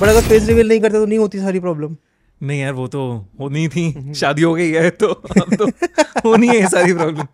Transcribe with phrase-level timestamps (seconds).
[0.00, 1.96] But अगर face reveal नहीं करते तो नहीं होती सारी प्रॉब्लम
[2.40, 3.00] नहीं यार वो तो
[3.40, 5.66] होनी थी। शादी हो गई है तो अब तो
[6.24, 7.26] होनी है सारी प्रॉब्लम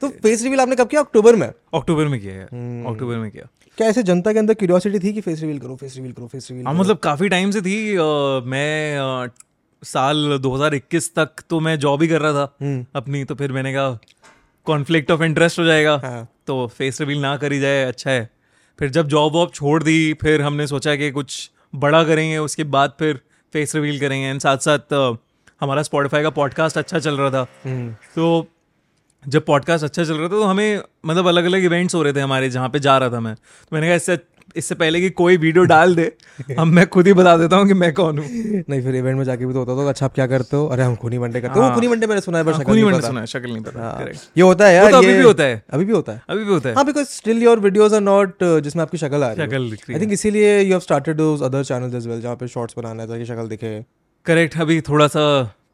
[0.00, 1.00] तो फेस रिवील आपने कब किया?
[1.00, 1.46] अक्टूबर में?
[1.74, 5.20] अक्टूबर में किया यार अक्टूबर में किया। क्या ऐसे जनता के अंदर क्यूरियोसिटी थी कि
[5.20, 8.02] फेस रिवील करो फेस रिवील करो फेस रिवील हाँ मतलब काफ़ी टाइम से थी अ,
[8.46, 9.28] मैं अ,
[9.82, 13.98] साल 2021 तक तो मैं जॉब ही कर रहा था अपनी तो फिर मैंने कहा
[14.66, 18.28] कॉन्फ्लिक्ट ऑफ़ इंटरेस्ट हो जाएगा। हाँ। तो फेस रिवील ना करी जाए अच्छा है।
[18.78, 22.92] फिर जब जॉब वॉब छोड़ दी फिर हमने सोचा कि कुछ बड़ा करेंगे उसके बाद
[22.98, 23.20] फिर
[23.52, 24.94] फेस रिवील करेंगे। एंड साथ साथ
[25.60, 27.44] हमारा स्पॉटिफाई का पॉडकास्ट अच्छा चल रहा था।
[28.14, 28.46] तो
[29.28, 32.20] जब पॉडकास्ट अच्छा चल रहा था तो हमें मतलब अलग अलग इवेंट्स हो रहे थे
[32.20, 34.18] हमारे जहाँ पे जा रहा था मैं। तो मैंने कहा इससे
[34.56, 36.10] इससे पहले कि कोई वीडियो डाल दे
[36.58, 38.26] हम मैं खुद ही बता देता हूँ कि मैं कौन हूँ।
[38.68, 40.66] नहीं फिर इवेंट में जाके भी तो होता था अच्छा आप क्या करते हो?
[40.66, 42.70] अरे हम खूनी मंडे करते हो। हाँ। खूनी मंडे मैंने सुना है पर हाँ, शक्ल
[42.70, 45.14] खूनी नहीं पता। सुना है शक्ल नहीं पता हाँ, ये होता है यार तो अभी
[45.14, 47.60] भी होता है। अभी भी होता है। अभी भी होता है। हाँ because still your
[47.60, 51.16] videos are not जिसमें आपकी शक्ल आ रही रही आई थिंक इसीलिए you have started
[51.16, 53.78] those other channels as well जहाँ पे शॉर्ट्स बनाना है ताकि शक्ल दिखे।
[54.26, 55.22] करेक्ट अभी थोड़ा सा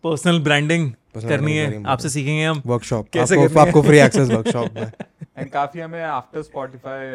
[0.05, 4.83] पर्सनल ब्रांडिंग करनी है। आपसे सीखेंगे हम। वर्कशॉप कैसे आपको आपको फ्री एक्सेस वर्कशॉप में।
[5.39, 7.07] एंड काफ़ी हमें आफ्टर स्पॉटिफाई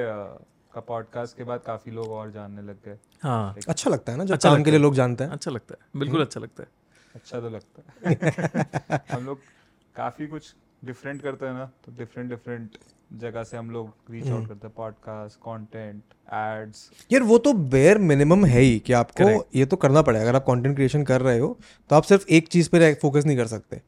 [0.73, 4.23] का पॉडकास्ट के बाद काफ़ी लोग और जानने लग गए। हाँ। अच्छा लगता है ना
[4.25, 6.69] जब अच्छा काम के लिए लोग जानते हैं। अच्छा लगता है। बिल्कुल अच्छा लगता है।
[7.15, 9.39] अच्छा तो लगता है। हम लोग
[9.95, 10.55] काफ़ी कुछ
[10.85, 12.77] डिफरेंट करते हैं ना तो डिफरेंट डिफरेंट
[13.13, 17.97] जगह से हम लोग रीच आउट करते हैं। पॉडकास्ट कंटेंट एड्स यार वो तो बेयर
[17.97, 19.45] मिनिमम है ही कि आपको Correct.
[19.55, 21.57] ये तो करना पड़ेगा। अगर आप कंटेंट क्रिएशन कर रहे हो
[21.89, 23.81] तो आप सिर्फ़ एक चीज़ पे फोकस नहीं कर सकते।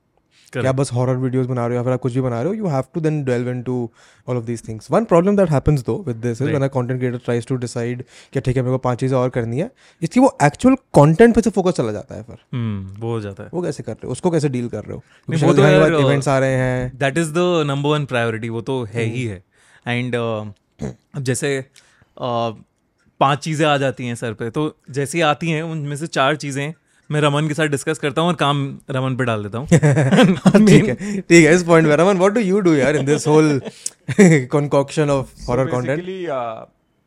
[0.61, 2.47] कि आप बस हॉरर वीडियोस बना रहे हो या फिर आप कुछ भी बना रहे
[2.47, 3.89] हो you have to then delve into
[4.27, 6.99] all of these things one problem that happens though with this is when a content
[6.99, 9.69] creator tries to decide कि ठीक है मेरे को पाँच चीज़ें और करनी है
[10.01, 13.43] इसकी वो एक्चुअल कंटेंट पे से फोकस चला जाता है फिर। हम्म वो हो जाता
[13.43, 14.11] है। वो कैसे कर रहे हो?
[14.11, 15.03] उसको कैसे डील कर रहे हो?
[15.47, 19.03] वो तो इवेंट्स आ रहे हैं। That is the number one priority वो तो है
[19.05, 19.43] ही है।
[19.87, 22.53] एंड अब जैसे uh,
[23.19, 26.73] पाँच चीज़ें आ जाती हैं सर पे तो जैसे आती हैं उनमें से चार चीज़ें
[27.11, 29.67] मैं रमन के साथ डिस्कस करता हूँ और काम रमन पे डाल देता हूँ।
[30.67, 33.27] ठीक है ठीक है इस पॉइंट पे। Raman what do you do यार in this
[33.27, 33.61] whole
[34.55, 35.87] concoction of horror content?
[35.87, 36.25] Basically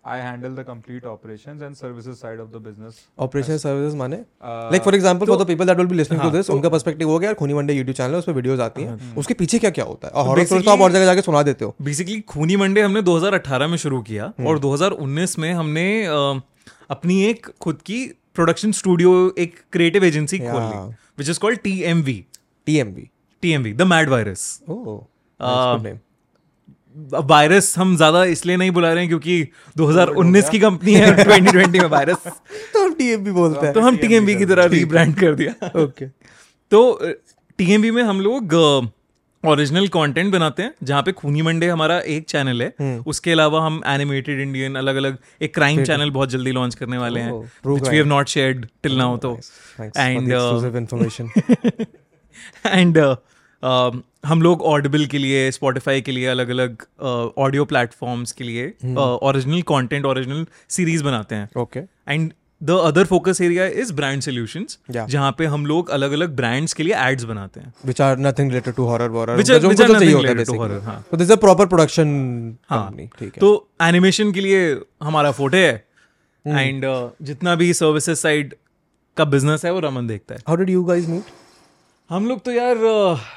[0.06, 4.16] I handle the complete operations and services side of the business operation services माने?
[4.44, 7.18] Like for example for the people that will be listening to this उनका perspective हो
[7.18, 9.70] गया यार खूनी Monday YouTube channel है उस पे videos आती हैं। उसके पीछे क्या
[9.70, 10.12] क्या होता है?
[10.12, 13.02] और हॉरर स्टोरी तो आप और जगह जाके सुना देते हो। बेसिकली खूनी मंडे हमने
[13.02, 16.40] 2018 में शुरू किया और 2019 में हमने uh,
[16.90, 20.78] अपनी एक खुद की प्रोडक्शन स्टूडियो एक क्रिएटिव एजेंसी खोल ली.
[21.18, 22.24] Which is called T M V
[22.66, 23.02] TMV
[23.42, 24.60] T M V the mad virus
[27.24, 29.48] virus हम ज़्यादा इसलिए नहीं बुला रहे हैं क्योंकि
[29.78, 32.26] 2019 की कंपनी है 2020 में वायरस
[32.72, 35.52] तो हम TMV बोलते हैं। तो हम टीएमबी की तरह रीब्रांड कर दिया।
[35.82, 36.06] ओके
[36.72, 36.80] तो
[37.58, 38.54] टीएमबी में हम लोग
[39.46, 43.80] ओरिजिनल कंटेंट बनाते हैं जहाँ पे खूनी मंडे हमारा एक चैनल है। उसके अलावा हम
[43.86, 47.96] एनिमेटेड इंडियन अलग अलग एक क्राइम चैनल बहुत जल्दी लॉन्च करने वाले हैं which we
[47.96, 49.38] have not shared till now तो।
[49.96, 50.32] एंड
[50.76, 51.30] इंफॉर्मेशन
[52.66, 52.98] एंड
[54.26, 56.82] हम लोग ऑडिबल के लिए स्पॉटिफाई के लिए अलग अलग
[57.38, 63.40] ऑडियो प्लेटफॉर्म्स के लिए ओरिजिनल कंटेंट ओरिजिनल सीरीज़ बनाते हैं। Okay and the other focus
[63.40, 64.66] area is brand solution.
[64.90, 68.48] जहाँ पे हम लोग अलग अलग ब्रांड्स के लिए एड्स बनाते हैं। Which are nothing
[68.48, 70.48] related to horror worror which are जो which उनको are चाहिए nothing होता है related
[70.48, 72.08] to basically horror, हाँ। तो this is a proper production
[72.70, 75.84] हाँ। कंपनी ठीक है। तो एनिमेशन के लिए हमारा फोटे है।
[76.44, 76.58] Hmm.
[76.58, 76.84] एंड
[77.22, 78.54] जितना भी सर्विसेज़ साइड
[79.16, 81.24] का बिज़नेस है वो रमन देखता है। How did you guys meet
[82.10, 82.76] हम लोग तो यार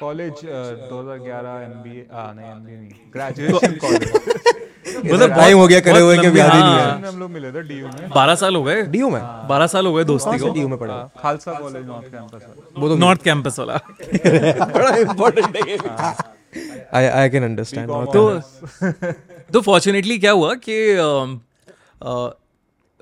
[0.00, 4.12] कॉलेज 2011 एमबीए आ नहीं एमबीए नहीं ग्रेजुएशन कॉलेज
[5.04, 7.30] मतलब टाइम हो गया करे हुए कि लंबी- याद ही। नहीं हाँ, है हम लोग
[7.30, 8.82] मिले थे डीयू में। बारह साल हो गए?
[8.84, 9.20] डीयू में?
[9.48, 10.50] बारह साल हो गए दोस्ती को?
[10.50, 10.92] डीयू में पढ़े?
[10.92, 12.46] हाँ, खालसा कॉलेज नॉर्थ कैंपस
[12.78, 13.76] वो तो नॉर्थ कैंपस वाला।
[14.74, 15.76] बड़ा इम्पोर्टेंट है
[16.94, 18.40] आई आई कैन अंडरस्टैंड तो
[19.52, 20.78] तो फॉर्चुनेटली क्या हुआ कि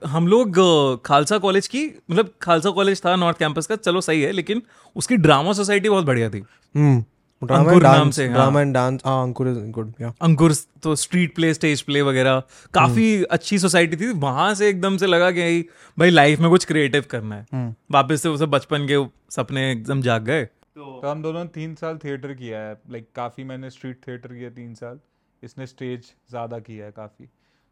[0.06, 0.58] हम लोग
[1.04, 4.62] खालसा कॉलेज की मतलब खालसा कॉलेज था नॉर्थ कैंपस का चलो सही है लेकिन
[4.96, 6.42] उसकी ड्रामा सोसाइटी बहुत बढ़िया थी।
[6.74, 7.04] हम्म
[7.42, 11.34] अंकुर नाम से, हाँ। ड्रामा एंड डांस हाँ अंकुर इज़ गुड या अंकुर तो स्ट्रीट
[11.34, 12.42] प्ले स्टेज प्ले वगैरह
[12.74, 16.64] काफ़ी अच्छी सोसाइटी थी वहाँ से एकदम से लगा कि भाई- भाई लाइफ में कुछ
[16.64, 21.44] क्रिएटिव करना है। वापस से उसे बचपन के सपने एकदम जाग गए। तो हम दोनों
[21.44, 24.98] ने तीन साल थिएटर किया है लाइक काफ़ी मैंने स्ट्रीट थिएटर किया तीन साल
[25.42, 27.28] इसने स्टेज ज़्यादा किया है काफ़ी।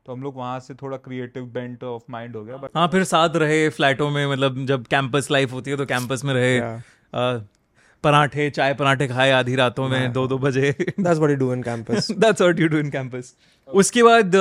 [0.06, 3.04] तो हम लोग वहाँ से थोड़ा क्रिएटिव बेंट ऑफ़ माइंड हो गया बट हाँ फिर
[3.06, 7.44] साथ रहे फ्लैटों में मतलब जब कैंपस लाइफ होती है तो कैंपस में रहे। Yeah.
[8.04, 11.62] पराठे चाय पराठे खाए आधी रातों में दो दो बजे। That's what you do in
[11.62, 13.34] campus that's what you do in campus
[13.68, 14.36] उसके बाद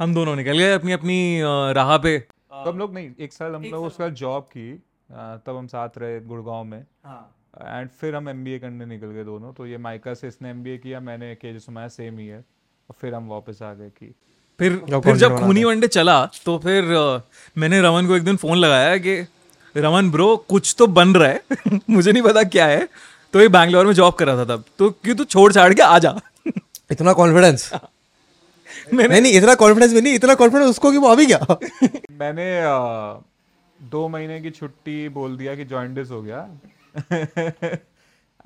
[0.00, 1.40] हम दोनों निकल गए अपनी अपनी
[1.74, 4.72] राह पे। तो हम लोग नहीं एक साल हम लोग उसके बाद जॉब की
[5.10, 9.66] तब हम साथ रहे गुड़गांव में। एंड फिर हम एमबीए करने निकल गए दोनों तो
[9.66, 12.44] ये माइका से इसने एम किया मैंने के जे सुमाया सेम ईयर
[12.88, 14.14] और फिर हम वापस आ गए की
[14.58, 16.84] फिर फिर जब खूनी वनडे चला तो फिर
[17.56, 19.16] मैंने रमन को एक दिन फ़ोन लगाया कि
[19.76, 22.88] रमन ब्रो कुछ तो बन रहा है। मुझे नहीं पता क्या है।
[23.32, 25.82] तो ये बैंगलोर में जॉब कर रहा था तब। तो क्यों तू छोड़ छाड़ के
[25.82, 26.20] आ जा।
[26.90, 27.70] इतना कॉन्फिडेंस
[28.94, 31.38] मैंने नहीं नहीं इतना कॉन्फिडेंस भी नहीं इतना कॉन्फिडेंस उसको कि वो अभी क्या?
[32.18, 32.46] मैंने
[33.78, 36.48] दो महीने की छुट्टी बोल दिया कि जॉइंडिस हो गया।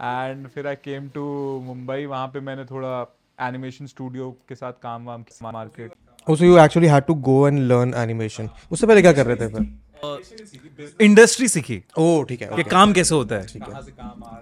[0.00, 1.24] एंड फिर आई केम टू
[1.64, 2.94] मुंबई वहाँ पे मैंने थोड़ा
[3.40, 5.92] एनिमेशन स्टूडियो के साथ काम वाम किया market
[6.28, 8.48] also you actually had to go and learn animation.
[8.70, 9.62] उससे पहले क्या कर रहे थे फिर?
[11.00, 13.46] इंडस्ट्री सीखी। ओ ठीक है कि काम कैसे होता है?
[13.46, 13.80] ठीक है।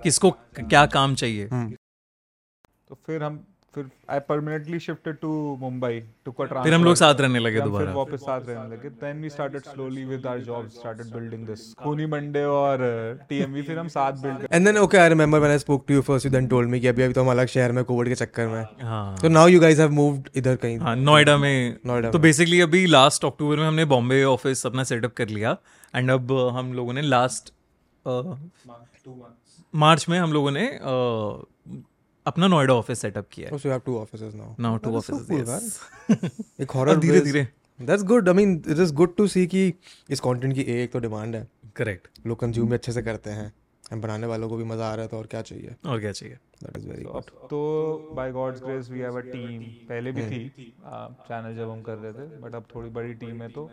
[0.03, 0.31] किसको
[0.61, 1.47] क्या काम चाहिए?
[1.47, 3.45] तो फिर हम
[3.75, 5.29] फिर I permanently shifted to
[5.61, 8.89] Mumbai to transfer फिर हम लोग साथ रहने लगे हम फिर वापस साथ रहने लगे।
[9.03, 12.79] Then we started slowly with our job started building this Khooni Monday और
[13.29, 16.03] टीएमवी फिर हम साथ build and then okay I remember when I spoke to you
[16.03, 18.15] first you then told me कि अभी अभी तो हम अलग शहर में कोविड के
[18.15, 22.11] चक्कर में हाँ। तो now you guys have moved इधर कहीं। हाँ नोएडा में। नोएडा
[22.11, 25.57] तो बेसिकली अभी लास्ट अक्टूबर में हमने बॉम्बे ऑफ़िस अपना सेटअप कर लिया।
[25.95, 27.53] एंड अब हम लोगों ने लास्ट
[29.75, 30.69] मार्च में हम लोगों ने
[32.31, 34.51] अपना नोएडा ऑफ़िस सेटअप किया है। So you have two offices now.
[34.61, 36.61] Now two That is so office cool, man.
[36.61, 37.47] एक हॉरर धीरे धीरे
[37.79, 39.73] that's good I mean it is good to see कि
[40.11, 43.53] इस कंटेंट की एक तो डिमांड है। करेक्ट लोग कंज्यूम भी अच्छे से करते हैं।
[43.93, 45.75] हम बनाने वालों को भी मज़ा आ रहा है तो और क्या चाहिए?
[45.87, 46.35] और क्या चाहिए?
[46.63, 47.59] दैट इज़ वेरी अब तो
[48.17, 52.13] by God's grace we have a team पहले भी थी चैनल जब हम कर रहे
[52.13, 53.69] थे बट अब थोड़ी बड़ी टीम है तो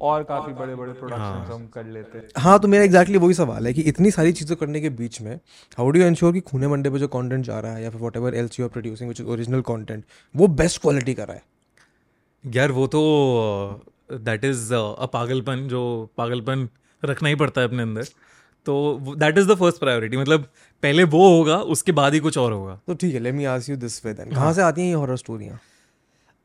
[0.00, 3.66] और काफ़ी बड़े बड़े प्रोडक्शंस हम कर लेते हैं हाँ तो मेरा एग्जैक्टली वही सवाल
[3.66, 5.34] है कि इतनी सारी चीज़ें करने के बीच में
[5.78, 8.00] हाउ डू यू इंश्योर कि खूने मंडे पे जो कंटेंट जा रहा है या फिर
[8.16, 10.04] whatever else you are producing which is original content
[10.34, 11.42] वो बेस्ट क्वालिटी का रहा है?
[12.44, 13.00] यार वो तो
[14.12, 15.82] दैट इज़ अ पागलपन जो
[16.16, 16.68] पागलपन
[17.02, 18.04] रखना ही पड़ता है अपने अंदर।
[18.66, 20.42] तो that is the first priority मतलब
[20.82, 23.70] पहले वो होगा उसके बाद ही कुछ और होगा। तो ठीक है let me ask
[23.70, 25.60] you this way then कहाँ से आती हैं ये हॉरर स्टोरियाँ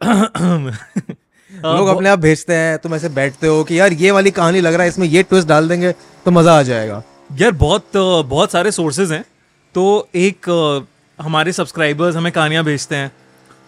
[1.51, 4.73] लोग अपने आप भेजते हैं तुम ऐसे बैठते हो कि यार ये वाली कहानी लग
[4.73, 5.91] रहा है इसमें ये ट्विस्ट डाल देंगे
[6.25, 7.01] तो मज़ा आ जाएगा।
[7.33, 9.23] यार बहुत बहुत सारे सोर्सेज हैं।
[9.75, 10.49] तो एक
[11.19, 13.11] हमारे सब्सक्राइबर्स हमें कहानियाँ भेजते हैं।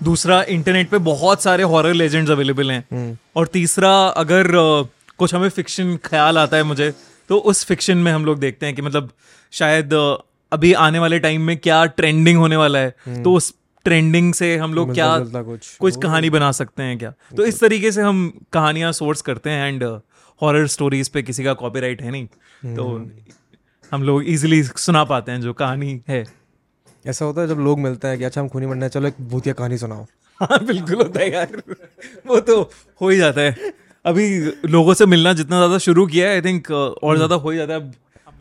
[0.02, 4.52] दूसरा इंटरनेट पे बहुत सारे हॉरर लेजेंड्स अवेलेबल हैं। और तीसरा अगर
[5.20, 6.94] कुछ हमें फिक्शन ख्याल आता है मुझे
[7.30, 9.10] तो उस फिक्शन में हम लोग देखते हैं कि मतलब
[9.54, 9.94] शायद
[10.52, 13.54] अभी आने वाले टाइम में क्या ट्रेंडिंग होने वाला है। तो उस
[13.86, 17.14] ट्रेंडिंग से हम लोग क्या कुछ। कुछ कहानी बना सकते हैं क्या?
[17.38, 19.84] तो इस तरीके से हम कहानियाँ सोर्स करते हैं एंड
[20.42, 22.86] हॉरर स्टोरीज पे किसी का कॉपीराइट है नहीं तो
[23.92, 26.24] हम लोग इजीली सुना पाते हैं जो कहानी है।
[27.06, 29.22] ऐसा होता है जब लोग मिलते हैं कि अच्छा हम खूनी बनना है चलो एक
[29.30, 30.06] भूतिया कहानी सुनाओ।
[30.42, 31.62] हाँ बिल्कुल होता है यार।
[32.28, 32.62] वो तो
[33.02, 33.72] हो ही जाता है।
[34.06, 34.28] अभी
[34.68, 37.74] लोगों से मिलना जितना ज़्यादा शुरू किया है आई थिंक और ज़्यादा हो ही जाता
[37.74, 37.92] है।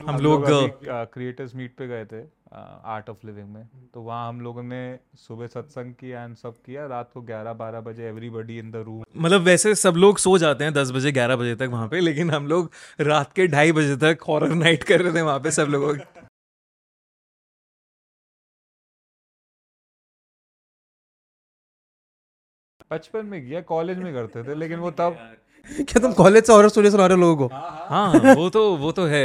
[0.06, 0.44] हम लोग
[0.84, 2.20] क्रिएटर्स मीट पे गए थे।
[2.52, 4.80] आर्ट ऑफ़ लिविंग में। तो वहाँ हम लोगों ने
[5.18, 9.02] सुबह सत्संग किया एंड सब किया रात को 11 12 बजे एवरीबॉडी इन द रूम
[9.16, 12.30] मतलब वैसे सब लोग सो जाते हैं दस बजे ग्यारह बजे तक वहाँ पे लेकिन
[12.30, 15.68] हम लोग रात के ढाई बजे तक हॉरर नाइट कर रहे थे वहाँ पे सब
[15.70, 15.96] लोगों
[22.90, 25.18] बचपन में किया कॉलेज में करते थे लेकिन वो तब
[25.80, 27.54] क्या तुम कॉलेज से हॉरर स्टोरी सुना रहे हो लोगों को?
[27.54, 29.24] हाँ वो तो वो तो है।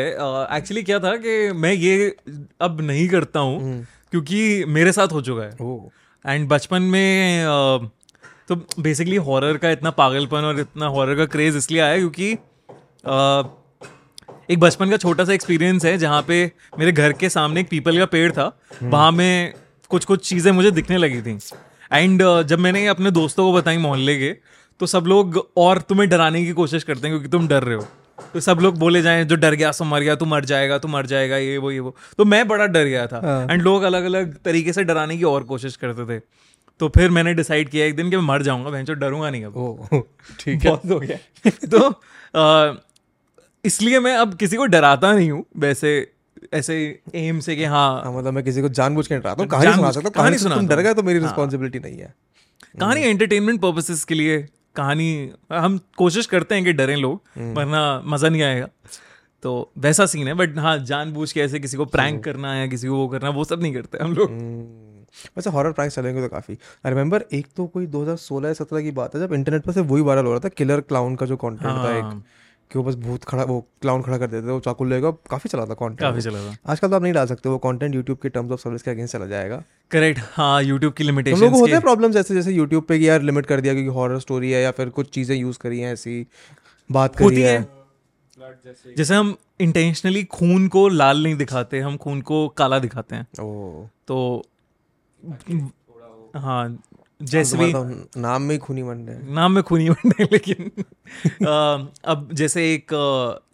[0.57, 2.15] एक्चुअली क्या था कि मैं ये
[2.61, 5.51] अब नहीं करता हूँ क्योंकि मेरे साथ हो चुका है।
[6.25, 7.45] एंड बचपन में
[8.47, 12.31] तो बेसिकली हॉरर का इतना पागलपन और इतना हॉरर का क्रेज इसलिए आया क्योंकि
[14.49, 16.45] एक बचपन का छोटा सा एक्सपीरियंस है जहाँ पे
[16.79, 18.45] मेरे घर के सामने एक पीपल का पेड़ था।
[18.83, 19.53] वहाँ में
[19.91, 21.37] कुछ कुछ चीज़ें मुझे दिखने लगी थी।
[21.91, 24.35] एंड जब मैंने अपने दोस्तों को बताई मोहल्ले के
[24.83, 27.85] तो सब लोग और तुम्हें डराने की कोशिश करते हैं क्योंकि तुम डर रहे हो।
[28.33, 30.87] तो सब लोग बोले जाएँ जो डर गया सो मर गया तू मर जाएगा तू
[30.87, 34.05] मर जाएगा ये वो ये वो। तो मैं बड़ा डर गया था। एंड लोग अलग
[34.05, 36.19] अलग तरीके से डराने की और कोशिश करते थे।
[36.79, 40.03] तो फिर मैंने डिसाइड किया एक दिन कि मैं मर जाऊँगा भैंचो डरूँगा नहीं अब।
[40.39, 41.17] ठीक है। हो गया।
[41.75, 42.81] तो
[43.63, 45.95] इसलिए मैं अब किसी को डराता नहीं हूँ वैसे
[46.53, 46.77] ऐसे
[47.15, 49.91] एम से कि हाँ। हाँ मतलब मैं किसी को जानबूझ के डराता हूँ कहानी सुना
[49.91, 52.13] सकता हूँ। कहानी कहानी से तुम सुनाता डर गए तो मेरी हाँ। रिस्पॉन्सिबिलिटी नहीं है।
[52.79, 54.37] कहानी एंटरटेनमेंट पर्पसेस के लिए
[54.75, 58.67] कहानी हम कोशिश करते हैं कि डरें लोग हम्म। वरना मज़ा नहीं आएगा।
[59.43, 62.87] तो वैसा सीन है बट हाँ जानबूझ के ऐसे किसी को प्रैंक करना या किसी
[62.87, 64.61] को वो करना वो सब नहीं करते हम लोग। हम्म,
[65.37, 68.91] वैसे हॉरर प्रैंक चलेंगे तो काफ़ी। आई रिमेंबर एक तो कोई 2016 या 17 की
[68.91, 71.37] बात है जब इंटरनेट पर से वही वायरल हो रहा था किलर क्लाउन का जो
[71.37, 72.23] कंटेंट था एक। हाँ,
[72.73, 75.49] कि वो बस भूत खड़ा वो क्लाउन खड़ा कर देते थे वो चाकू लेगा काफ़ी
[75.49, 78.29] चला था काफ़ी चला था। आजकल तो आप नहीं डाल सकते वो कंटेंट यूट्यूब के
[78.29, 81.81] टर्म्स ऑफ़ सर्विस के अगेंस्ट चला जाएगा। करेक्ट हाँ यूट्यूब की लोगों को होते हैं
[81.81, 84.89] प्रॉब्लम्स ऐसे जैसे यूट्यूब पे यार लिमिट कर दिया क्योंकि हॉरर स्टोरी है या फिर
[84.89, 86.27] कुछ चीज़ें यूज़ करी हैं ऐसी
[86.91, 92.47] बात करी है। है। जैसे हम इंटेंशनली खून को लाल नहीं दिखाते हम खून को
[92.47, 94.43] काला दिखाते हैं। ओ। तो
[96.35, 96.77] हाँ
[97.23, 97.83] जैसे भी तो
[98.21, 100.71] नाम में खूनी मंडे है। नाम में खूनी बनने लेकिन
[101.47, 102.87] अ, अब जैसे एक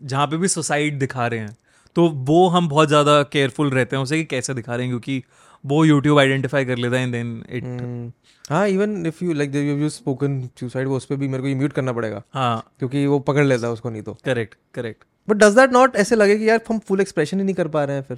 [0.03, 1.57] जहाँ पे भी सुसाइड दिखा रहे हैं
[1.95, 5.23] तो वो हम बहुत ज़्यादा केयरफुल रहते हैं उसे कि कैसे दिखा रहे हैं क्योंकि
[5.65, 8.11] वो यूट्यूब आइडेंटिफाई कर लेता है एंड देन इट हम्म,
[8.49, 11.73] हाँ even if you like you spoken suicide वो उस पर भी मेरे को म्यूट
[11.73, 15.55] करना पड़ेगा। हाँ। क्योंकि वो पकड़ लेता है उसको नहीं तो। Correct correct but does
[15.55, 18.03] that not ऐसे लगे कि यार हम फुल एक्सप्रेशन ही नहीं कर पा रहे हैं
[18.03, 18.17] फिर?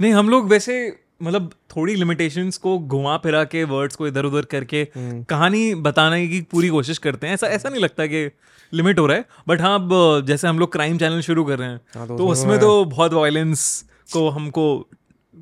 [0.00, 0.76] नहीं हम लोग वैसे
[1.20, 6.40] मतलब थोड़ी लिमिटेशंस को घुमा फिरा के वर्ड्स को इधर उधर करके कहानी बताने की
[6.50, 8.30] पूरी कोशिश करते हैं। ऐसा ऐसा नहीं लगता कि
[8.72, 11.68] लिमिट हो रहा है बट हाँ अब जैसे हम लोग क्राइम चैनल शुरू कर रहे
[11.68, 14.88] हैं हाँ, तो तो उसमें तो बहुत वायलेंस को हमको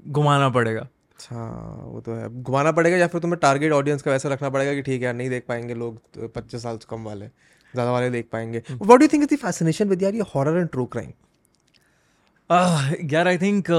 [0.08, 1.36] घुमाना पड़ेगा। अच्छा
[1.84, 4.82] वो तो है। घुमाना पड़ेगा या फिर तुम्हें टारगेट ऑडियंस का वैसा रखना पड़ेगा कि
[4.82, 6.00] ठीक है यार नहीं देख पाएँगे लोग
[6.34, 9.88] पच्चीस साल से कम वाले ज़्यादा वाले देख पाएँगे। What do think is the fascination
[9.88, 11.10] with यार ये हॉरर एंड ट्रू क्राइम
[13.12, 13.70] यार आई थिंक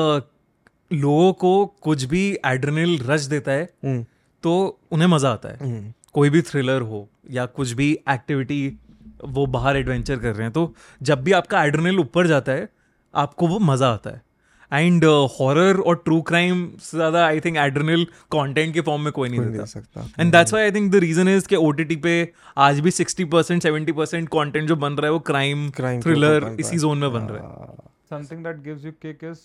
[0.91, 4.03] लोगों को कुछ भी एड्रेनल रच देता है
[4.43, 4.55] तो
[4.91, 8.77] उन्हें मज़ा आता है। कोई भी थ्रिलर हो या कुछ भी एक्टिविटी
[9.25, 12.69] वो बाहर एडवेंचर कर रहे हैं तो जब भी आपका एड्रेनल ऊपर जाता है
[13.13, 14.23] आपको वो मज़ा आता है।
[14.71, 19.29] एंड हॉरर और ट्रू क्राइम से ज़्यादा आई थिंक एड्रेनल कंटेंट के फॉर्म में कोई
[19.29, 22.13] नहीं दे सकता। And that's why I think the reason is कि ओटीटी पे
[22.57, 26.77] आज भी 60 परसेंट सेवेंटी परसेंट कॉन्टेंट जो बन रहा है वो क्राइम थ्रिलर इसी
[26.77, 27.75] जोन में बन रहा है।
[28.09, 29.39] Something that gives you kick is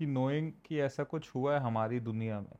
[0.00, 2.56] कि नोइंग कि ऐसा कुछ हुआ है हमारी दुनिया में।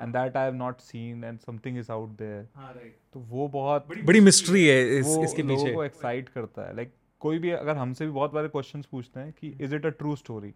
[0.00, 4.20] And that I have not seen and something is out there तो वो बहुत बड़ी
[4.20, 7.76] मिस्ट्री है। इस, वो इसके लोगों पीछे। को एक्साइट करता है। लाइक कोई भी अगर
[7.76, 10.52] हमसे भी बहुत बारे क्वेश्चंस पूछते हैं कि is it a true story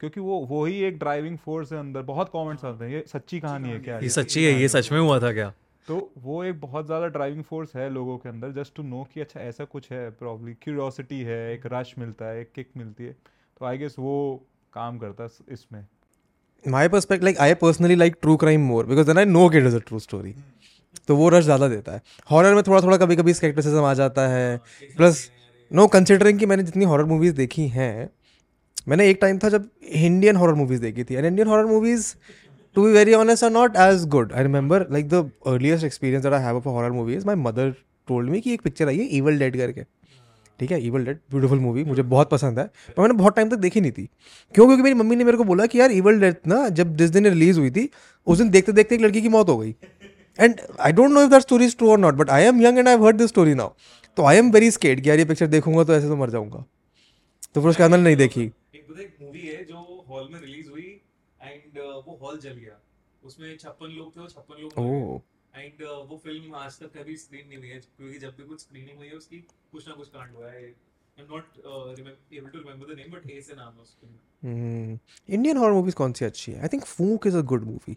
[0.00, 3.40] क्योंकि वो वो ही एक ड्राइविंग फोर्स है अंदर। बहुत कमेंट्स आते हैं। ये सच्ची
[3.40, 5.52] कहानी है क्या ये सच्ची है ये सच में हुआ था क्या?
[5.88, 9.20] तो वो एक बहुत ज़्यादा ड्राइविंग फोर्स है लोगों के अंदर। जस्ट टू नो कि
[9.20, 13.12] अच्छा ऐसा कुछ है प्रॉब्ली क्यूरियोसिटी है एक रश मिलता है एक किक मिलती है।
[13.56, 14.14] तो आई गेस वो
[14.74, 15.84] काम करता है इसमें।
[16.64, 19.74] My perspective like, i personally like true crime more because then i know it is
[19.76, 20.34] a true story.
[21.08, 22.00] तो वो रश ज़्यादा देता है।
[22.30, 24.56] हॉरर में थोड़ा थोड़ा कभी कभी स्केप्टिसिज्म आ जाता है।
[24.96, 25.28] प्लस
[25.70, 28.08] नो कंसिडरिंग कि मैंने जितनी हॉरर मूवीज़ देखी हैं,
[28.88, 32.14] मैंने एक टाइम था जब इंडियन हॉरर मूवीज़ देखी थी। And Indian horror movies
[32.76, 36.32] to be very honest are not as good I remember like the earliest experience that
[36.32, 37.70] I have of horror movies my mother
[38.08, 39.84] told me कि एक picture आई है evil dead करके।
[40.60, 43.56] ठीक है evil dead beautiful movie मुझे बहुत पसंद है पर मैंने बहुत टाइम तक
[43.58, 44.04] देखी नहीं थी।
[44.54, 44.66] क्यों?
[44.66, 47.26] क्योंकि मेरी मम्मी ने मेरे को बोला कि यार ईवल डेड ना जब जिस दिन
[47.26, 47.88] रिलीज़ हुई थी
[48.26, 49.74] उस दिन देखते देखते एक लड़की की मौत हो गई।
[50.38, 52.78] And I don't know if that story is true और not but I am young
[52.78, 53.70] and I heard this story now
[54.16, 56.64] तो आई एम वेरी स्केट कि यार ये पिक्चर देखूँगा तो ऐसे तो मर जाऊँगा।
[57.54, 61.00] तो फिर उसके मैंने नहीं देखी। एक मूवी है जो हॉल में रिलीज़ हुई
[61.40, 62.80] एंड वो हॉल जल गया।
[63.22, 65.20] उसमें छप्पन लोग थे छप्पन लोग
[65.54, 68.96] एंड वो फ़िल्म आज तक कभी स्क्रीन नहीं हुई है क्योंकि जब भी कुछ स्क्रीनिंग
[68.98, 69.38] हुई है उसकी
[69.72, 71.44] कुछ ना कुछ कांड हुआ है। I am not
[72.32, 76.12] able to remember the name but A से नाम है उसका। इंडियन हॉरर मूवीज़ कौन
[76.12, 76.60] सी अच्छी है?
[76.62, 77.96] I think Phoonk is a good movie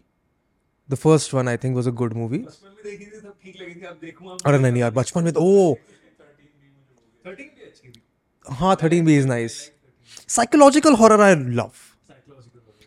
[0.88, 3.60] the first one I think was a good movie बचपन में देखी थी तब ठीक
[3.62, 5.74] लगी थी अब देखूँगा अरे नहीं यार बचपन में तो ओ
[7.24, 8.02] 13 भी अच्छी थी।
[8.46, 9.60] हाँ thirteen B is nice
[10.36, 11.70] psychological horror I love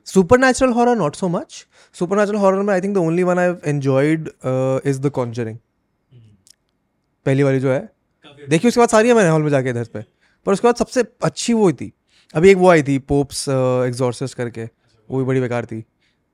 [0.08, 4.30] super horror not so much super horror में I think the only one I enjoyed
[4.86, 5.58] is the Conjuring
[7.26, 7.82] पहली वाली जो है।
[8.50, 10.02] देखिए उसके बाद सारी है मैंने हॉल में जाके इधर पे।
[10.46, 11.92] पर उसके बाद सबसे अच्छी वो ही थी।
[12.36, 15.84] अभी एक वो आई थी पोप्स एग्जॉर्सिस्ट करके। वो भी बड़ी बेकार थी।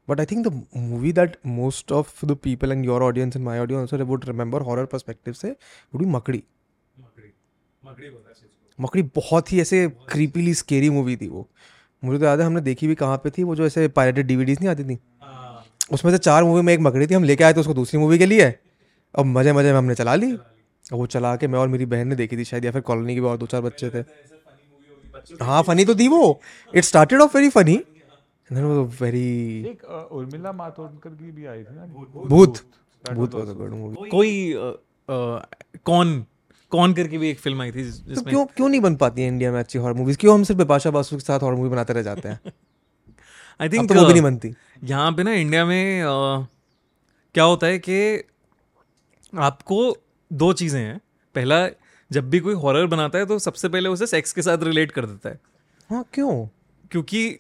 [0.07, 3.59] But I think the movie that most of the people and your audience and my
[3.59, 6.43] audience would remember horror perspective से वुड बी मकड़ी
[8.79, 11.47] मकड़ी बहुत ही ऐसे क्रीपीली स्केरी मूवी थी वो।
[12.03, 14.59] मुझे तो याद है हमने देखी भी कहाँ पे थी वो जो ऐसे पायरेटेड डीवीडीज
[14.59, 14.97] नहीं आती थी?
[15.89, 18.17] उसमें से चार मूवी में एक मकड़ी थी हम लेके आए थे उसको दूसरी मूवी
[18.20, 18.53] के लिए।
[19.15, 22.08] अब मज़े मज़े में हमने चला ली। और वो चला के मैं और मेरी बहन
[22.08, 24.36] ने देखी थी शायद या फिर कॉलोनी के भी और दो चार बच्चे थे। ऐसा
[24.38, 26.39] फनी मूवी होगी बच्चों हाँ फनी तो थी वो
[26.74, 27.79] it started off very funny
[28.50, 29.77] very
[30.12, 31.86] Urmila Matondkar की भी आई थी ना?
[32.27, 32.62] भूत।
[33.06, 34.53] भूत। वाज अ गुड मूवी कोई
[35.86, 36.25] कौन
[36.72, 39.27] कौन करके भी एक फ़िल्म आई थी तो जिसमें क्यों क्यों नहीं बन पाती है
[39.27, 41.94] इंडिया में अच्छी हॉरर मूवीज़ क्यों हम सिर्फ़ बिपाशा बासु के साथ हॉरर मूवी बनाते
[41.94, 42.39] रह जाते हैं?
[43.59, 46.47] आई थिंक तो वो भी नहीं बनती। यहाँ पे ना इंडिया में अ,
[47.35, 48.23] क्या होता है कि
[49.33, 49.79] आपको
[50.31, 50.99] दो चीज़ें हैं।
[51.35, 51.67] पहला
[52.11, 55.05] जब भी कोई हॉरर बनाता है तो सबसे पहले उसे सेक्स के साथ रिलेट कर
[55.05, 55.39] देता है।
[55.89, 56.45] हाँ क्यों?
[56.91, 57.39] क्योंकि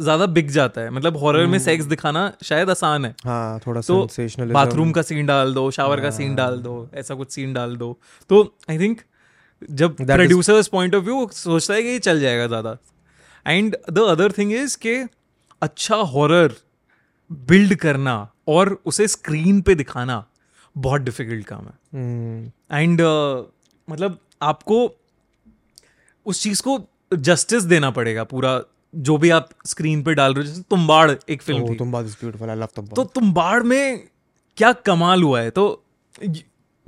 [0.00, 4.06] ज़्यादा बिक जाता है। मतलब हॉरर में सेक्स दिखाना शायद आसान है। हाँ थोड़ा तो
[4.52, 7.76] बाथरूम का सीन डाल दो शावर हाँ, का सीन डाल दो ऐसा कुछ सीन डाल
[7.76, 7.96] दो।
[8.30, 9.00] तो आई थिंक
[9.70, 12.76] जब प्रोड्यूसर्स पॉइंट ऑफ़ व्यू सोचता है कि ये चल जाएगा ज़्यादा।
[13.46, 14.94] And the other thing is कि
[15.62, 16.54] अच्छा हॉरर
[17.32, 20.26] बिल्ड करना और उसे स्क्रीन पे दिखाना
[20.76, 21.72] बहुत डिफ़िकल्ट काम है।
[22.72, 23.00] एंड
[23.90, 25.00] मतलब आपको
[26.26, 26.80] उस चीज़ को
[27.14, 28.62] जस्टिस देना पड़ेगा पूरा
[28.94, 32.14] जो भी आप स्क्रीन पे डाल रहे हो जैसे तुम्बाड़ एक फ़िल्म Oh, थी। इज़
[32.14, 34.08] ब्यूटीफुल आई लव तुम तो तुम्बाड़ में
[34.56, 35.50] क्या कमाल हुआ है?
[35.50, 35.84] तो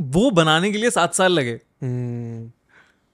[0.01, 2.51] वो बनाने के लिए सात साल लगे। Hmm.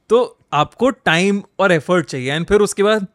[0.08, 3.06] तो आपको टाइम और एफर्ट चाहिए। एंड फिर उसके बाद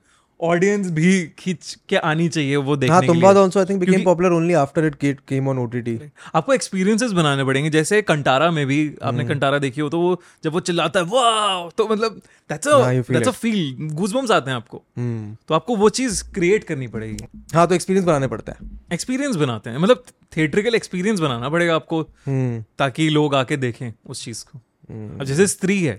[0.42, 4.32] ऑडियंस भी खींच के आनी चाहिए वो देखने हाँ के लिए। I think became popular
[4.32, 4.96] only after it
[5.28, 5.98] came on OTT
[6.36, 10.22] आपको एक्सपीरियंसेस बनाने पड़ेंगे जैसे कंटारा में भी आपने हम्म। कंटारा देखी हो तो वो
[10.44, 12.80] जब वो चिल्लाता है वाह तो मतलब that's a
[13.12, 14.84] that's a feel goosebumps आते हैं आपको।
[15.48, 19.70] तो आपको वो चीज़ क्रिएट करनी पड़ेगी। हाँ तो एक्सपीरियंस बनाने पड़ता है। एक्सपीरियंस बनाते
[19.70, 20.04] हैं। मतलब
[20.38, 24.60] थिएट्रिकल एक्सपीरियंस बनाना पड़ेगा आपको हम्म। ताकि लोग आके देखें उस चीज़ को।
[25.20, 25.94] अब जैसे स्त्री है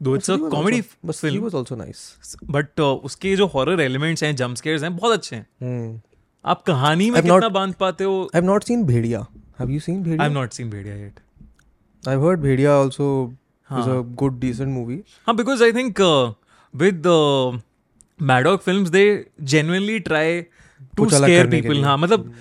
[0.00, 4.34] दो इट्स अ कॉमेडी बस film was also nice but उसके जो हॉरर एलिमेंट्स हैं
[4.36, 6.00] जंप स्केयर्स हैं बहुत अच्छे हैं। हम्म
[6.44, 8.20] आप कहानी में कितना बाँध पाते हो?
[8.24, 9.26] I have not seen Bhediya?
[9.60, 11.20] Have you seen Bhediya I have not seen Bhediya yet
[12.02, 13.08] I have heard Bhediya also
[13.70, 14.00] is a.
[14.16, 16.00] Good decent movie हाँ because I think
[16.74, 17.06] with
[18.20, 19.04] Maddock Films they
[19.44, 20.40] genuinely try
[20.96, 21.82] to scare people.
[21.84, 22.32] हाँ मतलब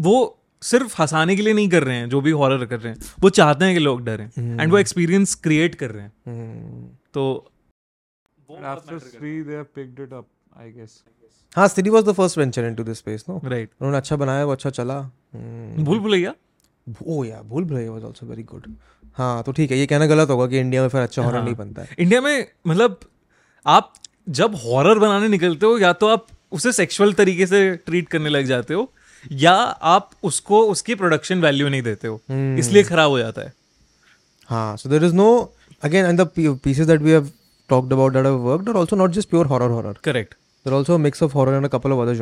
[0.00, 0.16] वो
[0.62, 3.30] सिर्फ़ हंसाने के लिए नहीं कर रहे हैं जो भी हॉरर कर रहे हैं। वो
[3.30, 6.83] चाहते हैं कि लोग डरें एंड वो एक्सपीरियंस क्रिएट कर रहे हैं। हम्म।
[7.14, 7.24] तो
[8.70, 10.92] after three, they have picked it up, I guess.
[11.56, 14.52] हाँ city was the first venture into this space no right उन्होंने अच्छा बनाया वो
[14.52, 14.98] अच्छा चला।
[15.34, 16.34] हम्म। भूल Bhulaiyaa?
[17.06, 18.66] Oh yeah Bhool Bhulaiyaa was also very good
[19.16, 21.44] हाँ तो ठीक है ये कहना गलत होगा कि इंडिया में फिर अच्छा हॉरर हाँ।
[21.44, 22.98] नहीं बनता है। इंडिया में मतलब
[23.66, 23.92] आप
[24.40, 28.44] जब हॉरर बनाने निकलते हो या तो आप उसे सेक्सुअल तरीके से ट्रीट करने लग
[28.46, 28.90] जाते हो
[29.24, 29.52] या
[29.92, 33.52] आप उसको उसकी प्रोडक्शन वैल्यू नहीं देते हो। हम्म। इसलिए खराब हो जाता है।
[34.48, 35.28] हाँ so there is no
[35.84, 36.26] again and the
[36.66, 37.30] pieces that we have
[37.68, 39.94] talked about that have worked are also not just pure horror horror.
[40.08, 40.34] Correct.
[40.64, 42.14] They're also a mix of horror and a couple of other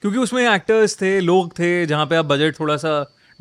[0.00, 2.92] क्योंकि उसमें actors थे लोग थे जहाँ पे आप budget थोड़ा सा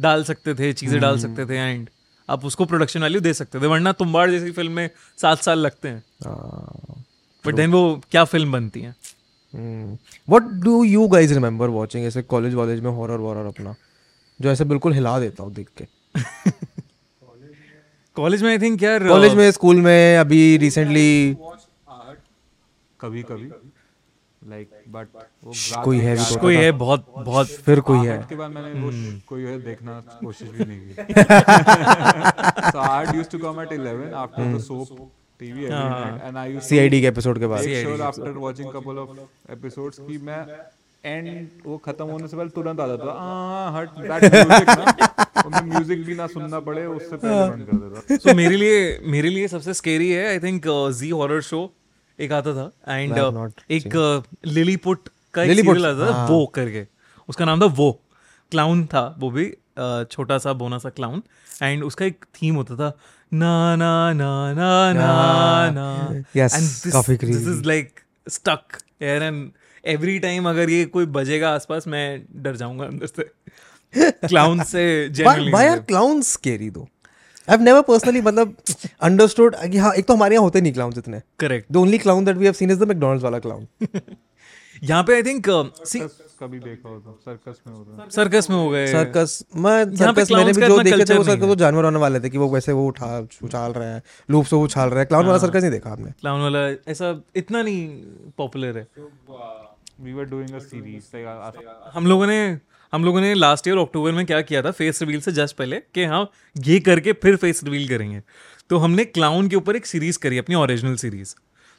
[0.02, 1.02] डाल सकते थे चीज़ें hmm.
[1.02, 1.90] डाल सकते थे एंड
[2.30, 4.90] आप उसको प्रोडक्शन वैल्यू दे सकते थे वरना तुम्बार जैसी फ़िल्म में
[5.22, 8.96] सात साल लगते हैं। बट uh, देन वो क्या फ़िल्म बनती है?
[10.30, 13.76] What do you guys remember watching ऐसे कॉलेज वॉलेज में हॉरर वॉरर अपना?
[14.42, 15.88] जो ऐसे बिल्कुल हिला देता हूँ देख के।
[18.18, 21.38] कॉलेज में आई थिंक यार कॉलेज में स्कूल में अभी रिसेंटली
[23.00, 23.50] कभी कभी।
[24.50, 25.08] लाइक बट
[25.84, 29.20] कोई है भी कोई है बहुत बहुत फिर कोई है। के बाद मैंने वो हम्म।
[29.28, 30.94] कोई है देखना कोशिश भी नहीं की।
[32.72, 34.90] So I used to come at 11 after हम्म। the soap
[35.42, 38.74] TV every night and I used to CID के एपिसोड के बाद। sure after watching
[38.78, 39.14] couple of
[39.58, 40.00] episodes
[40.30, 40.42] मैं
[41.08, 41.28] एंड
[41.66, 43.14] वो खत्म होने से पहले तुरंत आ जाता था।
[43.78, 47.78] हट दैट म्यूज़िक ना। और मैं म्यूज़िक भी ना सुनना पड़े उससे पहले बंद कर
[47.78, 48.80] देता सो मेरे लिए
[49.16, 50.68] मेरे लिए सबसे स्केरी है I think
[51.00, 51.62] Zee horror show
[52.20, 53.96] एक आता था एंड not एक
[54.46, 56.86] लिलीपुट का एक सीरियल आता था हाँ। वो करके।
[57.30, 57.92] उसका नाम था वो
[58.52, 59.46] क्लाउन था वो भी
[60.12, 61.22] छोटा सा बोना सा क्लाउन
[61.64, 62.92] एंड उसका एक थीम होता था
[63.32, 65.88] ना ना ना ना ना हाँ, ना।
[66.36, 69.52] एंड काफ़ी this is like stuck and
[69.88, 73.30] every time अगर ये कोई बजेगा आसपास मैं डर जाऊँगा अंदर से।
[74.28, 76.88] क्लाउन से genuinely why are clowns scary though?
[77.48, 78.56] I've never personally मतलब
[79.10, 82.26] understood कि हाँ एक तो हमारे यहाँ होते नहीं clowns इतने। Correct the only clown
[82.30, 83.68] that we have seen is the McDonald's वाला clown
[84.84, 85.46] यहाँ पे आई थिंक
[85.88, 89.72] सी कभी देखा हो तो सर्कस में होता है सर्कस में हो गए। सर्कस मैं
[89.72, 92.00] यहाँ पे सर्कस मैंने clowns भी जो देखे थे वो नहीं सर्कस वो जानवर होने
[92.00, 95.08] वाले थे कि वो वैसे वो उठा उछाल रहे हैं लूप से उछाल रहे हैं।
[95.08, 96.12] क्लाउन वाला सर्कस नहीं देखा आपने?
[96.20, 96.60] क्लाउन वाला
[96.92, 97.88] ऐसा इतना नहीं
[98.38, 98.88] पॉपुलर है।
[100.00, 102.40] We were doing a series like हम लोगों ने
[102.94, 104.72] हम लोगों ने लास्ट ईयर अक्टूबर में क्या किया था?
[104.72, 106.30] फेस रिवील से जस्ट पहले कि हाँ
[106.66, 108.22] ये करके फिर फेस रिवील करेंगे।
[108.70, 111.36] तो हमने क्लाउन के ऊपर एक सीरीज़ करी अपनी ओरिजिनल सीरीज़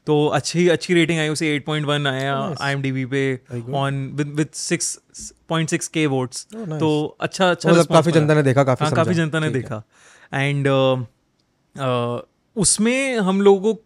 [0.07, 3.23] तो अच्छी अच्छी रेटिंग आई उसे 8.1 आया आई पे
[3.75, 4.97] on with six
[5.49, 9.15] point six के वोट्स तो अच्छा अच्छा मतलब काफ़ी जनता ने देखा काफ़ी हाँ काफ़ी
[9.15, 9.83] जनता ने देखा।
[10.35, 10.69] एंड
[12.57, 13.83] उसमें हम लोगों को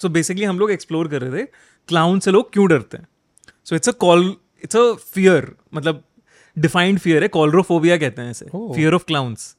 [0.00, 1.46] सो बेसिकली हम लोग एक्सप्लोर कर रहे थे
[1.88, 3.06] क्लाउन से लोग क्यों डरते हैं?
[3.64, 6.04] So it's a call it's a fear मतलब
[6.58, 8.44] डिफाइंड फियर है कॉलरोफोबिया कहते हैं इसे.
[8.46, 9.56] फियर ऑफ़ क्लाउंस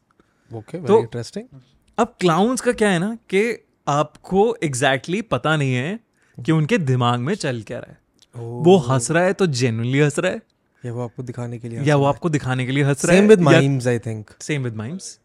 [0.52, 1.60] ओके तो- वेरी इंटरेस्टिंग
[1.98, 6.00] अब क्लाउंस का क्या है ना कि आपको एग्जैक्टली exactly पता नहीं है
[6.38, 8.66] कि उनके दिमाग में चल क्या रहा है। Oh.
[8.66, 10.42] वो हंस रहा है तो जेनुअनली हंस रहा है।
[10.86, 13.22] या वो आपको दिखाने के लिए या वो आपको दिखाने के लिए हंस रहा है
[13.22, 15.20] same with mimes I think same with mimes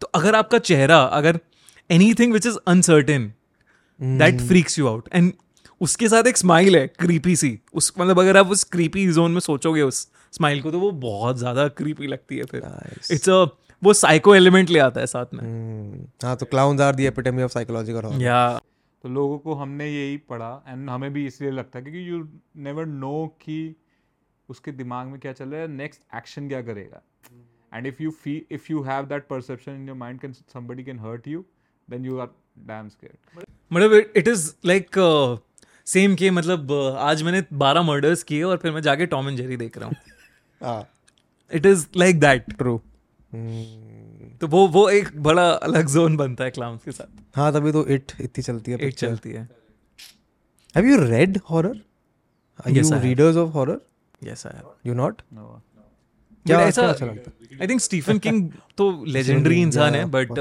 [0.00, 1.38] तो अगर आपका चेहरा अगर
[1.90, 3.32] anything which is uncertain
[4.00, 5.32] that freaks you out and
[5.80, 9.40] उसके साथ एक स्माइल है क्रीपी सी। उस मतलब अगर आप उस क्रीपी जोन में
[9.40, 13.10] सोचोगे उस स्माइल को तो वो बहुत ज़्यादा क्रीपी लगती है फिर। Nice.
[13.12, 13.44] इट्स अ
[13.82, 16.24] वो साइको एलिमेंट ले आता है साथ में। hmm.
[16.24, 18.60] हाँ तो clowns are the epitome of psychological horror या
[19.04, 22.18] तो लोगों को हमने यही पढ़ा एंड हमें भी इसलिए लगता है क्योंकि यू
[22.64, 23.74] नेवर नो कि
[24.48, 27.02] उसके दिमाग में क्या चल रहा है नेक्स्ट एक्शन क्या करेगा।
[27.72, 30.98] And if you fee if you have that perception in your mind can somebody can
[31.00, 31.44] hurt you
[31.88, 32.28] then you are
[32.66, 34.88] damn scared मतलब इट इज़ लाइक
[35.92, 39.36] सेम के मतलब uh, आज मैंने बारह मर्डर्स किए और फिर मैं जाके टॉम एंड
[39.36, 40.84] जेरी देख रहा हूँ
[41.50, 42.80] it is like that true
[44.40, 47.86] तो वो वो एक बड़ा अलग जोन बनता है क्लाउन्स के साथ हाँ तभी तो
[47.86, 49.48] इट इतनी चलती है एक चलती है
[50.74, 51.74] Have you read horror?
[52.58, 53.04] Are Yes, you I have.
[53.04, 53.76] readers of horror?
[54.24, 55.22] Yes I have You not?
[55.38, 55.46] No.
[56.46, 57.58] क्या ऐसा अच्छा लगता है?
[57.60, 60.38] आई थिंक स्टीफन किंग तो लेजेंडरी इंसान है बट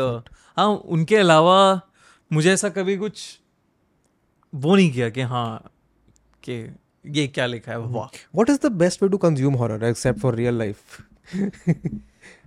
[0.58, 1.58] हाँ उनके अलावा
[2.32, 3.24] मुझे ऐसा कभी कुछ
[4.54, 5.72] वो नहीं किया कि हाँ
[6.44, 10.20] कि ये क्या लिखा है वाह। What is the best way to consume horror except
[10.20, 11.02] for real life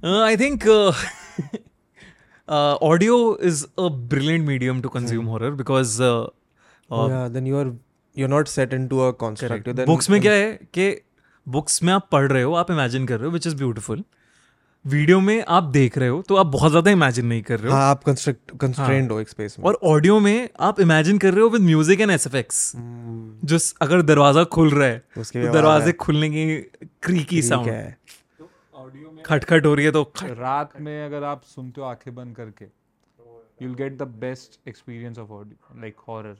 [0.04, 0.66] I think
[2.82, 5.98] audio is a brilliant medium to consume horror because
[6.92, 7.66] then you are
[8.16, 10.58] you are not set in books में क्या है
[11.48, 14.04] books में आप पढ़ रहे हो आप imagine कर रहे हो विच इज़ ब्यूटिफुल
[14.84, 17.76] वीडियो में आप देख रहे हो तो आप बहुत ज़्यादा इमेजिन नहीं कर रहे हो।
[17.76, 21.42] हाँ आप कंस्ट्रक्ट कंस्ट्रेंड हो एक स्पेस में। और ऑडियो में आप इमेजिन कर रहे
[21.42, 22.26] हो विद म्यूज़िक एंड एस
[23.44, 26.56] जो अगर दरवाज़ा खुल रहा है उसके तो दरवाजे खुलने की
[27.02, 27.96] क्रीकी साउंड है।
[29.26, 32.64] खटखट हो रही है तो रात में अगर आप सुनते हो आँखें बंद करके
[33.62, 35.30] you'll get the best experience of
[35.80, 36.36] like horror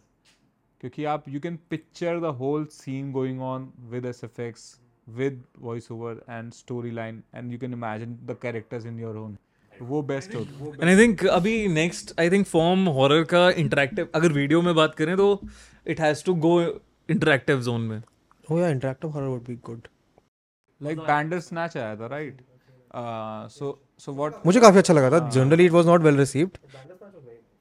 [0.81, 4.75] क्योंकि आप you can picture the whole scene going on with S F X
[5.07, 9.37] with voice over and story line and you can imagine the characters in your own
[9.73, 14.09] वो best होता है। And I think अभी next I think form horror का interactive
[14.15, 15.41] अगर video में बात करें तो
[15.87, 16.61] it has to go
[17.09, 18.03] interactive zone में।
[18.51, 19.83] Oh yeah, interactive horror would be good.
[20.81, 20.99] Like
[21.41, 22.41] Bandersnatch आया था राइट
[23.51, 26.59] सो सो व्हाट मुझे काफ़ी अच्छा लगा था। Generally it was not well received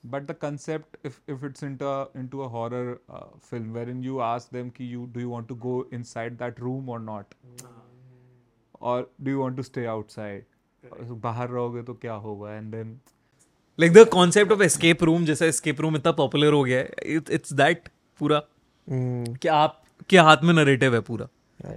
[0.06, 4.22] but the concept if if it's into a, into a horror uh, film wherein you
[4.28, 7.36] ask them ki you do you want to go inside that room or not?
[7.64, 7.78] No.
[8.82, 10.44] or do you want to stay outside?
[11.24, 12.54] बाहर रहोगे तो क्या होगा?
[12.54, 13.00] And then
[13.80, 17.32] like the concept of escape room जैसा escape room इतना popular हो गया है इट्स
[17.32, 19.38] इट्स दैट पूरा hmm.
[19.38, 21.28] कि आप के हाथ में नरेटिव है पूरा।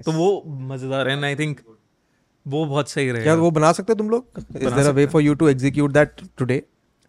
[0.02, 1.60] तो वो मज़ेदार है आई थिंक
[2.46, 4.26] वो बहुत सही रहेगा। क्या वो बना सकते हो तुम लोग?
[4.38, 6.62] Is there a way for you to execute that today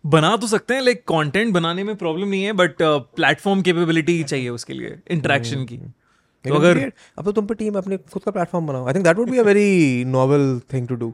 [0.05, 4.49] बना तो सकते हैं लाइक कंटेंट बनाने में प्रॉब्लम नहीं है बट प्लेटफॉर्म कैपेबिलिटी चाहिए
[4.49, 8.67] उसके लिए इंटरेक्शन की। तो अगर अब तो तुम पे टीम अपने खुद का प्लेटफॉर्म
[8.67, 11.13] बनाओ। I think that would be a very novel thing to do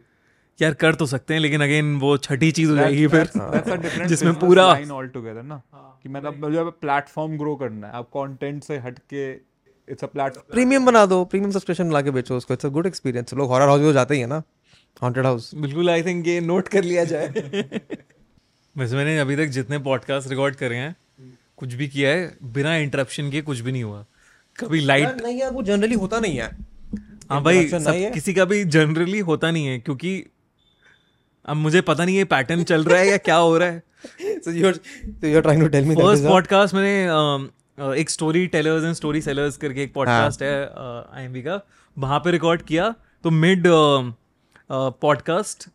[0.62, 3.78] यार कर तो सकते हैं लेकिन अगेन वो छठी चीज़ हो जाएगी फिर। that's a
[3.78, 5.62] different जिसमें पूरा line altogether ना।
[6.04, 10.54] कि मतलब मुझे प्लेटफॉर्म ग्रो करना है। आप कंटेंट से हट के इट्स अ प्लेटफॉर्म
[10.54, 13.68] प्रीमियम बना दो प्रीमियम सब्सक्रिप्शन ला के बेचो उसको। इट्स अ गुड एक्सपीरियंस लोग हॉरर
[13.68, 14.44] हाउस में जाते ही है ना।
[15.04, 17.28] हॉन्टेड हाउस बिल्कुल आई थिंक ये नोट कर लिया जाए।
[18.78, 20.96] वैसे मैंने अभी तक जितने पॉडकास्ट रिकॉर्ड करे हैं
[21.58, 24.06] कुछ भी किया है बिना इंटरप्शन के कुछ भी नहीं हुआ।
[24.60, 26.58] कभी लाइट नहीं यार वो जनरली होता नहीं है।
[27.30, 30.26] हाँ भाई सब किसी का भी जनरली होता नहीं है क्योंकि
[31.46, 33.84] अब मुझे पता नहीं ये पैटर्न चल रहा है या क्या हो रहा है।
[34.22, 37.04] So you're so you're trying to tell me that first podcast मैंने
[38.02, 40.64] एक story tellers and story sellers करके एक पॉडकास्ट है
[41.14, 43.64] आई का। वहाँ पे रिकॉर्ड किया तो मिड
[44.72, 45.70] पॉडकास्ट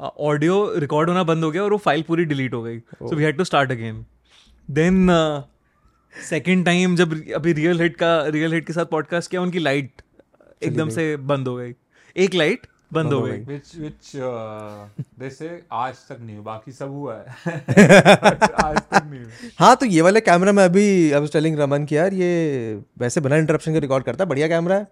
[0.00, 3.24] ऑडियो रिकॉर्ड होना बंद हो गया और वो फ़ाइल पूरी डिलीट हो गई। So we
[3.24, 4.04] had to start again
[4.70, 5.08] then
[6.28, 10.02] second time जब अभी रियल हिट का रियल हिट के साथ पॉडकास्ट किया उनकी लाइट
[10.62, 11.74] एकदम से बंद हो गई।
[12.16, 14.86] एक लाइट बंद हो गई। which which uh,
[15.20, 17.24] they say आज तक नहीं बाकी सब हुआ है।
[18.64, 21.96] आज तक नहीं हाँ तो ये वाले कैमरा में अभी आई वाज टेलिंग रमन कि
[21.96, 22.30] यार ये
[22.98, 24.86] वैसे बिना इंटरप्शन के रिकॉर्ड करता है बढ़िया कैमरा है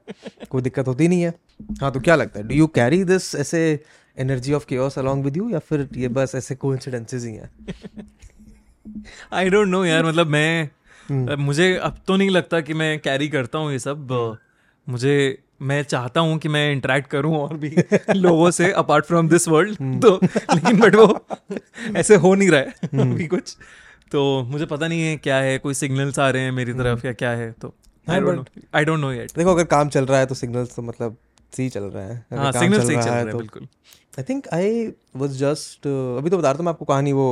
[0.51, 1.33] कोई दिक्कत होती नहीं है।
[1.81, 2.49] हाँ तो क्या लगता है?
[2.49, 3.81] डू यू कैरी दिस ऐसे
[4.19, 7.51] energy of chaos along with you या फिर ये बस ऐसे कोइंसिडेंसेस ही हैं?
[9.33, 10.71] आई डोंट नो यार मतलब मैं
[11.11, 11.39] hmm.
[11.39, 14.37] मुझे अब तो नहीं लगता कि मैं कैरी करता हूँ ये सब।
[14.89, 17.77] मुझे मैं चाहता हूँ कि मैं इंटरेक्ट करूँ और भी
[18.15, 21.27] लोगों से अपार्ट फ्रॉम दिस वर्ल्ड तो लेकिन बट वो
[21.97, 23.01] ऐसे हो नहीं रहा है hmm.
[23.01, 23.57] अभी कुछ।
[24.13, 27.13] तो मुझे पता नहीं है क्या है कोई सिग्नल्स आ रहे हैं मेरी तरफ़ या
[27.13, 27.75] क्या है तो
[28.75, 31.17] आई डोंट नो येट देखो अगर काम चल रहा है तो सिग्नल्स तो मतलब
[31.57, 33.69] सही चल रहा है। हाँ सिग्नल सही चल रहा है है तो बिल्कुल।
[34.19, 37.27] I think I was just अभी तो बता रहा था मैं आपको कहानी वो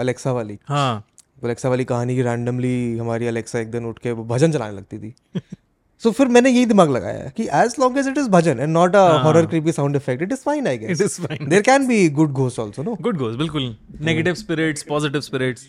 [0.00, 1.04] अलेक्सा uh, वाली। हाँ।
[1.44, 4.98] अलेक्सा वाली कहानी की रैंडमली हमारी अलेक्सा एक दिन उठ के वो भजन चलाने लगती
[4.98, 8.60] थी। सो so, फिर मैंने यही दिमाग लगाया कि as long as it is bhajan
[8.60, 11.62] and not a horror creepy sound effect it is fine I it is fine there
[11.62, 15.68] can be good ghost also no good goes बिल्कुल। नेगेटिव स्पिरिट्स पॉजिटिव स्पिरिट्स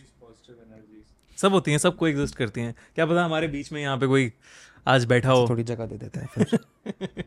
[1.37, 4.31] सब होती हैं सबको exist करती हैं। क्या पता हमारे बीच में यहाँ पे कोई
[4.87, 7.23] आज बैठा हो। थोड़ी जगह दे देते हैं फिर।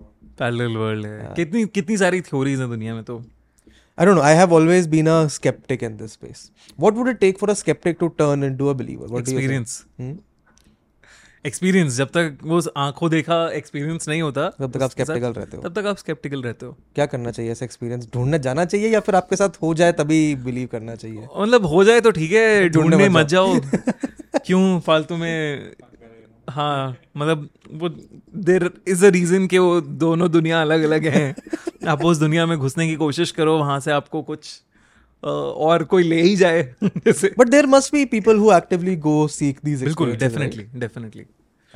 [0.38, 3.22] पैरेलल वर्ल्ड है कितनी कितनी सारी थ्योरीज हैं दुनिया में तो
[3.98, 4.22] I don't know.
[4.22, 6.40] I have always been a skeptic in this space.
[6.76, 9.06] What would it take for a skeptic to turn into a believer?
[9.12, 9.38] What do you think?
[9.38, 9.84] Experience?
[11.44, 15.62] Experience जब तक वो आँखों देखा experience नहीं होता तब तक आप skeptical रहते हो
[15.62, 19.00] तब तक आप स्केप्टिकल रहते हो क्या करना चाहिए ऐसा एक्सपीरियंस ढूँढने जाना चाहिए या
[19.00, 22.68] फिर आपके साथ हो जाए तभी बिलीव करना चाहिए मतलब हो जाए तो ठीक है
[22.76, 23.58] ढूँढने मत जाओ
[24.46, 25.72] क्यों फालतू में
[26.50, 27.88] हाँ मतलब वो
[28.36, 31.34] देर इज़ अ रीजन कि वो दोनों दुनिया अलग अलग हैं।
[31.88, 34.62] आप उस दुनिया में घुसने की कोशिश करो वहाँ से आपको कुछ
[35.24, 36.74] और कोई ले ही जाए।
[37.38, 41.24] But there must be people who actively go seek these बिल्कुल definitely definitely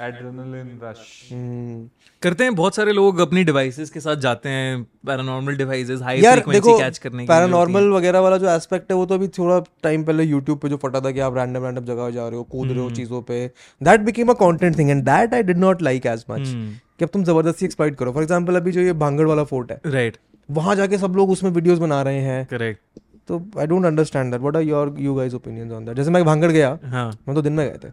[0.00, 0.98] adrenaline rush
[1.30, 1.88] Hmm.
[2.22, 6.78] करते हैं बहुत सारे लोग अपनी डिवाइसेस के साथ जाते हैं paranormal devices high frequency
[6.78, 10.04] catch करने के लिए पैरानॉर्मल वगैरह वाला जो एस्पेक्ट है वो तो अभी थोड़ा टाइम
[10.04, 12.68] पहले यूट्यूब पे जो फटा था कि आप रैंडम रैंडम जगह जा रहे हो कूद।
[12.68, 13.46] रहे हो चीज़ों पे
[13.80, 17.10] that became a content thing and that I did not like as much कि अब
[17.12, 20.16] तुम ज़बरदस्ती एक्सप्लॉइट करो। फॉर एग्जांपल अभी जो ये भांगड़ वाला फोर्ट है राइट
[20.48, 24.40] वहाँ जाके सब लोग उसमें वीडियोस बना रहे हैं। करेक्ट तो I don't understand that
[24.40, 27.42] what are your you guys opinions on that जैसे मैं भांगड़ गया हाँ। हम तो
[27.42, 27.92] दिन में गए थे।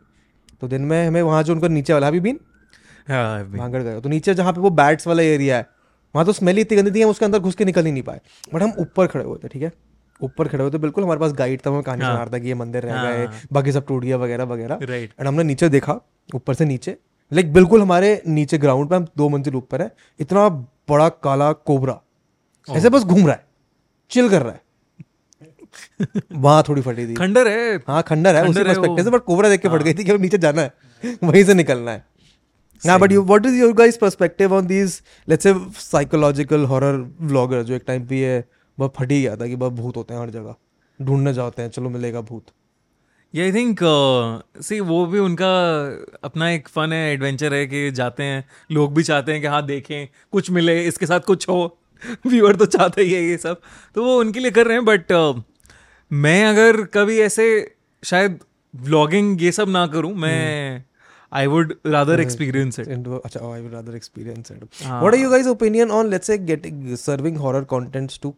[0.61, 2.39] तो दिन में हमें वहाँ जो उनका नीचे वाला अभी बीन
[3.07, 5.67] हाँ भांगड़ गए। तो नीचे जहाँ पे वो बैट्स वाला एरिया है
[6.15, 8.19] वहाँ तो स्मेल इतनी गंदी थी हम उसके अंदर घुस के निकल ही नहीं पाए।
[8.53, 9.71] बट हम ऊपर खड़े हुए थे ठीक है?
[10.19, 12.39] ऊपर खड़े हुए थे बिल्कुल हमारे पास गाइड था हमें कहानी हाँ। सुना रहा था
[12.39, 15.43] कि ये मंदिर रह हाँ। गए बाकी सब टूट गया वगैरह वगैरह। राइट एंड हमने
[15.43, 15.99] नीचे देखा
[16.35, 16.97] ऊपर से नीचे।
[17.31, 20.47] लाइक बिल्कुल हमारे नीचे ग्राउंड पे हम दो मंजिल ऊपर है। इतना
[20.89, 21.99] बड़ा काला कोबरा
[22.67, 23.45] ऐसे बस घूम रहा है
[24.11, 24.61] चिल कर रहा है।
[26.33, 29.49] वहाँ थोड़ी फटी थी। खंडर है। हाँ खंडर है उसी है पर्सपेक्टिव से बट कोबरा
[29.49, 32.05] देख के फट गई थी कि अब नीचे जाना है वहीं से निकलना है।
[32.83, 37.63] हाँ but you what is your guys perspective on these let's say psychological horror vlogger
[37.63, 38.43] जो एक टाइम पे ये
[38.77, 40.55] बहुत फट ही गया था कि बहुत भूत होते हैं हर जगह।
[40.99, 42.45] ढूँढने जाते हैं चलो मिलेगा भूत।
[43.33, 43.79] ये आई थिंक
[44.63, 45.49] सी वो भी उनका
[46.23, 49.65] अपना एक फन है एडवेंचर है कि जाते हैं लोग भी चाहते हैं कि हाँ
[49.65, 51.77] देखें कुछ मिले इसके साथ कुछ हो।
[52.27, 53.61] व्यूअर तो चाहते ही है ये सब।
[53.95, 55.11] तो वो उनके लिए कर रहे हैं बट
[56.11, 58.39] मैं अगर कभी ऐसे शायद
[58.75, 60.83] व्लॉगिंग ये सब ना करूँ मैं
[61.33, 62.87] I would rather experience it
[63.25, 64.85] अच्छा oh, I would rather experience it.
[64.85, 68.33] हाँ। what are you guys opinion on let's say getting serving horror contents to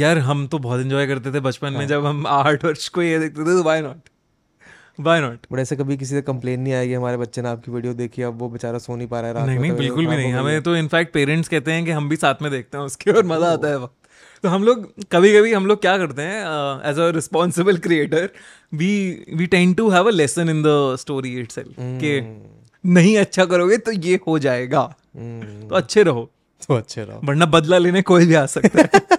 [0.00, 3.18] यार हम तो बहुत एंजॉय करते थे बचपन में जब हम आठ वर्ष को ये
[3.18, 3.96] देखते थे तो why not
[5.00, 7.94] why not but ऐसे कभी किसी से कंप्लेन नहीं आएगी हमारे बच्चे ने आपकी वीडियो
[7.94, 10.16] देखी अब वो बेचारा सो नहीं पा रहा है रात नहीं नहीं तो बिल्कुल भी
[10.16, 13.10] नहीं। हमें तो इनफैक्ट पेरेंट्स कहते हैं कि हम भी साथ में देखते हैं उसके
[13.16, 14.05] और मज़ा आता है वक्त।
[14.42, 16.40] तो हम लोग कभी कभी हम लोग क्या करते हैं
[16.90, 18.30] as a responsible creator
[18.74, 22.42] we we tend to have a lesson in the story it कि
[22.84, 26.30] नहीं अच्छा करोगे तो ये हो जाएगा। हम्म, तो अच्छे रहो।
[26.68, 29.06] तो अच्छे रहो। वरना बदला लेने कोई भी आ सकता है।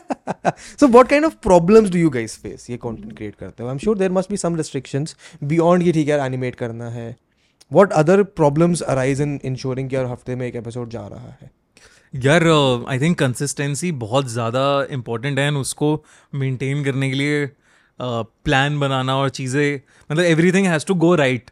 [0.81, 3.83] So what kind of problems do you guys face ये content create करते हो i'm
[3.85, 5.07] sure there must be some restrictions
[5.53, 7.15] beyond ये ठीक है एनिमेट करना है।
[7.75, 11.51] What other problems arise in ensuring कि यार हफ़्ते में एक एपिसोड जा रहा है?
[12.25, 12.43] यार
[12.89, 17.49] आई थिंक कंसिस्टेंसी बहुत ज़्यादा इम्पोर्टेंट है उसको मेंटेन करने के लिए
[18.01, 21.49] प्लान uh, बनाना और चीज़ें मतलब everything has to go right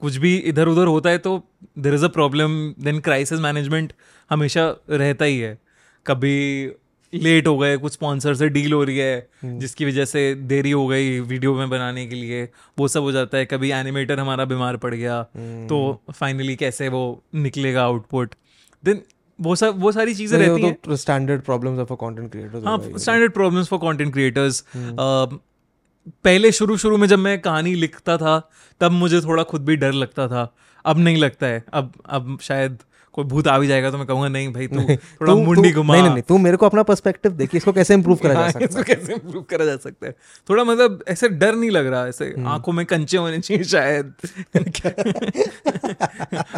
[0.00, 1.48] कुछ भी इधर उधर होता है तो
[1.78, 3.92] there is a problem then crisis management
[4.30, 5.58] हमेशा रहता ही है।
[6.06, 6.70] कभी
[7.14, 9.58] लेट हो गए कुछ स्पॉन्सर से डील हो रही है hmm.
[9.60, 12.48] जिसकी वजह से देरी हो गई वीडियो में बनाने के लिए
[12.78, 15.68] वो सब हो जाता है। कभी एनिमेटर हमारा बीमार पड़ गया hmm.
[15.68, 18.34] तो फाइनली कैसे वो निकलेगा आउटपुट
[18.84, 19.02] देन
[19.38, 22.78] वो सब वो सारी चीज़ें रहती हैं। तो standard problems of a content creator हाँ
[22.98, 24.64] standard problems for content creators
[26.24, 28.38] पहले शुरू शुरू में जब मैं कहानी लिखता था
[28.80, 32.78] तब मुझे थोड़ा खुद भी डर लगता था। अब नहीं लगता है। अब अब शायद
[33.14, 34.80] कोई भूत आ भी जाएगा तो मैं कहूँगा नहीं भाई तू
[35.20, 38.34] थोड़ा मुंडी घुमा। नहीं नहीं तू मेरे को अपना पर्सपेक्टिव देखिए इसको कैसे इंप्रूव करा
[38.34, 40.14] जा हाँ, सकता इसको कैसे इम्प्रूव करा जा सकता है?
[40.50, 44.12] थोड़ा मतलब ऐसे डर नहीं लग रहा ऐसे हम्म। आँखों में कंचे होने चाहिए शायद।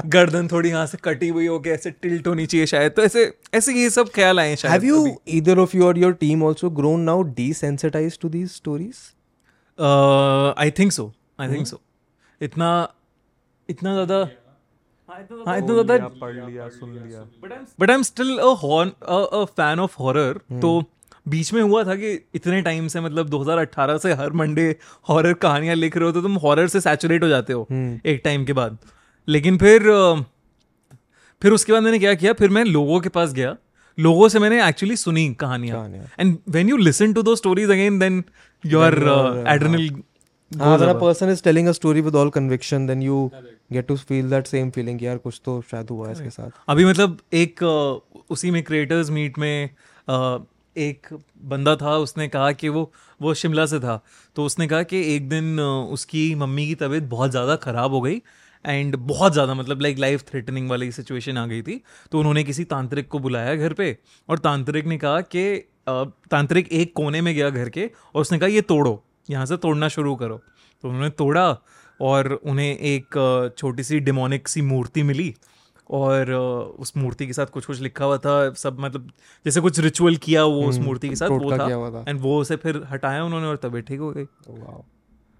[0.06, 3.32] गर्दन थोड़ी यहाँ से कटी हुई हो के ऐसे टिल्ट होनी चाहिए शायद। तो ऐसे
[3.54, 5.02] ऐसे ये सब ख्याल आए शायद have you
[5.38, 9.04] either of you or your team also grown now desensitized to these stories?
[9.78, 11.80] I think so I think so
[12.40, 12.68] इतना
[13.68, 14.20] इतना ज़्यादा
[15.16, 17.20] हाँ, इतना ज़्यादा पढ़ लिया सुन लिया।
[17.80, 20.82] But I am still a fan of horror तो
[21.28, 24.68] बीच में हुआ था कि इतने टाइम से मतलब 2018 से हर मंडे
[25.08, 28.44] हॉरर कहानियाँ लिख रहे हो तो तुम हॉरर से सैचुरेट हो जाते हो एक टाइम
[28.44, 28.78] के बाद।
[29.28, 30.22] लेकिन फिर uh,
[31.42, 33.56] फिर उसके बाद मैंने क्या किया फिर मैं लोगों के पास गया।
[33.98, 37.98] लोगों से मैंने एक्चुअली सुनी कहानियाँ। कहानियाँ। And when you listen to those stories again
[37.98, 38.22] then
[38.64, 38.94] your
[39.48, 39.88] adrenal
[40.52, 43.16] हाँ अगर person is telling a story with all conviction then you
[43.72, 46.84] get to feel that same feeling यार कुछ तो शायद हुआ है इसके साथ। अभी
[46.84, 47.62] मतलब एक
[48.30, 49.70] उसी में क्रिएटर्स मीट में
[50.76, 51.06] एक
[51.44, 54.00] बंदा था उसने कहा कि वो वो शिमला से था।
[54.36, 58.20] तो उसने कहा कि एक दिन उसकी मम्मी की तबीयत बहुत ज़्यादा ख़राब हो गई
[58.64, 61.80] एंड बहुत ज़्यादा मतलब लाइक लाइफ थ्रेटनिंग वाली सिचुएशन आ गई थी।
[62.12, 63.96] तो उन्होंने किसी तांत्रिक को बुलाया घर पे
[64.28, 65.44] और तांत्रिक ने कहा कि
[65.88, 69.88] तांत्रिक एक कोने में गया घर के और उसने कहा ये तोड़ो। यहाँ से तोड़ना
[69.88, 70.40] शुरू करो।
[70.84, 71.50] तो उन्होंने तोड़ा
[72.00, 75.34] और उन्हें एक छोटी सी डिमोनिक सी मूर्ति मिली
[75.90, 79.10] और उस मूर्ति के साथ कुछ कुछ लिखा हुआ था सब मतलब
[79.46, 82.82] जैसे कुछ रिचुअल किया वो उस मूर्ति के साथ वो था। एंड वो उसे फिर
[82.90, 84.26] हटाया उन्होंने और तबीयत ठीक हो गई।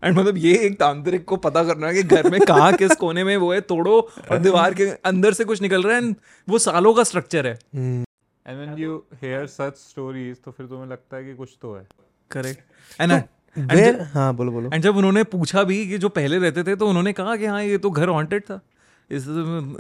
[0.03, 3.25] एंड मतलब ये एक तांत्रिक को पता करना है कि घर में कहाँ किस कोने
[3.25, 3.99] में वो है तोड़ो
[4.31, 6.14] और दीवार के अंदर से कुछ निकल रहा है and
[6.49, 8.05] वो सालों का स्ट्रक्चर है। And
[8.49, 11.87] when you hear such stories तो फिर तुम्हें लगता है कि कुछ तो है।
[12.31, 13.12] करेक्ट एंड
[13.59, 16.88] Where- हाँ बोलो बोलो। एंड जब उन्होंने पूछा भी कि जो पहले रहते थे तो
[16.88, 18.61] उन्होंने कहा कि हाँ ये तो घर हॉन्टेड था।
[19.11, 19.25] इस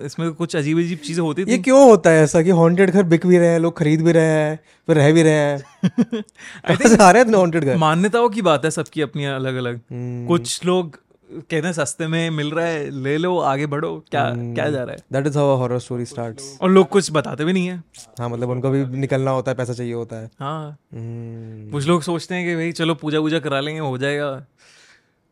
[0.00, 3.02] इसमें कुछ अजीब अजीब चीज़ें होती थी। ये क्यों होता है ऐसा कि हॉन्टेड घर
[3.02, 5.64] बिक भी रहे हैं लोग खरीद भी रहे हैं फिर रह भी रहे हैं?
[6.68, 7.76] कहाँ से आ हॉन्टेड घर?
[7.76, 10.28] मान्यताओं की बात है सबकी अपनी अलग अलग hmm.
[10.28, 14.54] कुछ लोग कहते हैं सस्ते में मिल रहा है ले लो आगे बढ़ो क्या हम्म।
[14.54, 14.98] क्या जा रहा है?
[15.12, 17.82] That is how horror story starts और लोग कुछ बताते भी नहीं है।
[18.20, 22.02] हाँ मतलब उनको भी निकलना होता है पैसा चाहिए होता है। हाँ। हम्म, कुछ लोग
[22.02, 24.30] सोचते हैं कि भाई चलो पूजा वूजा करा लेंगे हो जाएगा।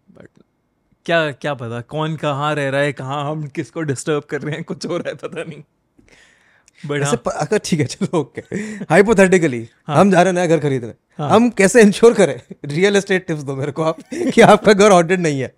[0.08, 0.28] बट
[1.06, 4.64] क्या क्या पता कौन कहाँ रह रहा है कहाँ हम किसको डिस्टर्ब कर रहे हैं
[4.64, 5.62] कुछ हो रहा है पता नहीं।
[6.86, 8.40] बट हाँ। अगर ठीक है चलो ओके
[8.90, 12.40] हाइपोथेटिकली हम जा रहे हैं नया घर खरीदने। हम कैसे इंश्योर करें?
[12.64, 13.98] रियल एस्टेट टिप्स दो मेरे को आप
[14.34, 15.54] कि आपका घर हॉन्टेड नहीं है।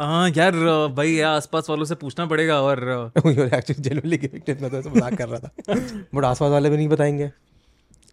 [0.00, 0.52] हाँ यार
[0.96, 2.78] भाई यार आसपास वालों से पूछना पड़ेगा और
[3.18, 5.74] एक्चुअली गिविंग मैं तो मज़ाक कर रहा था।
[6.14, 7.30] बट आसपास वाले भी नहीं बताएँगे।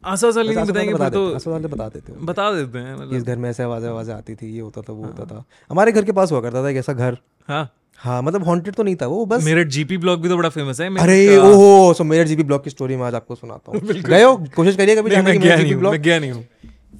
[0.03, 3.13] आसपास वाले नहीं बताएँगे फिर तो आसपास वाले बता देते हो। बता देते हैं मतलब।
[3.13, 5.91] इस घर में ऐसे आवाज़ें आवाज़ें आती थी ये होता था वो होता था। हमारे
[5.91, 7.69] घर के पास हुआ करता था एक ऐसा घर। हाँ।
[7.99, 10.81] हाँ मतलब हॉन्टेड तो नहीं था वो बस। मेरठ जीपी ब्लॉक भी तो बड़ा फ़ेमस
[10.81, 14.23] है अरे ओहो सो मेरे जीपी ब्लॉक की स्टोरी मैं आज आपको सुनाता हूँ। गए
[14.55, 15.39] कोशिश करिए कभी जाने की
[15.75, 16.43] मैं गया नहीं हूँ।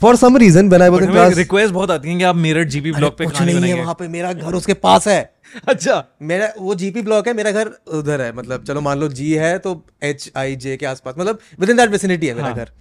[0.02, 2.68] For some reason when I was in class request बहुत आती है कि आप मेरठ
[2.68, 5.34] जीपी ब्लॉक पे कुछ नहीं है वहाँ पे मेरा घर उसके पास है।
[5.68, 9.32] अच्छा। मेरा वो जीपी ब्लॉक है मेरा घर उधर है मतलब चलो मान लो जी
[9.34, 12.72] है तो एच आई जे के आसपास मतलब विद इन दैट विसिनिटी है मेरा घर।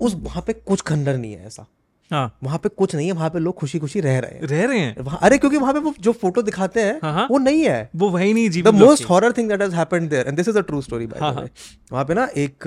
[0.00, 1.66] उस वहाँ पे कुछ खंडर नहीं है ऐसा।
[2.12, 4.64] हाँ। वहाँ पे कुछ नहीं है वहाँ पे लोग खुशी खुशी रह रहे हैं। रह
[4.66, 5.04] रहे हैं?
[5.16, 8.08] अरे क्योंकि वहाँ पे वो जो फ़ोटो दिखाते हैं हाँ, हाँ। वो नहीं है। वो
[8.10, 10.80] वही नहीं the most horror thing that has happened there and this is a true
[10.82, 11.50] story by हाँ, द वे
[11.92, 12.64] वहाँ पे ना एक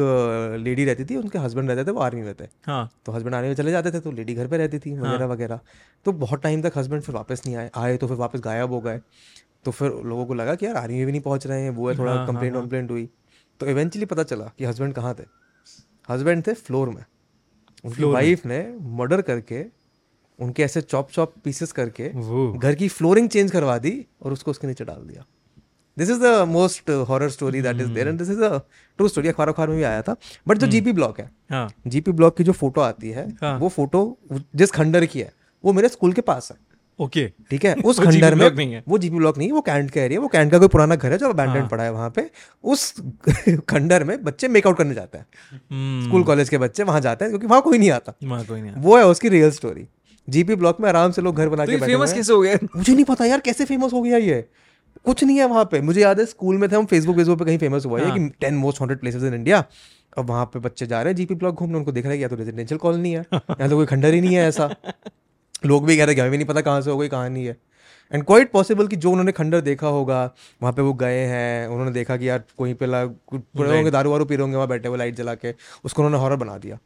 [0.59, 3.47] लेडी रहती थी उनके हस्बैंड रहते थे वो आर्मी में थे। हाँ। तो हस्बैंड आर्मी
[3.47, 5.59] में चले जाते थे तो लेडी घर पे रहती थी वगैरह वगैरह।
[6.05, 8.79] तो बहुत टाइम तक हस्बैंड फिर वापस नहीं आए। आए तो फिर वापस गायब हो
[8.81, 8.99] गए।
[9.65, 11.89] तो फिर लोगों को लगा कि यार आर्मी में भी नहीं पहुँच रहे हैं वो
[11.89, 13.09] है थोड़ा कंप्लेंट वम्प्लेंट हुई।
[13.59, 15.23] तो इवेंचुअली पता चला कि हस्बैंड कहाँ थे।
[16.09, 17.03] हस्बैंड थे फ्लोर में।
[17.85, 18.59] उनकी वाइफ ने
[18.97, 19.63] मर्डर करके
[20.39, 22.09] उनके ऐसे चॉप चॉप पीसेस करके
[22.59, 25.25] घर की फ्लोरिंग चेंज करवा दी और उसको उसके नीचे डाल दिया।
[25.97, 28.57] This is the most horror story that is there and this is a
[28.99, 30.15] true story अखबार अखबार में भी आया था।
[30.47, 33.69] बट जो जीपी ब्लॉक है हाँ। जीपी ब्लॉक की जो फ़ोटो आती है हाँ। वो
[33.69, 34.17] फ़ोटो
[34.55, 35.31] जिस खंडर की है
[35.63, 36.57] वो मेरे स्कूल के पास है।
[36.99, 37.73] ओके। ठीक है?
[37.85, 40.27] उस खंडर में नहीं है। वो जीपी ब्लॉक नहीं है वो कैंट का एरिया वो
[40.27, 42.29] कैंट का कोई पुराना घर है जो अबैंडन पड़ा है वहाँ पे
[42.63, 42.93] उस
[43.69, 45.25] खंडर में बच्चे मेकआउट करने जाते हैं।
[45.71, 48.61] हम्म। स्कूल कॉलेज के बच्चे वहाँ जाते हैं क्योंकि वहाँ कोई नहीं आता। वहाँ कोई
[48.61, 49.87] नहीं है। वो है उसकी रियल स्टोरी
[50.27, 52.57] जीपी ब्लॉक में आराम से लोग घर बना तो के फ़ेमस कैसे हो गया?
[52.75, 54.45] मुझे नहीं पता यार कैसे फ़ेमस हो गया ये?
[55.05, 57.45] कुछ नहीं है वहाँ पे। मुझे याद है स्कूल में थे हम फेसबुक फेसबुक पे
[57.45, 59.63] कहीं फ़ेमस हुआ है हाँ। कि ten most haunted places in India
[60.17, 62.27] अब वहाँ पे बच्चे जा रहे हैं जीपी ब्लॉक घूमने उनको देख रहे हैं या
[62.27, 64.69] तो रेजिडेंशियल कॉलोनी है या तो कोई खंडर ही नहीं है ऐसा।
[65.65, 67.29] लोग भी कह रहे हैं कि हमें भी नहीं पता कहाँ से हो गई कहाँ
[67.29, 67.57] नहीं है।
[68.13, 71.91] एंड क्वाइट पॉसिबल कि जो उन्होंने खंडर देखा होगा वहाँ पे वो गए हैं उन्होंने
[71.91, 72.85] देखा कि यार कोई पे
[73.33, 75.53] पूरे होंगे दारू वारू पी रहे होंगे वहाँ बैठे हुए लाइट जला के
[75.85, 76.79] उसको उन्होंने हॉरर बना दिया।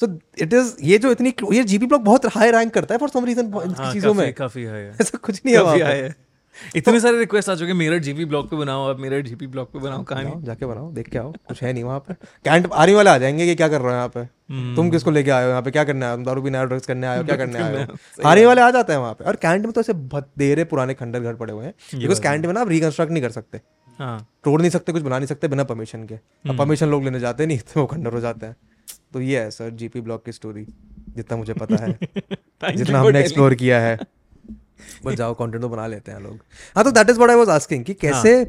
[0.00, 3.08] सो इट इज़ ये जो इतनी ये जीपी ब्लॉक बहुत हाई रैंक करता है फॉर
[3.08, 3.50] सम रीजन
[3.92, 6.14] चीज़ों में। काफ़ी है। ऐसा कुछ नहीं है।
[6.76, 9.78] इतने सारे रिक्वेस्ट आ चुके मेरठ जीपी ब्लॉग पे बनाओ आप मेरठ जीपी ब्लॉग पे
[9.78, 13.10] बनाओ कहानी। जाके बनाओ देख के आओ कुछ है नहीं वहाँ पे। कैंट आर्मी वाले
[13.10, 14.20] आ जाएँगे कि क्या कर रहे हो यहाँ पे?
[14.20, 15.70] हम्म। तुम किसको लेके आए हो यहाँ पे?
[15.70, 17.24] क्या करने आए दारू पीने आए ड्रग्स करने आए हो?
[17.24, 17.96] क्या करने आए हो?
[18.26, 21.20] आर्मी वाले आ जाते हैं वहाँ पे। और कैंट में तो ऐसे बतेरे पुराने खंडर
[21.20, 23.60] घर पड़े हुए हैं बिकॉज़ कैंट में ना आप रिकंस्ट्रक्ट नहीं कर सकते।
[23.98, 27.20] हाँ। तोड़ नहीं सकते कुछ बना नहीं सकते बिना परमिशन के। अब परमिशन लोग लेने
[27.20, 28.56] जाते नहीं तो वो खंडर हो जाते हैं।
[29.12, 30.66] तो ये है सर जीपी ब्लॉक की स्टोरी
[31.16, 31.98] जितना मुझे पता है।
[32.76, 33.98] जितना हमने एक्सप्लोर किया है।
[35.04, 36.38] बस जाओ कंटेंट तो बना लेते हैं लोग।
[36.76, 38.42] हाँ तो that is what I was asking कि कैसे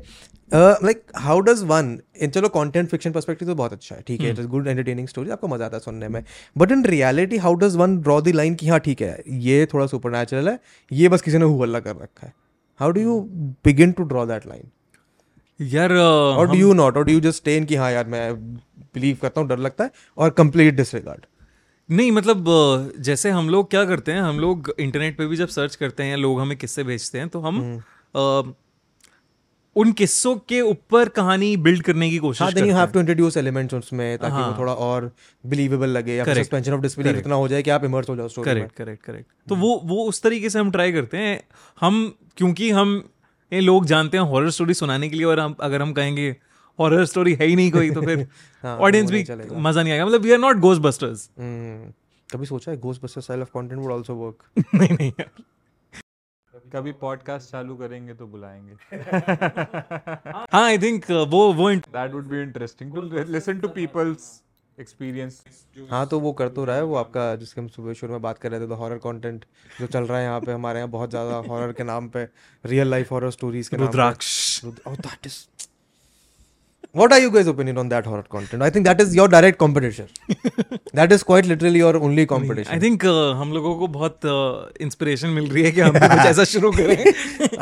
[0.52, 4.30] like how does one in चलो कंटेंट फिक्शन पर्सपेक्टिव तो बहुत अच्छा है ठीक है
[4.30, 6.24] it is good entertaining story आपको मज़ा आता है सुनने में।
[6.56, 9.86] But in reality how does one draw the line कि हाँ ठीक है ये थोड़ा
[9.88, 10.60] सुपर नेचुरल है
[10.92, 12.34] ये बस किसी ने हुल्ला कर रखा है।
[12.80, 13.20] How do you
[13.66, 14.72] begin to draw that line
[15.60, 18.34] यार और डू यू नॉट और do you just stay in कि हाँ यार मैं
[18.96, 21.26] बिलीव करता हूँ डर लगता है और कंप्लीट डिसरिगार्ड
[21.90, 22.46] नहीं मतलब
[23.00, 26.18] जैसे हम लोग क्या करते हैं हम लोग इंटरनेट पे भी जब सर्च करते हैं
[26.18, 27.60] लोग हमें किस्से भेजते हैं तो हम
[28.16, 28.54] हम्म।
[29.76, 33.38] उन किस्सों के ऊपर कहानी बिल्ड करने की कोशिश हाँ करते हैं हैव टू इंट्रोड्यूस
[33.38, 35.12] एलिमेंट्स उसमें ताकि वो थोड़ा और
[35.44, 38.28] बिलीवेबल लगे या फिर सस्पेंशन ऑफ़ डिसबिलीफ इतना हो जाए कि आप इमर्स हो जाओ
[38.28, 41.40] स्टोरी करेक्ट करेक्ट करेक्ट तो वो वो उस तरीके से हम ट्राई करते हैं।
[41.82, 42.96] हम क्योंकि हम
[43.52, 46.36] ये लोग जानते हैं हॉरर स्टोरी सुनाने के लिए और हम अगर हम कहेंगे
[46.80, 48.28] हॉरर स्टोरी है ही नहीं कोई तो फिर
[48.64, 51.30] हाँ, ऑडियंस वो भी मज़ा नहीं आएगा। मतलब we are not ghost busters
[52.30, 54.44] कभी सोचा है Ghostbuster style of content would also work
[54.76, 55.30] नहीं नहीं यार।
[56.74, 58.98] कभी पॉडकास्ट चालू करेंगे तो बुलाएँगे।
[60.54, 64.26] हाँ आई थिंक वो वो that would be interesting to li- listen to people's
[64.80, 65.42] experience
[65.90, 68.38] हाँ तो वो कर तो रहा है वो आपका जिसके हम सुबह शुरू में बात
[68.38, 69.46] कर रहे थे तो हॉरर कंटेंट
[69.80, 72.28] जो चल रहा है यहाँ पे हमारे यहाँ बहुत ज़्यादा हॉरर के नाम पे
[72.66, 74.34] रियल लाइफ हॉरर स्टोरीज के नाम पे। Rudraksh.
[74.66, 75.38] Oh, that is.
[76.96, 78.64] What are you guys' opinion on that horror content?
[78.64, 80.08] I think that is your direct competition.
[80.94, 82.72] that is quite literally your only competition.
[82.74, 83.06] I think
[83.40, 84.20] हम लोगों को बहुत
[84.82, 87.04] inspiration मिल रही है कि हम कुछ ऐसा शुरू करें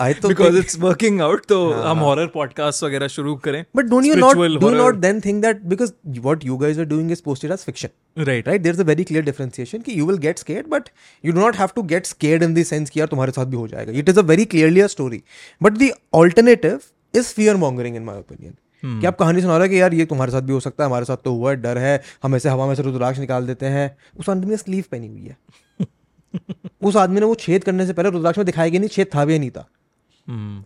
[0.06, 4.10] I तो बिकॉज़ इट्स वर्किंग आउट तो हम हॉरर पॉडकास्ट वगैरह शुरू करें But don't
[4.12, 5.98] you not do not then think that because
[6.30, 8.68] what you guys are doing is posted as fiction, right right?
[8.68, 10.92] There's a very clear differentiation कि you will get scared, but
[11.28, 13.58] you do not have to get scared in the sense कि यार तुम्हारे साथ भी
[13.58, 14.02] हो जाएगा.
[14.04, 15.24] It is a very clearly a story.
[15.68, 18.60] But the alternative is fear mongering in my opinion.
[18.86, 21.06] कि आप कहानी सुना रहे कि यार ये तुम्हारे साथ भी हो सकता है हमारे
[21.06, 23.98] साथ तो हुआ है डर है हम ऐसे हवा में से रुद्राक्ष निकाल देते हैं।
[24.20, 25.38] उस आदमी ने स्लीव पहनी हुई है।
[26.82, 29.26] उस आदमी ने वो छेद करने से पहले रुद्राक्ष में दिखाया गया नहीं छेद था
[29.26, 29.68] भी नहीं था।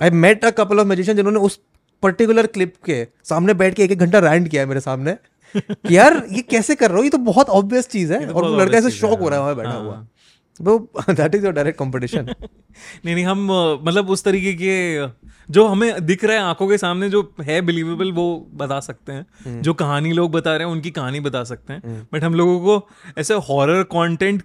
[0.04, 1.60] I met a couple of magician जिन्होंने उस
[2.04, 5.18] पर्टिकुलर क्लिप के सामने बैठ के एक एक घंटा रैंड किया है मेरे सामने।
[5.58, 7.04] कि यार ये कैसे कर रहे हो?
[7.04, 9.44] ये तो बहुत ऑब्वियस चीज़ है तो और वो लड़का ऐसे शॉक हो रहा है
[9.44, 10.08] वहाँ बैठा हाँ, हुआ।
[10.62, 12.26] वो that is your direct competition
[13.06, 13.48] नहीं नहीं हम
[13.84, 15.08] मतलब उस तरीके के
[15.50, 19.26] जो हमें दिख रहा है आँखों के सामने जो है बिलीवेबल वो बता सकते हैं
[19.48, 19.62] hmm.
[19.62, 22.26] जो कहानी लोग बता रहे हैं उनकी कहानी बता सकते हैं बट hmm.
[22.26, 24.44] हम लोगों को ऐसे हॉरर कंटेंट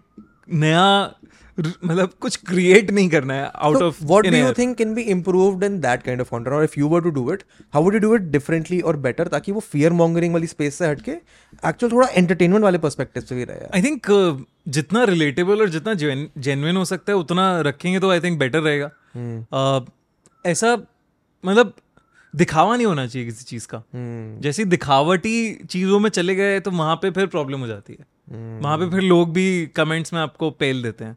[0.53, 1.15] नया
[1.59, 5.65] मतलब कुछ क्रिएट नहीं करना है out of what do you think can be improved
[5.69, 6.55] in that kind of content?
[6.59, 7.45] Or if you were to do it
[7.75, 10.87] how would you do it differently or better ताकि वो fear mongering वाली space से
[10.87, 13.67] हटके actual थोड़ा entertainment वाले perspective से भी रहे?
[13.75, 18.39] आई थिंक जितना रिलेटेबल और जितना जेन्युइन हो सकता है उतना रखेंगे तो आई थिंक
[18.39, 18.91] बेटर रहेगा।
[19.53, 19.91] Uh,
[20.47, 20.77] ऐसा
[21.45, 21.75] मतलब
[22.35, 25.35] दिखावा नहीं होना चाहिए किसी चीज़ का। हम्म। जैसी दिखावटी
[25.71, 28.07] चीज़ों में चले गए तो वहाँ पे फिर प्रॉब्लम हो जाती है।
[28.61, 31.17] वहाँ पे फिर लोग भी कमेंट्स में आपको पेल देते हैं।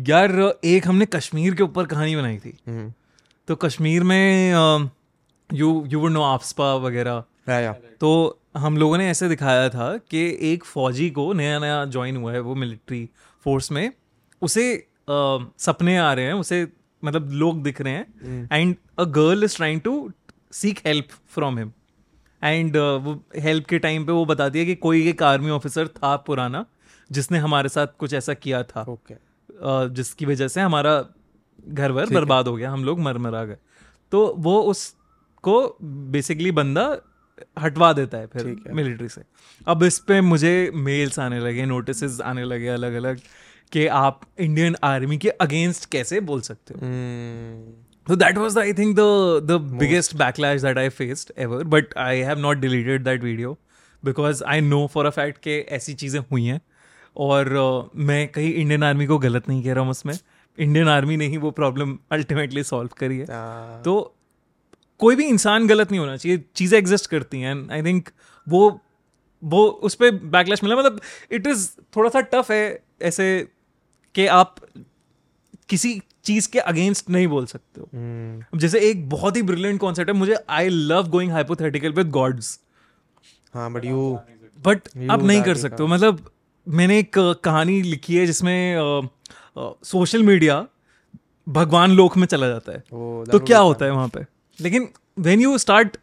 [0.09, 2.93] यार एक हमने कश्मीर के ऊपर कहानी बनाई थी। हम्म।
[3.49, 4.53] तो कश्मीर में
[5.53, 7.25] you you would know AFSPA वगैरह।
[8.01, 12.33] तो हम लोगों ने ऐसे दिखाया था कि एक फौजी को नया नया ज्वाइन हुआ
[12.33, 13.11] है वो मिलिट्री
[13.45, 13.93] फोर्स में।
[14.43, 16.69] उसे अ, सपने आ रहे हैं उसे
[17.05, 18.07] मतलब लोग दिख रहे हैं।
[18.53, 20.13] And a girl is trying to
[20.53, 21.73] seek help from him
[22.47, 26.17] and वो हेल्प के टाइम पे वो बताती है कि कोई एक आर्मी ऑफिसर था
[26.17, 26.67] पुराना
[27.13, 29.13] जिसने हमारे साथ कुछ ऐसा किया था। Okay.
[29.13, 31.07] अ, जिसकी वजह से हमारा
[31.69, 33.57] घर वर बर्बाद हो गया हम लोग मर मरा गए।
[34.13, 36.99] तो वो उसको बेसिकली बंदा
[37.59, 38.45] हटवा देता है फिर
[38.75, 39.23] मिलिट्री से।
[39.67, 43.21] अब इस पे मुझे मेल्स आने लगे नोटिस आने लगे अलग अलग
[43.73, 46.81] कि आप इंडियन आर्मी के अगेंस्ट कैसे बोल सकते हो?
[46.81, 47.86] Hmm.
[48.07, 49.07] So that was, I think, the
[49.45, 49.79] the Most.
[49.79, 51.63] biggest backlash that I faced ever.
[51.65, 53.59] But I have not deleted that video
[54.03, 56.61] because I know for a fact कि ऐसी चीज़ें हुई हैं
[57.17, 60.15] और uh, मैं कहीं इंडियन आर्मी को गलत नहीं कह रहा हूँ उसमें
[60.59, 63.85] इंडियन आर्मी ने ही वो प्रॉब्लम अल्टीमेटली सॉल्व करी है Ah.
[63.85, 63.95] तो
[65.01, 68.09] कोई भी इंसान गलत नहीं होना चाहिए चीज़ें एग्जिस्ट करती हैं एंड आई थिंक
[68.47, 68.61] वो
[69.43, 71.01] वो उस पर बैकलैश मिला मतलब
[71.33, 72.63] इट इज़ थोड़ा सा टफ है
[73.11, 73.27] ऐसे
[74.15, 74.55] कि आप
[75.69, 78.61] किसी चीज़ के अगेंस्ट नहीं बोल सकते हो। Hmm.
[78.61, 82.59] जैसे एक बहुत ही ब्रिलियंट कॉन्सेप्ट है मुझे I love going hypothetical with gods
[83.55, 84.17] हाँ but you
[84.59, 86.31] बट आप नहीं कर सकते हो। मतलब
[86.67, 89.09] मैंने एक कहानी लिखी है जिसमें
[89.85, 90.67] सोशल मीडिया
[91.47, 94.25] भगवान लोक में चला जाता है। oh, तो क्या होता है वहाँ पे?
[94.59, 95.97] लेकिन when you start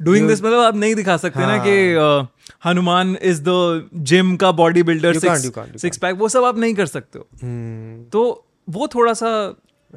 [0.00, 1.56] doing this मतलब आप नहीं दिखा सकते हाँ.
[1.56, 2.28] ना कि
[2.64, 7.18] हनुमान इज़ द जिम का बॉडी बिल्डर सिक्स पैक वो सब आप नहीं कर सकते
[7.18, 8.12] हो। Hmm.
[8.12, 8.46] तो
[8.78, 9.32] वो थोड़ा सा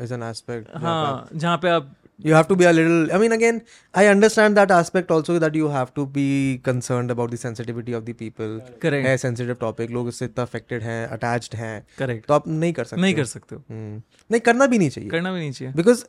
[0.03, 1.91] is an aspect हाँ जहाँ पे आप
[2.29, 3.57] you have to be a little i mean again
[4.01, 6.25] i understand that aspect also that you have to be
[6.67, 8.53] concerned about the sensitivity of the people
[8.83, 9.05] Correct.
[9.07, 12.83] है sensitive topic लोग इससे इतना affected हैं attached हैं correct तो आप नहीं कर
[12.91, 14.01] सकते नहीं हो। कर सकते हो हम्म,
[14.31, 16.05] नहीं करना भी नहीं चाहिए करना भी नहीं चाहिए because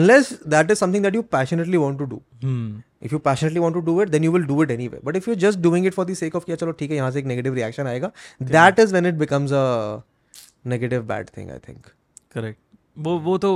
[0.00, 3.76] unless that is something that you passionately want to do hmm if you passionately want
[3.78, 5.94] to do it then you will do it anyway but if you're just doing it
[6.00, 8.12] for the sake of कि चलो ठीक है यहाँ से एक negative reaction आएगा
[8.54, 9.66] that is when it becomes a
[10.68, 11.90] negative bad thing i think.
[12.34, 12.58] Correct
[12.98, 13.50] वो वो तो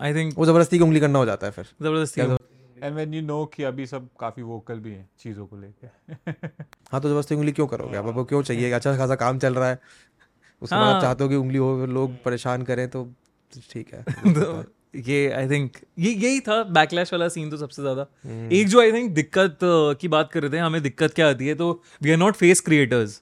[0.00, 3.22] आई थिंक वो ज़बरदस्ती की उंगली करना हो जाता है फिर। ज़बरदस्ती एंड व्हेन यू
[3.22, 5.86] नो कि अभी सब काफ़ी वोकल भी हैं चीज़ों को लेके।
[6.92, 7.96] हाँ तो ज़बरदस्ती उंगली क्यों करोगे?
[7.96, 8.70] आप आपको क्यों चाहिए?
[8.72, 9.78] अच्छा खासा काम चल रहा है।
[10.62, 13.04] उसके बाद आप हाँ। चाहते हो कि उंगली हो लोग परेशान करें तो
[13.72, 14.02] ठीक है।
[14.34, 14.64] तो
[15.06, 18.06] ये आई थिंक ये यही था बैकलैश वाला सीन तो सबसे ज़्यादा।
[18.52, 19.58] एक जो आई थिंक दिक्कत
[20.00, 21.70] की बात कर रहे थे हमें दिक्कत क्या आती है तो
[22.02, 23.20] we are not face creators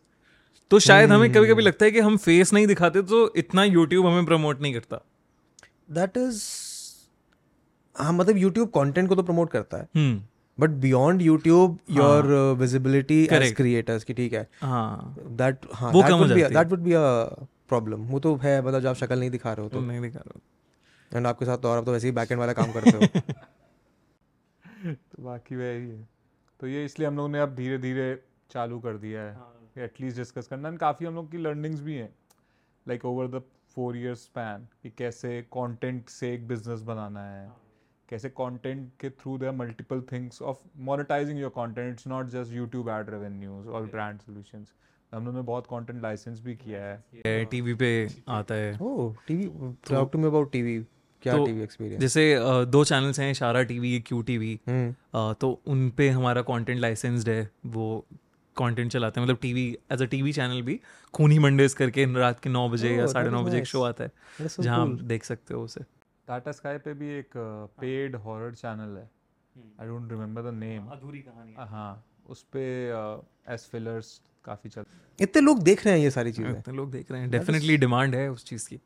[0.70, 4.06] तो शायद हमें कभी कभी लगता है कि हम फेस नहीं दिखाते तो इतना यूट्यूब
[4.06, 5.04] हमें प्रमोट नहीं करता।
[5.90, 6.42] दैट इज़
[7.96, 10.22] हाँ मतलब यूट्यूब कंटेंट को तो प्रमोट करता है। हम्म।
[10.60, 12.26] But beyond YouTube your
[12.58, 14.48] visibility as creators की ठीक है?
[14.62, 17.02] हाँ। दैट हाँ हो है। That would be a
[17.68, 20.18] problem वो तो है मतलब जब आप शक्ल नहीं दिखा रहे हो तो। नहीं दिखा
[20.18, 20.40] रहे हो।
[21.16, 23.06] एंड आपके साथ तो और आप तो वैसे ही बैक एंड वाला काम करते हो।
[24.86, 26.08] तो बाकी वही है।
[26.60, 30.46] तो ये इसलिए हम लोग ने अब धीरे धीरे चालू कर दिया है। एटलीस्ट डिस्कस
[30.46, 32.10] करना। एंड काफ़ी हम लोग की लर्निंग्स भी हैं
[32.86, 33.42] like over the
[33.74, 37.48] four years span कि कैसे कंटेंट से एक बिज़नेस बनाना है
[38.08, 42.88] कैसे कंटेंट के through there multiple things of monetising your content it's not just YouTube
[42.90, 44.72] ad revenues और ब्रांड सॉल्यूशंस
[45.12, 47.90] हम लोगों ने बहुत कंटेंट लाइसेंस भी किया है। टीवी पे
[48.28, 49.48] आता है। ओह TV
[49.90, 50.78] talk to me about TV
[51.22, 52.24] क्या तो टीवी एक्सपीरियंस जैसे
[52.68, 57.86] दो चैनल्स हैं इशारा टीवी क्यू टीवी तो उन पे हमारा कंटेंट लाइसेंस्ड है वो
[58.58, 60.78] कंटेंट चलाते हैं। मतलब TV as a TV channel भी
[61.14, 64.04] खूनी मंडेज करके रात के नौ बजे या Oh, साढ़े नौ बजे एक शो आता
[64.04, 65.84] है जहाँ आप देख सकते हो उसे।
[66.28, 67.30] टाटा स्काई पे भी एक
[67.80, 69.08] पेड हॉरर चैनल है।
[69.80, 72.62] I don't remember the name Adhuri Kahani हाँ। उस पे
[73.54, 74.84] एस फिलर्स काफ़ी चल
[75.18, 78.14] इतने लोग देख रहे हैं ये सारी चीज़ें। इतने लोग देख रहे हैं। डेफिनेटली डिमांड
[78.14, 78.80] है उस चीज़ की।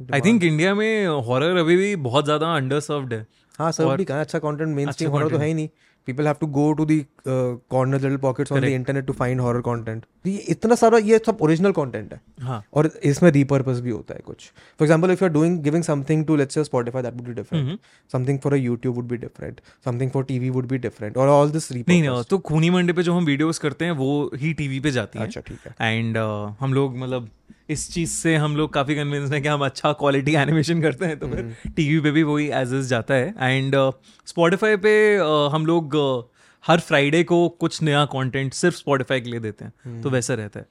[0.00, 3.26] आई थिंक इंडिया में हॉरर अभी भी बहुत ज़्यादा अंडर सर्व्ड है
[3.58, 5.68] हाँ सर भी कहाँ अच्छा कंटेंट मेन स्ट्रीम अच्छा हॉरर तो है ही नहीं।
[6.06, 9.60] People have to go to the corner little pockets on the internet to find horror
[9.62, 14.14] content ये इतना सारा ये सब ओरिजिनल कंटेंट है। हाँ। और इसमें रीपर्पस भी होता
[14.14, 17.26] है कुछ। For example if you are doing giving something to let's Spotify that would
[17.26, 17.78] be different
[18.10, 21.50] something for a YouTube would be different something for TV would be different और all
[21.50, 24.80] this नहीं नहीं तो खूनी Monday पे जो हम videos करते हैं वो ही टीवी
[24.80, 27.28] पे जाती हैं। अच्छा ठीक है। एंड uh, हम लोग मतलब
[27.70, 31.18] इस चीज़ से हम लोग काफ़ी कन्विंस हैं कि हम अच्छा क्वालिटी एनिमेशन करते हैं
[31.18, 33.74] तो फिर टीवी पे भी वही एज इज़ जाता है। एंड
[34.26, 36.22] स्पॉटिफाई पे uh, हम लोग uh,
[36.66, 40.60] हर फ्राइडे को कुछ नया कंटेंट सिर्फ़ स्पॉटिफाई के लिए देते हैं तो वैसा रहता
[40.60, 40.66] है।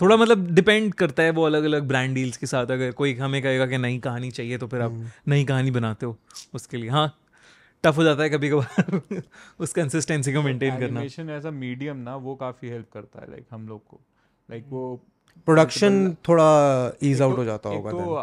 [0.00, 3.42] थोड़ा मतलब डिपेंड करता है वो अलग अलग ब्रांड डील्स के साथ अगर कोई हमें
[3.42, 6.16] कहेगा कि नई कहानी चाहिए तो फिर आप नई कहानी बनाते हो
[6.54, 7.18] उसके लिए। हाँ
[7.84, 9.22] टफ हो जाता है कभी कभार।
[9.58, 13.30] उस कंसिस्टेंसी को मेंटेन करना। एनिमेशन एज अ मीडियम ना वो काफ़ी हेल्प करता है
[13.30, 14.00] लाइक हम लोग को।
[14.50, 15.00] लाइक वो
[15.46, 16.48] प्रोडक्शन थोड़ा
[17.02, 18.20] ईज आउट हो जाता होगा तो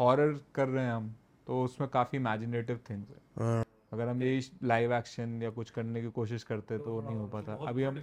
[0.00, 1.14] हॉरर कर रहे हैं हम
[1.46, 3.08] तो उसमें काफ़ी इमेजिनेटिव थिंग्स
[3.38, 3.63] हाँ।
[3.94, 7.58] अगर हम यही लाइव एक्शन या कुछ करने की कोशिश करते तो नहीं हो पाता।
[7.66, 8.02] अभी हम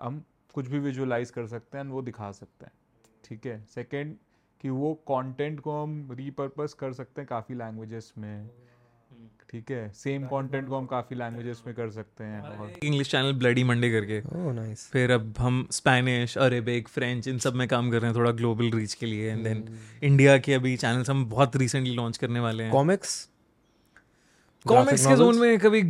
[0.00, 0.22] हम
[0.54, 2.72] कुछ भी विजुअलाइज कर सकते हैं वो दिखा सकते हैं।
[3.24, 3.62] ठीक है?
[3.74, 4.14] सेकेंड
[4.60, 8.48] कि वो कंटेंट को हम रीपर्पस कर सकते हैं काफ़ी लैंग्वेजेस में।
[9.50, 9.88] ठीक है?
[9.92, 13.90] सेम कंटेंट को हम काफ़ी लैंग्वेजेस में कर सकते हैं। और इंग्लिश चैनल ब्लडी मंडे
[13.90, 18.10] करके। ओह नाइस फिर अब हम स्पेनिश अरेबिक फ्रेंच इन सब में काम कर रहे
[18.10, 19.64] हैं थोड़ा ग्लोबल रीच के लिए। एंड देन
[20.02, 23.28] इंडिया के अभी चैनल्स हम बहुत रिसेंटली लॉन्च करने वाले हैं। कॉमिक्स
[24.66, 25.82] कॉमिक्स के जोन में कभी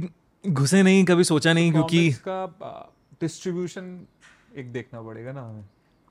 [0.49, 4.07] घुसे नहीं कभी सोचा नहीं क्योंकि का डिस्ट्रीब्यूशन
[4.57, 5.65] एक देखना पड़ेगा ना हमें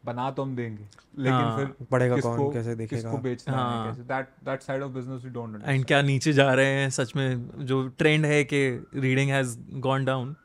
[0.05, 0.83] बना तो हम देंगे
[1.17, 3.01] लेकिन हाँ, फिर पड़ेगा कौन, कैसे देखेगा?
[3.01, 6.33] किसको बेचना हाँ। है कैसे that that side of business we don't and क्या नीचे
[6.33, 10.35] जा रहे हैं सच में जो ट्रेंड है कि रीडिंग हैज़ गॉन डाउन.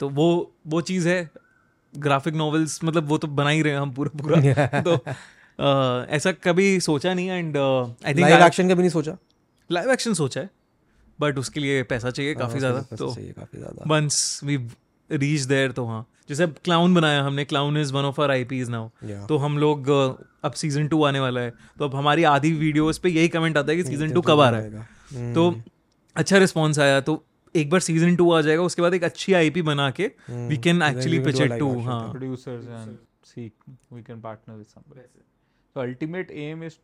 [0.00, 1.30] तो वो वो चीज़ है
[1.96, 6.32] ग्राफिक नॉवेल्स मतलब वो तो बना ही रहे हैं हम पूरा पूरा तो अ, ऐसा
[6.32, 7.56] कभी सोचा नहीं एंड
[8.06, 9.16] आई थिंक एक्शन का भी नहीं सोचा
[9.70, 10.50] लाइव एक्शन सोचा है
[11.18, 14.56] बट उसके लिए पैसा चाहिए काफ़ी हाँ, ज़्यादा तो काफ़ी ज़्यादा। वंस वी
[15.10, 18.68] रीच देयर तो हाँ। जैसे अब क्लाउन बनाया हमने clown is one of our IPs
[18.70, 19.88] now तो हम लोग
[20.44, 23.72] अब सीज़न टू आने वाला है तो अब हमारी आधी वीडियोस पे यही कमेंट आता
[23.72, 25.62] है कि सीज़न टू कब आ रहा है। हम्म, तो
[26.16, 27.22] अच्छा रिस्पॉन्स आया तो
[27.54, 30.82] एक बार सीज़न टू आ जाएगा उसके बाद एक अच्छी आईपी बना के we can
[30.82, 32.98] actually pitch it to हाँ। producers and
[33.30, 33.46] see
[33.94, 35.02] we can partner with somebody
[35.76, 36.78] so ultimate aim is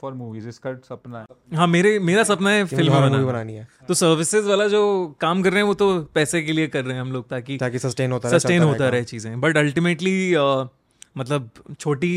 [0.00, 3.66] for movies इसका सपना है। हाँ मेरे मेरा सपना है फ़िल्म मूवी बनाना। बनानी है।
[3.88, 4.80] तो सर्विसेज़ वाला जो
[5.20, 7.56] काम कर रहे हैं वो तो पैसे के लिए कर रहे हैं हम लोग ताकि
[7.58, 10.34] ताकि सस्टेन होता रहे सस्टेन होता रहे चीज़ें। बट अल्टीमेटली
[11.16, 11.50] मतलब
[11.80, 12.12] छोटी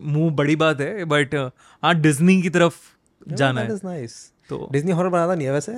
[0.00, 1.34] मुँह बड़ी बात है बट
[1.82, 2.76] हाँ डिज्नी की तरफ़
[3.28, 5.72] जाना है। नाइस तो डिज्नी हॉरर बनाता नहीं है वैसे?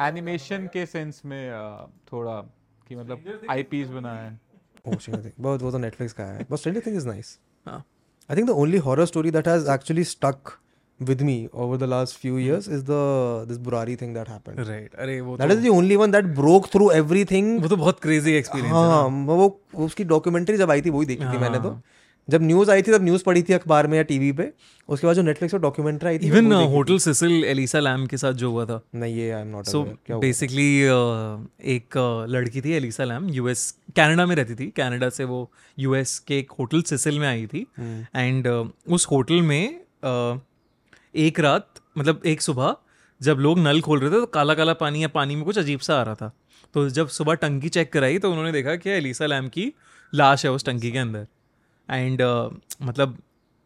[0.00, 2.40] एनिमेशन के सेंस में uh, थोड़ा
[2.88, 4.38] कि मतलब आईपीस बना है.
[4.86, 7.84] बहुत वो तो नेटफ्लिक्स का है। But Stranger Things is nice हाँ।
[8.30, 10.50] I think the only horror story that has actually stuck
[11.00, 12.98] with me over the last few years is the
[13.46, 14.60] this Burari thing that happened.
[14.68, 17.48] Right अरे वो That is the only one that broke through everything.
[17.62, 19.48] वो तो बहुत crazy experience हाँ वो
[19.86, 21.82] उसकी documentary जब आई थी वही देखी थी मैंने तो। हाँ।
[22.28, 24.48] जब न्यूज़ आई थी तब न्यूज़ पढ़ी थी अखबार में या टीवी पे।
[24.88, 28.32] उसके बाद जो नेटफ्लिक्स पर डॉक्यूमेंट्री आई थी even hotel Cecil Elisa Lam के साथ
[28.42, 30.68] जो हुआ था। नहीं ये I am not so basically
[31.74, 36.18] एक uh, लड़की थी एलिसा लैम यूएस कनाडा में रहती थी। कनाडा से वो यूएस
[36.18, 38.46] के एक होटल सिसिल में आई थी। हम्म। एंड
[38.88, 40.38] उस होटल में uh,
[41.14, 42.76] एक रात मतलब एक सुबह
[43.20, 45.80] जब लोग नल खोल रहे थे तो काला काला पानी या पानी में कुछ अजीब
[45.80, 46.32] सा आ रहा था।
[46.74, 49.72] तो जब सुबह टंकी चेक कराई तो उन्होंने देखा कि एलिसा लैम की
[50.12, 51.26] लाश है उस टंकी के अंदर।
[51.88, 52.50] एंड uh,
[52.82, 53.18] मतलब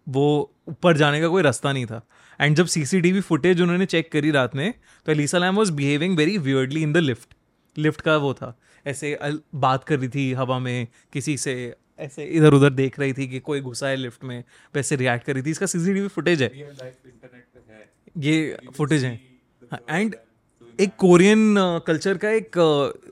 [0.07, 2.01] वो ऊपर जाने का कोई रास्ता नहीं था।
[2.41, 4.73] एंड जब सीसीटीवी फुटेज उन्होंने चेक करी रात में
[5.07, 7.35] तो Elisa Lam was behaving very weirdly in the lift
[7.77, 9.19] lift का वो था। ऐसे
[9.55, 11.55] बात कर रही थी हवा में किसी से
[11.99, 14.43] ऐसे इधर उधर देख रही थी कि कोई घुसा है लिफ्ट में
[14.75, 16.51] वैसे रिएक्ट कर रही थी। इसका सीसीटीवी फुटेज है।
[18.19, 19.21] ये फुटेज है।
[19.91, 20.15] एंड
[20.79, 21.55] एक कोरियन
[21.87, 22.57] कल्चर का एक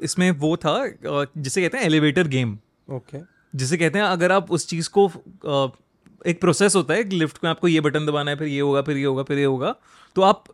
[0.03, 0.75] इसमें वो था
[1.37, 2.59] जिसे कहते हैं एलिवेटर गेम
[2.89, 3.19] ओके
[3.55, 5.07] जिसे कहते हैं अगर आप उस चीज़ को
[6.27, 8.83] एक प्रोसेस होता है एक लिफ्ट में आपको ये बटन दबाना है फिर ये होगा
[8.83, 9.75] फिर ये होगा फिर ये होगा
[10.17, 10.45] तो आप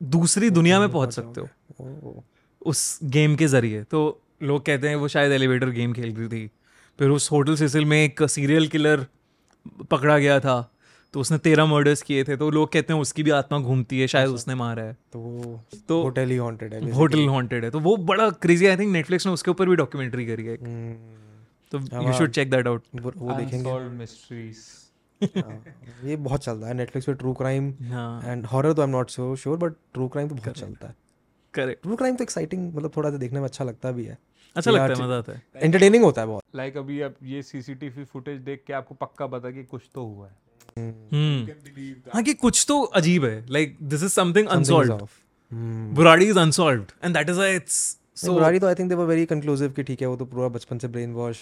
[0.00, 2.24] दूसरी दुनिया में पहुँच सकते हो।
[2.62, 6.50] उस गेम के ज़रिए। तो लोग कहते हैं वो शायद एलिवेटर गेम खेल रही थी।
[6.98, 9.06] फिर उस होटल सिसिल में एक सीरियल किलर
[9.90, 10.60] पकड़ा गया था।
[11.14, 14.06] तो उसने तेरह मर्डर्स किए थे तो लोग कहते हैं उसकी भी आत्मा घूमती है
[14.06, 17.80] शायद उसने मारा है। तो वो तो होटल ही हॉन्टेड है होटल हॉन्टेड है। तो
[17.80, 20.94] वो बड़ा क्रेजी आई थिंक नेटफ्लिक्स ने उसके ऊपर भी डॉक्यूमेंट्री करी है एक। हम्म,
[21.72, 24.60] so you should check that out वो देखेंगे। mysteries.
[25.36, 25.62] हाँ,
[26.04, 29.10] ये बहुत चलता है नेटफ्लिक्स पे ट्रू क्राइम हाँ। एंड हॉरर तो I am not
[29.10, 30.94] so sure but true crime तो बहुत चलता है।
[31.54, 34.18] करेक्ट ट्रू क्राइम तो एक्साइटिंग मतलब थोड़ा सा देखने में अच्छा लगता भी है।
[34.56, 38.04] अच्छा लगता है मज़ा आता है। एंटरटेनिंग होता है बहुत। लाइक अभी अब ये सीसीटीवी
[38.04, 40.36] फुटेज देख के आपको पक्का पता कि कुछ तो हुआ है।
[40.78, 45.06] हम्म। हाँ कि कुछ तो अजीब है। Like this is something unsolved.
[45.94, 47.76] Burari is unsolved and that is it's
[48.16, 50.48] so Burari तो I think they were very conclusive कि ठीक है वो तो पूरा
[50.48, 51.38] बचपन से ब्रेन वॉश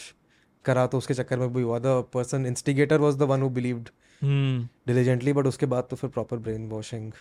[0.64, 3.88] करा तो उसके चक्कर में भी हुआ। The person instigator was the one who believed
[4.22, 4.68] hmm.
[4.86, 7.12] Diligently but उसके बाद तो फिर प्रॉपर ब्रेन वॉशिंग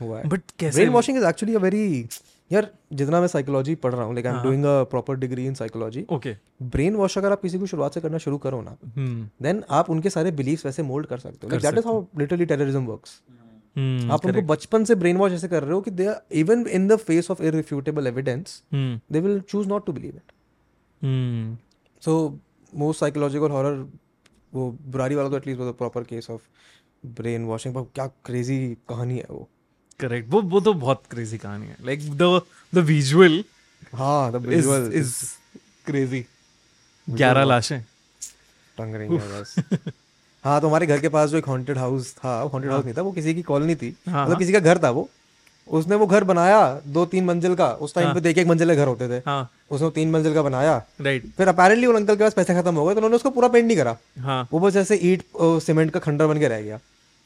[0.00, 0.76] हुआ है। बट कैसे?
[0.92, 2.08] Brainwashing is actually a very
[2.50, 4.42] यार जितना मैं साइकोलॉजी पढ़ रहा हूँ like I am.
[4.42, 6.34] Doing a proper degree in psychology okay
[6.96, 10.10] brainwash अगर आप किसी को शुरुआत से करना शुरू करो ना हम्म। देन आप उनके
[10.10, 13.20] सारे बिलीव्स वैसे मोल्ड कर सकते हो। That is how literally terrorism works
[13.76, 16.66] hmm आप उनको बचपन से ब्रेन वॉश ऐसे कर रहे हो कि they are even
[16.68, 19.00] in the face of irrefutable evidence hmm.
[19.12, 20.32] They will choose not to believe it
[21.02, 21.56] hmm.
[22.02, 22.16] So
[22.72, 23.86] most psychological horror
[24.52, 26.42] वो बुरारी वाला तो at least was a proper case of
[27.44, 29.48] brainwashing क्या crazy कहानी है वो।
[30.00, 31.76] Correct वो वो तो बहुत क्रेजी कहानी है.
[31.86, 32.40] लाइक द
[32.72, 33.42] द विजुअल
[33.94, 35.14] हाँ द विजुअल इज़
[35.86, 36.24] क्रेजी
[37.08, 37.80] 11 लाशें.
[38.78, 39.54] टंग रही है बस.
[40.44, 43.02] हाँ तो हमारे घर के पास जो एक हॉन्टेड हाउस था हॉन्टेड हाउस नहीं था
[43.02, 43.94] वो किसी की कॉलोनी थी.
[44.08, 45.08] हाँ, मतलब किसी का घर था वो.
[45.68, 47.66] उसने वो घर बनाया दो तीन मंजिल का.
[47.72, 49.22] उस टाइम पे देखे एक मंजिल के घर होते थे.
[49.26, 49.50] हाँ.
[49.70, 50.76] उसने तीन मंजिल का बनाया.
[51.00, 53.48] राइट फिर अपेरेंटली उन अंकल के पास पैसे खत्म हो गए तो उन्होंने उसको पूरा
[53.48, 53.96] पेंट नहीं करा.
[54.20, 54.48] हाँ.
[54.52, 55.24] वो बस ऐसे ईट
[55.64, 56.78] सीमेंट का खंडर बन के रह गया.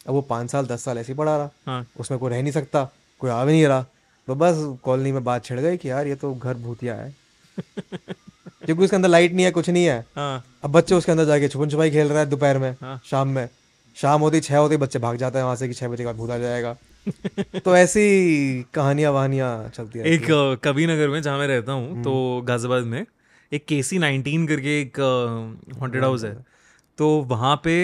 [0.08, 2.52] अब वो पाँच साल दस साल ऐसे ही पड़ा रहा। हाँ। उसमें कोई रह नहीं
[2.52, 2.88] सकता
[3.20, 3.82] कोई आ भी नहीं रहा।
[4.28, 7.14] तो बस कॉलोनी में बात छिड़ गई कि यार ये तो घर भूतिया है।
[7.58, 11.48] क्योंकि उसके अंदर लाइट नहीं है कुछ नहीं है। हाँ। अब बच्चे उसके अंदर जाके
[11.48, 13.48] छुपन छुपाई खेल रहा है दोपहर में हाँ। शाम में।
[13.96, 16.30] शाम होती छह होती बच्चे भाग जाते हैं वहाँ से कि छह बजे का भूत
[16.30, 16.76] आ जाएगा।
[17.64, 20.26] तो ऐसी कहानियाँ वहानियाँ चलती है एक
[20.64, 23.04] कवि नगर में जहाँ मैं रहता हूँ तो गाजियाबाद में
[23.52, 25.00] एक केसी नाइनटीन करके एक
[25.80, 26.34] हॉन्टेड हाउस है।
[26.98, 27.74] तो वहाँ पे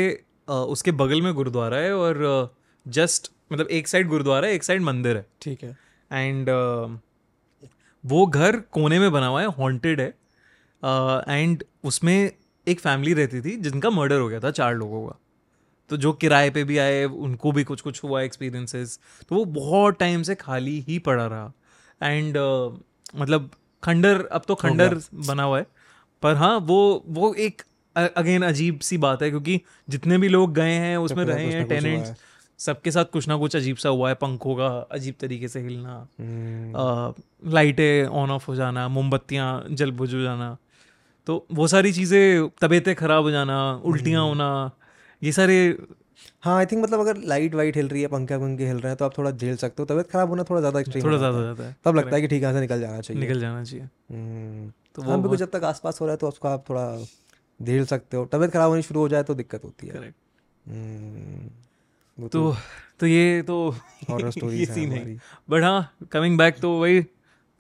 [0.49, 2.55] उसके बगल में गुरुद्वारा है और
[2.87, 5.77] जस्ट मतलब एक साइड गुरुद्वारा है एक साइड मंदिर है। ठीक है।
[6.11, 6.49] एंड
[8.05, 10.09] वो घर कोने में बना हुआ है हॉन्टेड है।
[11.29, 12.31] एंड उसमें
[12.67, 15.19] एक फैमिली रहती थी जिनका मर्डर हो गया था चार लोगों का।
[15.91, 19.99] तो जो किराए पे भी आए उनको भी कुछ कुछ हुआ एक्सपीरियंसेस तो वो बहुत
[19.99, 21.53] टाइम से खाली ही पड़ा रहा।
[22.03, 22.79] एंड uh,
[23.17, 23.51] मतलब
[23.83, 25.67] खंडर अब तो खंडर बना हुआ है।
[26.23, 27.63] पर हाँ वो वो एक
[27.99, 32.13] अगेन अजीब सी बात है क्योंकि जितने भी लोग गए हैं उसमें रहे हैं टेनेंट्स
[32.61, 35.97] सबके साथ कुछ ना कुछ अजीब सा हुआ है पंखों का अजीब तरीके से हिलना
[36.21, 40.57] हम्म, लाइटें ऑन ऑफ़ हो जाना मोमबत्तियाँ जल बुझ हो जाना
[41.27, 44.71] तो वो सारी चीज़ें तबीयतें खराब हो जाना उल्टियाँ हम्म। होना
[45.23, 45.57] ये सारे
[46.43, 48.97] हाँ आई थिंक मतलब अगर लाइट वाइट हिल रही है पंखे पंखे हिल रहे हैं
[48.97, 51.65] तो आप थोड़ा झेल सकते हो तबियत खराब होना थोड़ा ज़्यादा एक्सट्रीम थोड़ा ज़्यादा जाता
[51.65, 53.85] है। तब लगता है कि ठीक है यहाँ से निकल जाना चाहिए। निकल जाना चाहिए।
[53.85, 56.87] हम्म, तो हाँ बिल्कुल जब तक आसपास हो रहा है तो उसको आप थोड़ा
[57.61, 60.17] झेल सकते हो। तबीयत खराब होनी शुरू हो जाए तो दिक्कत होती है। करेक्ट
[60.69, 62.57] हम्म, तो
[63.01, 63.57] तो ये तो
[64.11, 65.05] horror ये सीन है।
[65.51, 67.03] बट हाँ कमिंग बैक तो वही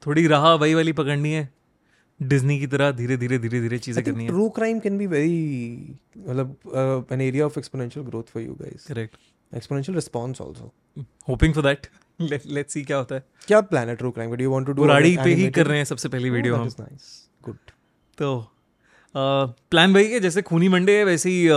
[0.03, 1.49] थोड़ी राह वही वाली पकड़नी है।
[2.20, 5.96] डिज्नी की तरह धीरे धीरे धीरे धीरे चीज़ें करनी है। True crime can be very
[6.18, 9.16] मतलब an area of exponential growth for you guys correct
[9.53, 10.72] exponential response also
[11.28, 11.86] hoping for that
[12.46, 14.82] let's see क्या होता है। क्या प्लान है true crime do you want to do
[14.82, 17.70] Burari पे ही कर रहे हैं सबसे पहली वीडियो हम। नाइस गुड
[18.18, 18.30] तो
[19.70, 21.48] प्लान वही है जैसे खूनी मंडे है वैसे ही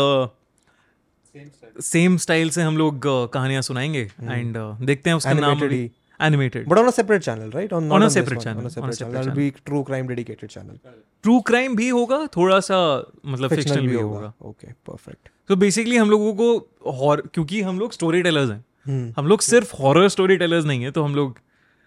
[1.82, 3.02] सेम स्टाइल से हम लोग
[3.34, 5.92] कहानियाँ सुनाएँगे एंड देखते हैं उसका नाम भी
[6.22, 10.78] animated but on separate channel right on on separate channel be true crime dedicated channel
[11.24, 12.78] true crime भी होगा थोड़ा सा
[13.26, 14.34] मतलब फिक्शनल भी होगा.
[14.42, 19.28] ओके परफेक्ट तो बेसिकली हम लोगों को हॉर क्योंकि हम लोग स्टोरी टेलर्स हैं हम
[19.28, 21.40] लोग सिर्फ़ हॉरर स्टोरी टेलर्स नहीं है तो हम लोग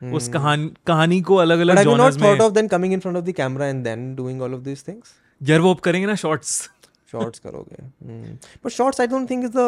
[0.03, 2.69] उस कहानी कहानी को अलग अलग जॉनर्स में but I have not thought of then
[2.69, 5.15] coming in front of the camera and then doing all of these things
[5.49, 6.71] यार वो करेंगे ना शॉर्ट्स
[7.15, 7.77] Shorts करोगे.
[8.07, 8.31] Hmm.
[8.63, 9.67] But shorts, I don't think is the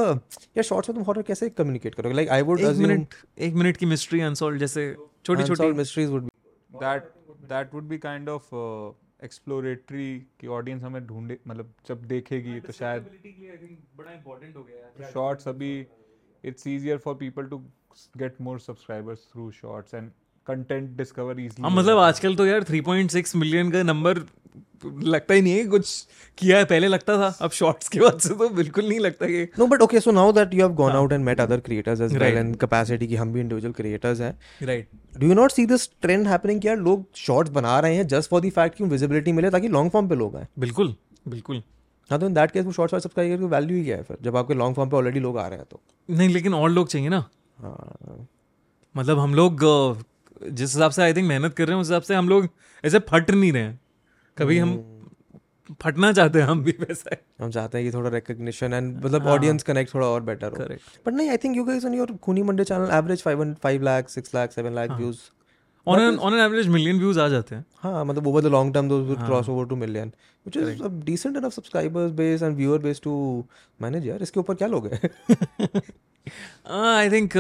[0.59, 2.15] yeah shorts में तुम horror कैसे communicate करोगे?
[2.15, 4.97] Like I would एक मिनट एक मिनट की मिस्ट्री अनसॉल्व जैसे
[5.27, 6.31] छोटी छोटी would be.
[6.81, 7.07] that
[7.53, 8.91] that would be kind of uh,
[9.29, 10.09] exploratory
[10.41, 13.07] कि ऑडियंस हमें ढूंढे मतलब जब देखेगी तो शायद
[13.99, 15.87] बड़ा इंपॉर्टेंट हो गया शॉर्ट्स अभी
[16.45, 17.61] it's easier for people to
[17.99, 20.11] s- get more subscribers through shorts and
[20.47, 24.25] content discover easily हाँ मतलब आजकल तो यार 3.6 मिलियन का नंबर
[24.85, 26.07] लगता ही नहीं है कुछ
[26.39, 29.43] किया है पहले लगता था अब शॉर्ट्स के बाद से तो बिल्कुल नहीं लगता कि
[29.59, 32.17] no but okay so now that you have gone out and met other creators as
[32.17, 34.33] well and capacity की हम भी इंडिविजुअल क्रिएटर्स हैं।
[34.63, 34.89] Right
[35.19, 38.31] do you not see this trend happening कि यार लोग शॉर्ट्स बना रहे हैं जस्ट
[38.31, 40.47] फॉर द फैक्ट कि विजिबिलिटी मिले ताकि लॉन्ग फॉर्म पे लोग आए?
[40.59, 40.95] बिल्कुल
[41.29, 41.63] बिल्कुल।
[42.11, 44.17] हाँ तो इन दैट केस वो शॉर्ट्स सब्सक्राइब करके वैल्यू ही क्या है फिर?
[44.23, 46.89] जब आपके लॉन्ग फॉर्म पे ऑलरेडी लोग आ रहे हैं तो। नहीं लेकिन और लोग
[46.89, 47.25] चाहिए ना।
[47.59, 48.29] हाँ।
[48.95, 49.65] मतलब हम लोग
[50.43, 52.49] जिस हिसाब से आई थिंक मेहनत कर रहे हैं उस हिसाब से हम लोग
[52.85, 53.81] ऐसे फट नहीं रहे हैं।
[54.37, 54.77] कभी हम
[55.83, 59.63] फटना चाहते हैं हम भी वैसा हम चाहते हैं कि थोड़ा recognition and मतलब ऑडियंस
[59.63, 60.65] कनेक्ट थोड़ा और बेटर हो.
[61.07, 64.09] बट नहीं I think you guys on your Khooni Monday channel average 5 5 lakh
[64.11, 65.19] 6 lakh 7 lakh views
[65.87, 68.75] on an on an average million views आ जाते हैं। हाँ मतलब over the long
[68.75, 70.13] term those would cross over to million
[70.47, 73.45] which is a decent enough subscribers base and viewer base to
[73.83, 75.11] manage यार इसके ऊपर क्या लोग हैं?
[76.95, 77.37] आई थिंक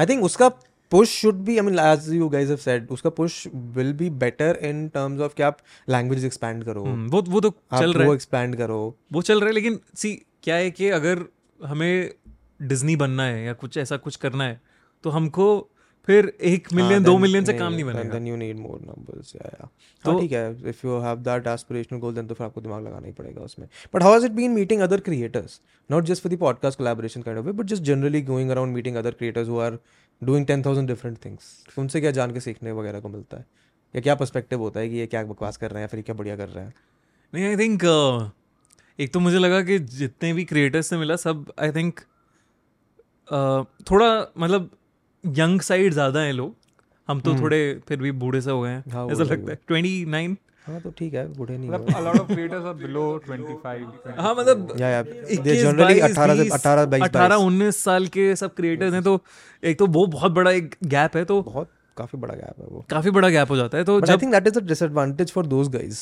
[0.00, 0.48] आई थिंक उसका
[0.94, 4.58] push should be I mean as you guys have said उसका push will be better
[4.62, 8.16] in terms of कि आप लैंग्वेजेस एक्सपैंड करो। वो वो तो चल रहा वो है।
[8.16, 8.78] एक्सपैंड करो।
[9.12, 11.24] वो चल रहा है लेकिन सी क्या है कि अगर
[11.60, 12.10] हमें
[12.62, 14.60] डिज्नी बनना है या कुछ ऐसा कुछ करना है
[15.04, 15.70] तो हमको
[16.08, 19.46] फिर एक मिलियन दो मिलियन से काम नहीं बनेगा। Then you need more numbers या
[19.46, 19.66] या
[20.04, 22.86] तो- तो ठीक है if you have that aspirational goal then तो फिर आपको दिमाग
[22.86, 26.32] लगाना ही पड़ेगा उसमें। But how has it been meeting other creators not just for
[26.32, 29.78] the podcast collaboration kind of but just generally going around meeting other creators who are
[30.22, 33.46] doing 10000 different things उनसे क्या जान के सीखने वगैरह को मिलता है?
[33.94, 36.36] या क्या पर्सपेक्टिव होता है कि ये क्या बकवास कर रहे हैं फिर क्या बढ़िया
[36.36, 36.74] कर रहे हैं?
[37.32, 37.84] नहीं आई थिंक
[38.98, 42.00] एक तो मुझे लगा कि जितने भी क्रिएटर्स से मिला सब आई थिंक
[43.90, 44.08] थोड़ा
[44.38, 44.70] मतलब
[45.24, 46.54] यंग साइड ज़्यादा हैं लोग।
[47.08, 47.58] हम तो थोड़े
[47.88, 50.90] फिर भी बूढ़े से हो गए हैं। हाँ, ऐसा लगता है। ट्वेंटी नाइन हाँ तो
[50.98, 55.02] ठीक है बूढ़े नहीं मतलब a lot of creators are below 25 हाँ मतलब या या
[55.02, 59.18] दे जनरली 18 से 18 22 18 19 साल के सब क्रिएटर्स हैं तो
[59.62, 62.84] एक तो वो बहुत बड़ा एक गैप है तो बहुत काफ़ी बड़ा गैप है वो।
[62.90, 65.68] काफ़ी बड़ा गैप हो जाता है तो I think that is a disadvantage for those
[65.68, 66.00] guys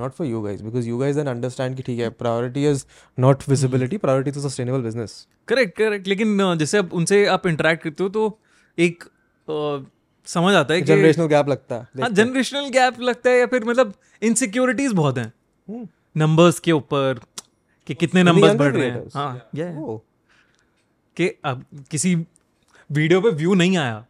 [0.00, 2.84] not for you guys because you guys an understand की ठीक है priority is
[3.18, 8.02] not visibility priority to sustainable business correct correct लेकिन जैसे आप उनसे आप इंटरेक्ट करते
[8.02, 8.38] हो तो
[8.78, 9.04] एक
[10.34, 12.02] समझ आता है कि Generational gap लगता है.
[12.02, 15.32] हाँ जनरेशनल गैप लगता है या फिर मतलब इनसिक्योरिटीज बहुत हैं.
[16.16, 17.20] नंबर्स के ऊपर
[17.86, 19.98] कि कितने नंबर्स बढ़ रहे हैं हाँ ये Oh,
[21.16, 22.14] कि अब किसी
[22.90, 24.06] वीडियो पे व्यू नहीं आया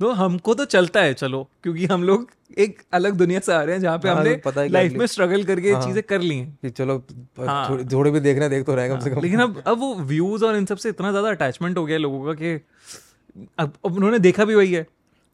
[0.00, 3.74] तो हमको तो चलता है चलो क्योंकि हम लोग एक अलग दुनिया से आ रहे
[3.74, 6.36] हैं जहाँ पे हाँ, हमने पता है लाइफ में स्ट्रगल करके हाँ। चीज़ें कर ली
[6.38, 7.02] हैं चलो
[7.40, 9.20] हाँ। थोड़े थोड़े भी देखना देख तो रहे कम से कम.
[9.20, 12.34] लेकिन अब अब वो व्यूज़ और इन सबसे इतना ज़्यादा अटैचमेंट हो गया लोगों का
[12.34, 12.60] कि
[13.58, 14.86] अब उन्होंने देखा भी वही है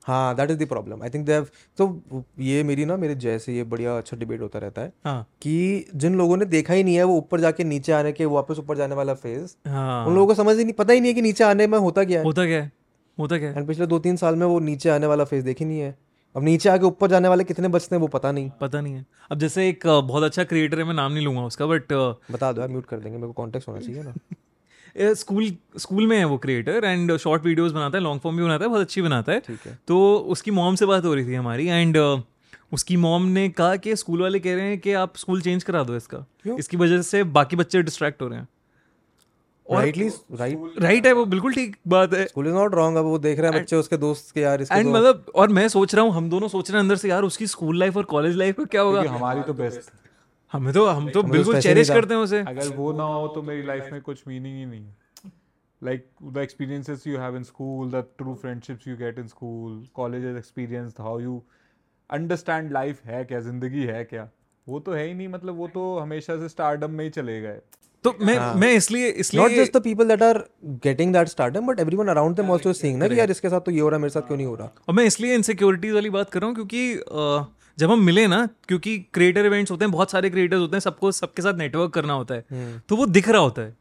[0.06, 1.40] हाँ that is the problem I think they
[1.78, 5.86] तो ये मेरी ना मेरे जैसे ये बढ़िया अच्छा डिबेट होता रहता है हाँ। कि
[5.94, 8.76] जिन लोगों ने देखा ही नहीं है वो ऊपर जाके नीचे आने के वापस ऊपर
[8.76, 11.22] जाने वाला फ़ेज़ हाँ। उन लोगों को समझ ही नहीं पता ही नहीं है कि
[11.22, 12.72] नीचे आने में होता क्या है। होता क्या है?
[13.18, 13.56] होता क्या है?
[13.56, 15.98] एंड पिछले दो तीन साल में वो नीचे आने वाला फ़ेज़ देख नहीं है।
[16.34, 19.06] अब नीचे आके ऊपर जाने वाले कितने बचते हैं वो पता नहीं। पता नहीं है।
[19.30, 21.92] अब जैसे एक बहुत अच्छा क्रिएटर है मैं नाम नहीं लूँगा उसका बट
[22.32, 24.14] बता दो यार म्यूट कर देंगे मेरे को कॉन्टेक्ट होना चाहिए ना।
[24.98, 28.64] स्कूल स्कूल में है वो क्रिएटर एंड शॉर्ट वीडियोस बनाता है लॉन्ग फॉर्म भी बनाता
[28.64, 31.34] है बहुत अच्छी बनाता है। ठीक है। तो उसकी मॉम से बात हो रही थी
[31.34, 32.22] हमारी एंड
[32.72, 35.82] उसकी मॉम ने कहा कि स्कूल वाले कह रहे हैं कि आप स्कूल चेंज करा
[35.82, 36.26] दो इसका।
[36.58, 38.48] इसकी वजह से बाकी बच्चे डिस्ट्रैक्ट हो रहे हैं।
[39.70, 39.78] और-
[40.38, 43.40] राइट राइट है वो बिल्कुल ठीक बात है। स्कूल इज़ नॉट रॉन्ग अब वो देख
[43.40, 46.12] रहे हैं बच्चे उसके दोस्त के यार इसके एंड मतलब और मैं सोच रहा हूँ
[46.12, 48.64] हम दोनों सोच रहे हैं अंदर से यार उसकी स्कूल लाइफ और कॉलेज लाइफ का
[48.64, 49.02] क्या होगा?
[49.10, 49.80] हमारी तो बेस्ट
[50.52, 53.62] हमें तो हम तो बिल्कुल चेरिश करते हैं उसे। अगर वो ना हो तो मेरी
[53.64, 55.32] लाइफ में कुछ मीनिंग ही नहीं। है
[55.82, 60.24] like the experiences you have in school the true friendships you get in school college
[60.36, 61.42] experience how you
[62.10, 64.28] understand life है क्या ज़िंदगी है क्या
[64.66, 67.60] वो तो है ही नहीं। मतलब वो तो हमेशा से स्टारडम में ही चले गए।
[68.04, 70.38] तो मैं हाँ। मैं इसलिए इसलिए not just the people that are
[70.84, 73.70] getting that stardom but everyone around them also seeing ना कि यार इसके साथ तो
[73.70, 74.70] ये हो रहा है मेरे साथ क्यों नहीं हो रहा?
[74.88, 76.94] और मैं इसलिए इनसिक्योरिटीज वाली बात कर रहा हूँ क्योंकि
[77.80, 81.12] जब हम मिले ना क्योंकि क्रिएटर इवेंट्स होते हैं बहुत सारे क्रिएटर्स होते हैं सबको
[81.12, 82.44] सबके साथ नेटवर्क करना होता है
[82.88, 83.74] तो वो दिख रहा होता है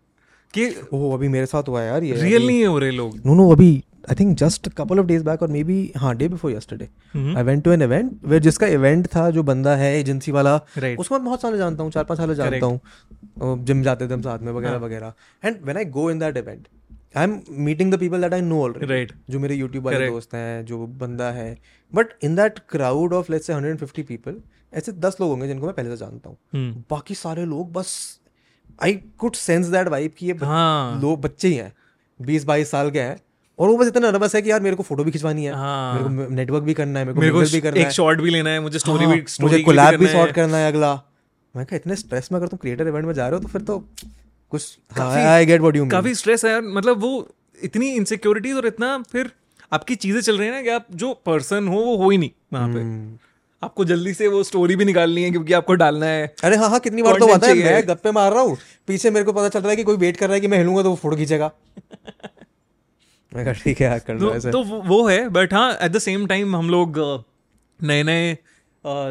[0.53, 3.33] कि ओह अभी मेरे साथ हुआ है यार ये रियल नहीं हो रहे लोग। नो
[3.35, 3.71] नो अभी
[4.11, 6.89] I think just couple of days back और मे बी हाँ day before yesterday
[7.37, 10.99] I went to an event वे जिसका इवेंट था जो बंदा है एजेंसी वाला Right.
[10.99, 14.21] उसको मैं बहुत साल जानता हूँ चार पाँच साल जानता हूँ जिम जाते थे हम
[14.21, 15.13] साथ में वगैरह वगैरह।
[15.45, 16.67] And when I go in that event
[17.17, 19.17] I am meeting the people that I know already Right.
[19.29, 21.57] जो मेरे यूट्यूब वाले दोस्त हैं जो बंदा है।
[21.93, 24.35] But in that crowd of let's say 150 people
[24.73, 28.19] ऐसे दस लोग होंगे जिनको मैं पहले से जानता हूँ। हम्म, बाकी सारे लोग बस
[28.83, 31.73] I could sense that vibe कि ये हाँ। लोग बच्चे ही हैं
[32.21, 33.17] बीस बाईस साल के हैं।
[33.59, 35.93] और वो बस इतना नर्वस है कि यार मेरे को फ़ोटो भी खिंचवानी है हाँ।
[35.93, 38.29] मेरे को नेटवर्क भी करना है मेरे को मेरे को भी करना एक शॉट भी
[38.29, 40.93] लेना है मुझे स्टोरी हाँ, भी story मुझे कोलैब भी शॉट करना है अगला।
[41.55, 43.61] मैं कहा इतने स्ट्रेस में अगर तुम क्रिएटर इवेंट में जा रहे हो तो फिर
[43.61, 43.77] तो
[44.51, 47.27] कुछ I get what you mean काफ़ी स्ट्रेस है यार। मतलब वो
[47.59, 49.31] इतनी इनसिक्योरिटीज और इतना फिर
[49.71, 52.29] आपकी चीज़ें चल रही है ना कि आप जो पर्सन हो वो हो ही नहीं
[52.53, 53.27] वहाँ पे।
[53.61, 56.79] आपको जल्दी से वो स्टोरी भी निकालनी है क्योंकि आपको डालना है। अरे हाँ हाँ
[56.79, 59.59] कितनी बार तो आता है मैं गप्पे मार रहा हूँ पीछे मेरे को पता चल
[59.59, 61.51] रहा है कि कोई वेट कर रहा है कि मैं हिलूँगा तो वो फ़ोटो खींचेगा।
[63.33, 66.25] मैं कहा ठीक है कर लो तो, तो वो है बट हाँ एट द सेम
[66.27, 66.97] टाइम हम लोग
[67.79, 68.37] नए नए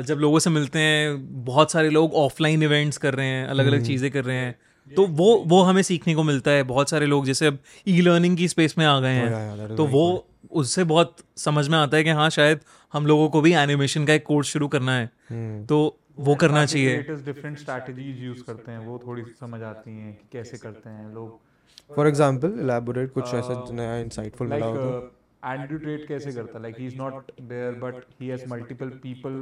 [0.02, 3.84] जब लोगों से मिलते हैं बहुत सारे लोग ऑफलाइन इवेंट्स कर रहे हैं अलग। अलग
[3.84, 4.54] चीज़ें कर रहे हैं।
[4.96, 7.58] तो वो वो हमें सीखने को मिलता है। बहुत सारे लोग जैसे अब
[7.88, 10.04] ई लर्निंग की स्पेस में आ गए Oh, हैं तो वो
[10.52, 12.60] उससे बहुत समझ में आता है कि हाँ शायद
[12.94, 15.78] हम लोगों को भी एनिमेशन का एक कोर्स शुरू करना है। हम्म। तो
[16.18, 20.28] वो करना चाहिए। डिफरेंट स्ट्रैटेजीज यूज़ करते हैं। वो थोड़ी सी समझ आती हैं कि
[20.32, 25.14] कैसे करते हैं लोग। फॉर एग्ज़ाम्पल इलेबोरेट कुछ ऐसा नया इंसाइटफुल मिला हो तो
[25.44, 26.62] एंड्रू ट्रेड कैसे करता है?
[26.62, 29.36] Like he is not there but he has multiple people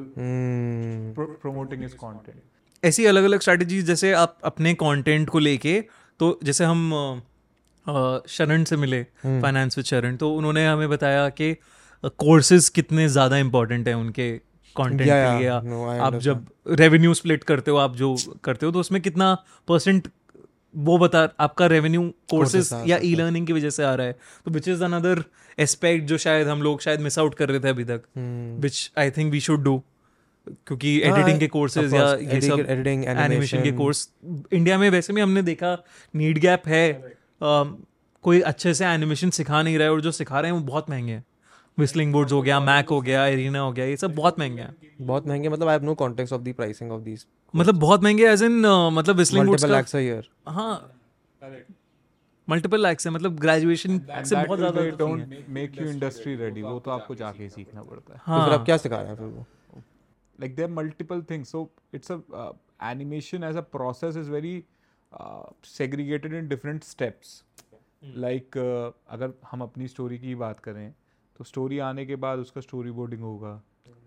[1.43, 2.43] promoting his content
[2.87, 5.80] ऐसी अलग अलग स्ट्रैटेजीज जैसे आप अपने कंटेंट को लेके
[6.20, 7.22] तो जैसे हम
[8.28, 11.55] शरण से मिले हम्म। फाइनेंस विद शरण तो उन्होंने हमें बताया कि
[12.18, 14.30] कोर्सेज कितने ज़्यादा इंपॉर्टेंट हैं उनके
[14.76, 15.62] कंटेंट Yeah, के yeah.
[15.62, 18.14] लिए No, आप जब रेवेन्यू स्प्लिट करते हो आप जो
[18.45, 19.34] करते हो तो उसमें कितना
[19.68, 20.09] परसेंट
[20.74, 24.16] वो बता आपका रेवेन्यू कोर्सेज या ई लर्निंग की वजह से आ रहा है
[24.47, 25.22] तो विच इज़ अनदर
[25.59, 28.91] एस्पेक्ट जो शायद हम लोग शायद मिस आउट कर रहे थे अभी तक हम्म। Which
[28.99, 29.82] I think we should do
[30.49, 34.11] क्योंकि हाँ, एडिटिंग के कोर्सेज या ये सब editing- editing, एनिमेशन के कोर्स
[34.53, 35.85] इंडिया में वैसे भी हमने देखा
[36.15, 37.15] नीड गैप है।
[38.23, 40.91] कोई अच्छे से एनिमेशन सिखा नहीं रहा है और जो सिखा रहे हैं वो बहुत
[40.91, 41.25] महँगे हैं।
[41.79, 44.77] विस्लिंग बोर्ड्स हो गया मैक हो गया एरिना हो गया ये सब बहुत महँगे हैं।
[45.01, 47.27] बहुत महँगे मतलब I have no context of the pricing of these
[47.57, 50.93] मतलब बहुत महँगे एज इन मतलब विस्लिंग बोर्ड्स का अ ईयर हाँ।
[52.49, 56.91] मल्टीपल लैक्स है मतलब ग्रेजुएशन से बहुत ज़्यादा don't make you industry ready वो तो
[56.91, 59.47] आपको जाके सीखना पड़ता है। तो फिर हाँ आप क्या सिखा रहे हैं फिर वो?
[60.39, 61.49] Like there are multiple things.
[61.49, 64.55] So it's a uh, animation as a process is very
[65.12, 67.43] uh, segregated in different steps.
[68.24, 70.93] Like uh, अगर हम अपनी स्टोरी की बात करें
[71.39, 73.61] तो स्टोरी आने के बाद उसका स्टोरी बोर्डिंग होगा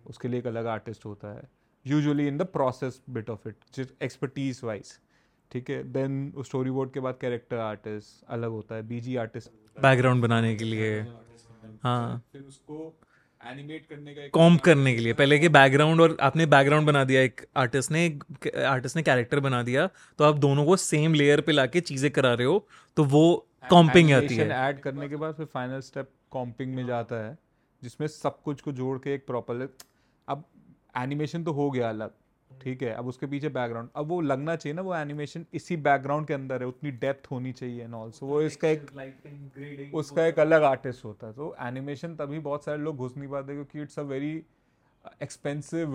[0.08, 1.50] उसके लिए एक अलग आर्टिस्ट होता है।
[1.86, 4.98] Usually in the process bit of it expertise wise
[5.52, 5.84] ठीक है?
[5.94, 9.52] देन उस स्टोरी बोर्ड के बाद कैरेक्टर आर्टिस्ट अलग होता है बीजी आर्टिस्ट
[9.82, 11.02] बैकग्राउंड बनाने के लिए।
[11.84, 12.78] हाँ। फिर उसको
[13.42, 17.22] एनिमेट करने का कॉम्प करने के लिए। पहले के बैकग्राउंड और आपने बैकग्राउंड बना दिया
[17.22, 18.08] एक आर्टिस्ट ने
[18.68, 19.88] आर्टिस्ट ने कैरेक्टर बना दिया
[20.20, 22.66] तो आप दोनों को सेम लेयर पे लाके चीज़ें करा रहे हो
[22.98, 23.24] तो वो
[23.70, 27.38] कॉम्पिंग आती है। ऐड करने के बाद फिर फाइनल स्टेप कॉम्पिंग में जाता है
[27.82, 29.68] जिसमें सब कुछ को जोड़ के एक प्रॉपर
[30.28, 30.44] अब
[30.98, 32.12] एनिमेशन तो हो गया अलग।
[32.62, 36.28] ठीक है अब उसके पीछे बैकग्राउंड अब वो लगना चाहिए ना वो एनिमेशन इसी बैकग्राउंड
[36.28, 40.64] के अंदर है उतनी डेप्थ होनी चाहिए एंड ऑल्सो वो इसका एक उसका एक अलग
[40.64, 44.04] आर्टिस्ट होता है। तो एनिमेशन तभी बहुत सारे लोग घुस नहीं पाते क्योंकि it's a
[44.04, 44.34] very
[45.24, 45.94] expensive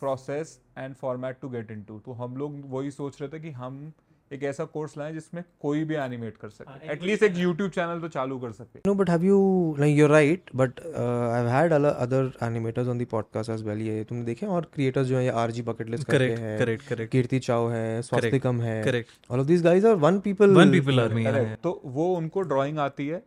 [0.00, 3.92] process and format to get into तो हम लोग वही सोच रहे थे कि हम
[4.32, 8.08] एक ऐसा कोर्स लाएँ जिसमें कोई भी एनिमेट कर सके। एटलीस्ट एक यूट्यूब चैनल तो
[8.08, 9.38] चालू कर सके। No, but have you
[9.78, 13.82] like you're right, but uh, I've had other other animators on the podcast as well.
[13.88, 17.12] ये तुमने देखे और creators जो है ये RG bucket list करेक्ट हैं। करेक्ट करेक्ट
[17.12, 21.00] कीर्ति चाव है स्वास्तिकम है। Correct all of these guys are one people one people
[21.00, 21.62] army है। Correct.
[21.62, 23.22] तो वो उनको ड्राइंग आती है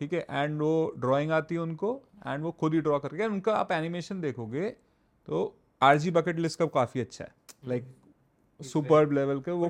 [0.00, 0.26] ठीक है?
[0.30, 1.90] एंड वो ड्राइंग आती है उनको
[2.26, 4.68] एंड वो खुद ही ड्रॉ करके उनका आप एनिमेशन देखोगे
[5.28, 5.50] तो
[5.82, 7.32] आरजी बकेट लिस्ट का काफ़ी अच्छा है।
[7.68, 7.84] लाइक
[8.60, 9.68] सुपर लेवल के वो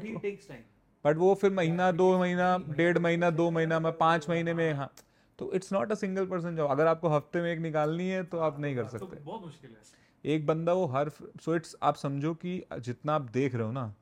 [1.05, 4.93] बट वो फिर महीना दो महीना डेढ़ महीना दो महीना में पाँच महीने में हाँ
[5.39, 8.39] तो it's not a single person job अगर आपको हफ़्ते में एक निकालनी है तो
[8.39, 12.35] आप नहीं कर सकते। बहुत मुश्किल है एक बंदा वो हर सो इट्स आप समझो
[12.35, 13.95] कि जितना आप देख रहे हो ना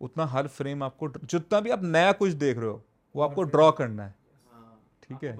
[0.00, 2.82] उतना हर फ्रेम आपको जितना भी आप नया कुछ देख रहे हो
[3.16, 4.14] वो आपको ड्रॉ करना है।
[5.02, 5.36] ठीक है?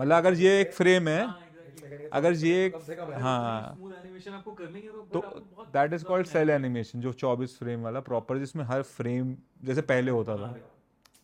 [0.00, 1.34] मतलब अगर ये एक फ्रेम है
[2.12, 2.66] अगर ये
[3.14, 5.20] हाँ। एनिमेशन आपको करनी है तो
[5.74, 10.10] that is called cel animation जो 24 फ्रेम वाला प्रॉपर जिसमें हर फ्रेम जैसे पहले
[10.10, 10.54] होता था।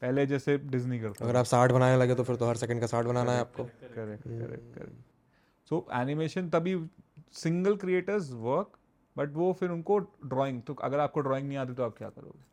[0.03, 2.87] पहले जैसे डिज्नी करता अगर आप साठ बनाने लगे तो फिर तो हर सेकंड का
[2.87, 6.77] साठ बनाना है आपको। Correct correct correct so animation तभी
[7.35, 8.79] सिंगल क्रिएटर्स वर्क
[9.17, 12.45] बट वो फिर उनको ड्राइंग तो अगर आपको ड्राइंग नहीं आती तो आप क्या करोगे?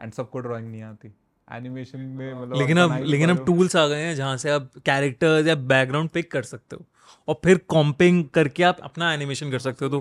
[0.00, 1.12] एंड सबको ड्राइंग नहीं आती।
[1.48, 5.46] एनिमेशन में मतलब लेकिन अब लेकिन अब टूल्स आ गए हैं जहाँ से आप कैरेक्टर्स
[5.46, 6.84] या बैकग्राउंड पिक कर सकते हो।
[7.28, 10.00] और फिर कॉम्पिंग करके आप अपना एनिमेशन कर सकते हो तो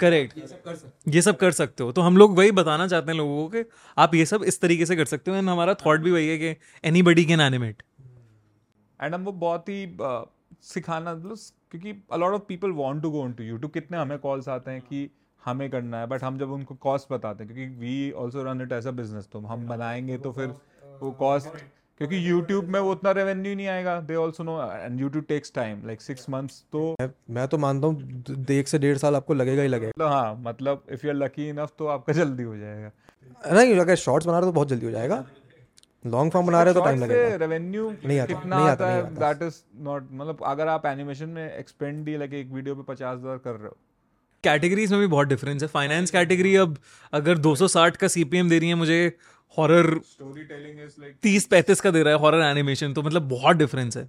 [0.00, 0.34] करेक्ट
[1.08, 3.64] ये सब कर सकते हो। तो हम लोग वही बताना चाहते हैं लोगों को कि
[3.98, 6.38] आप ये सब इस तरीके से कर सकते हो। एंड हमारा थॉट भी वही है
[6.38, 6.56] कि
[6.88, 7.82] anybody can animate
[9.00, 9.86] and हम वो बहुत ही
[10.62, 11.38] सिखाना मतलब
[11.70, 14.80] क्योंकि a lot of people want to go on to YouTube कितने हमें कॉल्स आते हैं
[14.82, 15.10] कि
[15.44, 18.72] हमें करना है बट हम जब उनको कॉस्ट बताते हैं क्योंकि we also run it
[18.72, 20.54] as a business तो हम बनाएँगे तो फिर
[21.02, 21.64] वो कॉस्ट
[21.98, 25.86] क्योंकि यूट्यूब में वो उतना रेवेन्यू नहीं आएगा। They also know and YouTube takes time
[25.86, 29.62] like six months तो मैं- मैं तो मानता हूँ एक से डेढ़ साल आपको लगेगा
[29.62, 32.90] ही लगेगा। मतलब हाँ मतलब if you are lucky enough तो आपका जल्दी हो जाएगा।
[33.52, 35.24] नहीं अगर शॉर्ट्स बना रहे हो तो बहुत जल्दी हो जाएगा।
[36.06, 38.92] लॉन्ग फॉर्म बना रहे हो तो टाइम लगेगा। रेवेन्यू नहीं आता, कितना नहीं आता, आता
[38.94, 42.82] है दैट इज़ नॉट मतलब अगर आप एनिमेशन में एक्सपेंड ही लाइक एक वीडियो पे
[42.92, 43.76] पचास हज़ार कर रहे हो।
[44.44, 46.76] कैटेगरीज में भी बहुत डिफरेंस है। फाइनेंस कैटेगरी अब
[47.12, 49.16] अगर 260 का सीपीएम दे रही है मुझे
[49.58, 53.28] horror story telling is like तीस पैंतीस का दे रहा है हॉरर एनिमेशन तो मतलब
[53.30, 54.08] बहुत डिफरेंस है।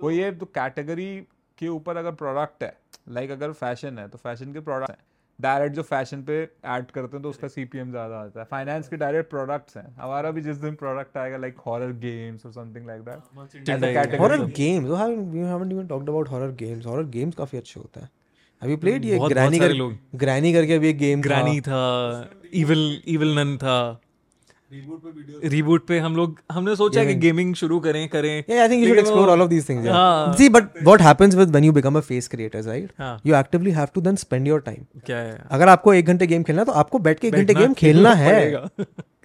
[0.00, 1.14] वो ये तो कैटेगरी
[1.58, 2.76] के ऊपर अगर प्रोडक्ट है
[3.10, 4.98] लाइक अगर फ़ैशन है तो फ़ैशन के प्रोडक्ट हैं।
[5.38, 6.36] डायरेक्ट जो फ़ैशन पे
[6.66, 10.30] ऐड करते हैं तो उसका सीपीएम ज़्यादा आता है। फाइनेंस के डायरेक्ट प्रोडक्ट्स हैं। हमारा
[10.30, 15.38] भी जिस दिन प्रोडक्ट आएगा लाइक हॉरर गेम्स और something like that horror games we
[15.40, 18.10] haven't even talked about horror games horror games काफ़ी अच्छे होते हैं।
[18.62, 21.80] हैव यू प्लेड ये ग्रैनी कर लोग। ग्रैनी करके भी एक गेम ग्रानी था
[22.54, 23.78] इविल इविल नन था
[24.72, 28.66] रिबूट पे रीबूट पे हम लोग हमने सोचा कि गेमिंग शुरू करें करें Yeah, I
[28.68, 29.84] think you should लेकिन explore वो- all of these things.
[29.84, 29.94] Yeah.
[29.94, 32.90] हाँ। See, but what happens with when you become a face creator, right?
[32.98, 34.84] हाँ। You actively have to then spend your time.
[35.06, 37.54] क्या है अगर आपको एक घंटे गेम खेलना है तो आपको बैठ के एक घंटे
[37.54, 38.36] गेम खेलना है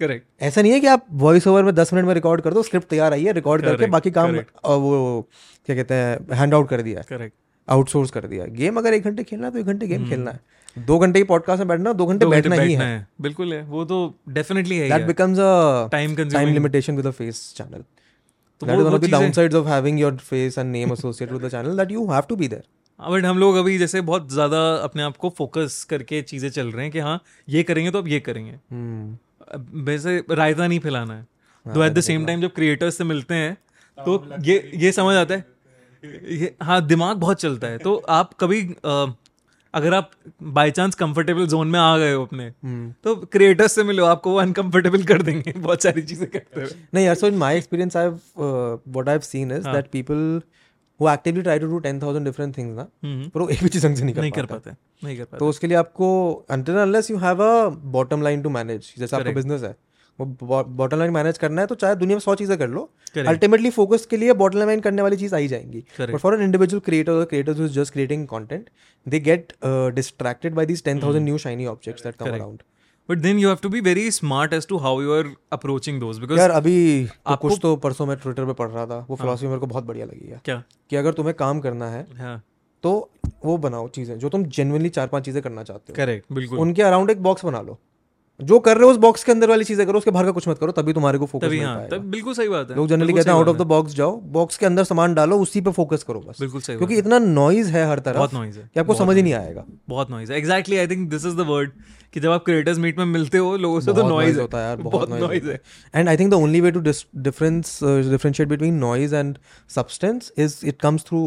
[0.00, 2.62] करेक्ट ऐसा नहीं है कि आप वॉइस ओवर में दस मिनट में रिकॉर्ड कर दो
[2.62, 5.28] स्क्रिप्ट तैयार आई है रिकॉर्ड करके बाकी काम वो
[5.68, 7.34] क्या कहते हैं हैंड आउट कर दिया करेक्ट
[7.68, 10.84] आउटसोर्स कर दिया। गेम अगर एक घंटे खेलना है तो एक घंटे गेम खेलना है।
[10.86, 13.98] दो घंटे की पॉडकास्ट में बैठना दो घंटे बैठना ही है। बिल्कुल है। वो तो
[14.30, 16.32] डेफिनेटली है that becomes a consuming.
[16.32, 17.84] Time limitation with a face channel
[18.60, 21.44] तो that is one of the downsides of having your face and name associated with
[21.46, 22.62] the channel that you have to be there
[23.00, 26.66] हाँ, but हम लोग अभी जैसे बहुत ज़्यादा अपने आप को फोकस करके चीज़ें चल
[26.66, 31.14] रहे हैं कि हाँ ये करेंगे तो अब ये करेंगे। हम्म। वैसे रायता नहीं फैलाना
[31.14, 31.26] है।
[31.66, 33.56] तो एट द सेम टाइम जब क्रिएटर्स से मिलते हैं
[33.98, 35.46] तो ये ये समझ आता है
[36.04, 39.14] ये हाँ दिमाग बहुत चलता है। तो आप कभी अ,
[39.74, 40.10] अगर आप
[40.42, 42.50] बाय चांस कंफर्टेबल जोन में आ गए हो अपने
[43.04, 47.04] तो क्रिएटर्स से मिलो आपको वो अनकंफर्टेबल कर देंगे बहुत सारी चीज़ें करते हुए। नहीं
[47.06, 50.40] यार so in my experience I what I have seen is that people
[51.00, 53.86] who actively try to do 10000 different things ना हम्म, पर वो एक भी चीज़
[53.86, 57.10] ढंग से नहीं कर नहीं कर पाते। नहीं कर पाते। तो उसके लिए आपको unless
[57.10, 59.76] you have a bottom line to manage जैसे आपका बिज़नेस है
[60.18, 63.70] वो बॉटम लाइन मैनेज करना है तो चाहे दुनिया में सौ चीज़ें कर लो अल्टीमेटली
[63.70, 65.84] फोकस के लिए बॉटम लाइन करने वाली चीज़ आई जाएँगी.
[66.00, 68.70] But for an individual creator creators who is just creating content
[69.06, 69.52] they get
[69.94, 72.62] distracted by these 10000 new shiny objects that come around
[73.08, 76.18] but then you have to be very smart as to how you are approaching those
[76.18, 79.46] because यार अभी तो कुछ तो परसों मैं Twitter पे पढ़ रहा था वो फिलोसफी
[79.46, 80.62] मेरे को बहुत बढ़िया लगी है क्या?
[80.90, 82.42] कि अगर तुम्हें काम करना है हाँ।
[82.84, 83.10] तो
[83.44, 86.82] वो बनाओ चीज़ें जो तुम जेनुअनली चार पाँच चीज़ें करना चाहते हो। करेक्ट बिल्कुल। उनके
[86.82, 87.78] अराउंड एक बॉक्स बना लो।
[88.40, 90.46] जो कर रहे हो उस बॉक्स के अंदर वाली चीज़ें करो उसके बाहर का कुछ
[90.48, 93.12] मत करो तभी तुम्हारे को फोकस तभी हाँ तब बिल्कुल सही बात है। लोग जनरली
[93.12, 96.02] कहते हैं आउट ऑफ़ द बॉक्स जाओ बॉक्स के अंदर सामान डालो उसी पे फोकस
[96.02, 98.94] करो बस। बिल्कुल सही क्योंकि इतना नॉइज़ है हर तरफ़ बहुत noise है, कि आपको
[98.94, 101.70] समझ ही नहीं आएगा। बहुत नॉइज़ है। Exactly I think this is the word
[102.14, 104.76] कि जब आप क्रिएटर्स मीट में मिलते हो लोगों से तो नॉइज़ होता है यार
[104.78, 105.60] बहुत नॉइज़ नॉइज़ है।
[105.94, 109.38] And I think the only way to difference differentiate between noise and
[109.70, 111.22] substance is it comes through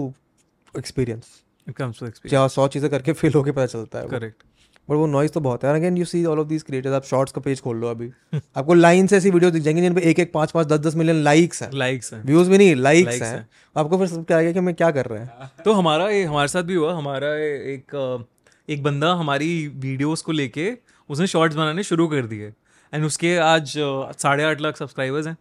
[0.73, 4.43] experience it comes to experience क्या सौ चीज़ें करके फेल होके पता चलता है करेक्ट
[4.89, 7.33] बट वो नॉइज़ तो बहुत है। Again you see all of these creators आप शॉर्ट्स
[7.33, 8.09] का पेज खोल लो अभी।
[8.57, 10.95] आपको लाइन से ऐसी वीडियो दिख जाएँगी जिन पे एक एक पाँच पाँच दस दस
[10.95, 14.37] मिलियन लाइक्स हैं। लाइक्स हैं। व्यूज़ भी नहीं लाइक्स हैं। हैं। आपको फिर सब क्या
[14.37, 15.51] आएगा कि मैं क्या कर रहे हैं?
[15.65, 18.25] तो हमारा ये हमारे साथ भी हुआ। हमारा एक
[18.69, 20.71] एक बंदा हमारी वीडियोस को लेके
[21.09, 22.53] उसने शॉर्ट्स बनाने शुरू कर दिए।
[22.93, 23.73] एंड उसके आज
[24.17, 25.37] साढ़े आठ लाख सब्सक्राइबर्स हैं।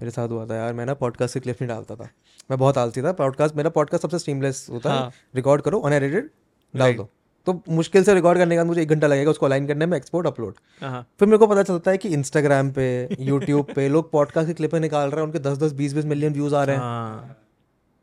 [0.00, 2.08] मेरे साथ हुआ था यार। मैं ना पॉडकास्ट से क्लिप नहीं डालता था।
[2.50, 6.30] मैं बहुत आलसी था। पॉडकास्ट मेरा पॉडकास्ट सबसे स्ट्रीमलेस होता है। हाँ। रिकॉर्ड करो अनएडिटेड
[6.74, 7.08] डाल दो।
[7.46, 10.26] तो मुश्किल से रिकॉर्ड करने का मुझे एक घंटा लगेगा उसको अलाइन करने में एक्सपोर्ट
[10.26, 12.86] अपलोड हाँ। फिर मेरे को पता चलता है कि इंस्टाग्राम पे
[13.20, 16.32] यूट्यूब पे लोग पॉडकास्ट की क्लिपें निकाल रहे हैं उनके दस दस बीस बीस मिलियन
[16.32, 17.36] व्यूज़ आ रहे हैं। हाँ।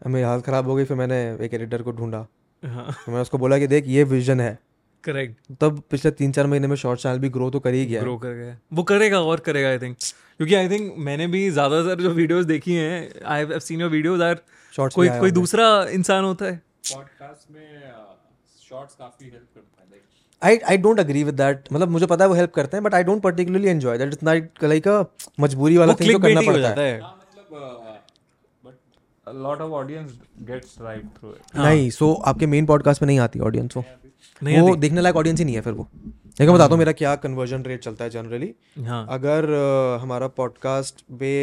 [0.02, 2.26] मेरी हालत खराब हो गई फिर मैंने एक एडिटर को ढूंढा।
[2.64, 4.58] हाँ। तो मैं उसको बोला कि देख ये विजन है।
[5.04, 8.02] करेक्ट तब पिछले तीन चार महीने में शॉर्ट चैनल भी ग्रो तो कर ही गया।
[8.02, 12.02] ग्रो कर गया। वो करेगा और करेगा आई थिंक क्योंकि आई थिंक मैंने भी ज़्यादातर
[12.02, 14.42] जो वीडियोस देखी हैं I have seen your videos are
[14.74, 17.92] कोई कोई दूसरा इंसान होता है। पॉडकास्ट में
[18.72, 20.04] शॉर्ट्स काफ़ी हेल्प करता है like
[20.42, 22.94] I I don't agree with that मतलब मुझे पता है वो हेल्प करते हैं but
[22.94, 25.04] I don't particularly enjoy that it's like like a
[25.40, 28.06] मजबूरी वाला थिंग जो करना पड़ता है। है। मतलब
[28.64, 28.78] but
[29.28, 33.20] a lot of audience gets right through it नहीं सो आपके मेन पॉडकास्ट में नहीं
[33.20, 33.84] आती ऑडियंस वो
[34.42, 35.88] नहीं वो देखने लायक ऑडियंस ही नहीं है फिर वो।
[36.40, 41.02] लेकिन बताता हूँ मेरा क्या कन्वर्जन रेट चलता है जनरली हाँ। अगर uh, हमारा पॉडकास्ट
[41.20, 41.34] पे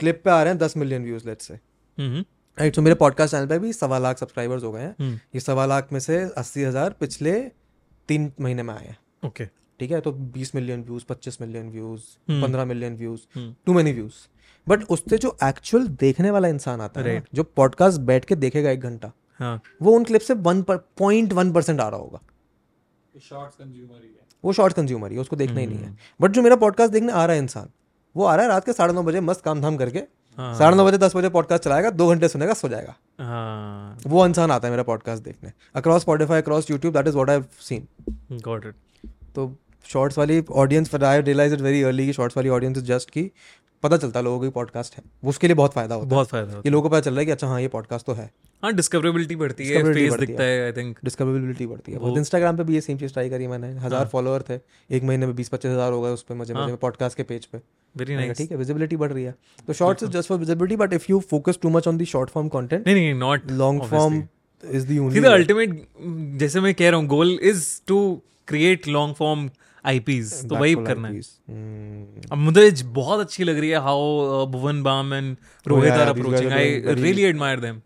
[0.00, 1.54] क्लिप पे आ रहे हैं दस million views let's say
[1.98, 2.24] hmm.
[2.60, 5.40] Right so मेरे पॉडकास्ट चैनल पे भी सवा लाख सब्सक्राइबर्स हो गए हैं। हम्म। ये
[5.40, 7.32] सवा लाख में से अस्सी हज़ार पिछले
[8.08, 8.96] तीन महीने में आए हैं।
[9.26, 9.44] ओके
[9.80, 13.54] ठीक है तो बीस मिलियन व्यूज़ पच्चीस मिलियन व्यूज़ हम्म। पंद्रह million views hmm.
[13.66, 14.14] Too many views
[14.66, 18.80] but उससे जो एक्चुअल देखने वाला इंसान आता है जो पॉडकास्ट बैठ के देखेगा एक
[18.80, 22.20] घंटा हाँ। वो उन क्लिप से वन पॉइंट वन परसेंट आ रहा होगा।
[23.94, 26.42] ही है। वो शॉर्ट कंज्यूमर ही है उसको देखना ही नहीं हम्म। है बट जो
[26.42, 27.70] मेरा पॉडकास्ट देखने आ रहा है इंसान
[28.14, 30.02] वो आ रहा है रात के साढ़े नौ बजे मस्त काम धाम करके
[30.38, 34.26] हाँ। साढ़े नौ बजे दस बजे पॉडकास्ट चलाएगा दो घंटे सुनेगा सो जाएगा। हाँ। वो
[34.26, 37.86] इंसान आता है मेरा पॉडकास्ट देखने। Across Spotify across YouTube that is what I seen
[38.32, 38.74] got it
[39.34, 39.54] तो
[39.88, 43.10] शॉर्ट्स वाली ऑडियंस पर I realize it very early की शॉर्ट्स वाली ऑडियंस इज़ जस्ट
[43.10, 43.30] की
[43.82, 46.46] पता चलता है लोगों की पॉडकास्ट है। उसके लिए बहुत फ़ायदा होता है। बहुत फ़ायदा
[46.46, 48.22] होता ये लोगों को पता चल रहा है कि अच्छा हाँ ये पॉडकास्ट तो है।
[48.22, 48.30] है
[48.62, 52.64] हाँ डिस्कवरेबिलिटी बढ़ती है। फेस दिखता है आई थिंक डिस्कवरेबिलिटी बढ़ती है। बहुत इंस्टाग्राम पे
[52.64, 54.60] भी ये सेम चीज़ ट्राई करी मैंने। हाँ। हज़ार फॉलोअर थे।
[54.90, 57.46] एक महीने में बीस पच्चीस हज़ार हो गए उस पर मुझे मुझे पॉडकास्ट के पेज
[57.46, 57.58] पे।
[57.94, 59.34] वेरी नाइस ठीक है विजिबिलिटी बढ़ रही है.
[59.66, 62.30] तो shorts is just for visibility but if you focus too much on the short
[62.30, 64.22] form content नहीं नहीं not long form
[64.64, 65.80] is the only the ultimate
[66.40, 68.00] जैसे मैं कह रहा हूँ goal is to
[68.48, 69.50] create long form
[69.84, 72.32] IPs तो वही करना है। Hmm.
[72.32, 75.36] अब मुझे बहुत अच्छी लग रही है how Bhuvan Bam and
[75.66, 77.80] Rohit Oh, are approaching I really admire them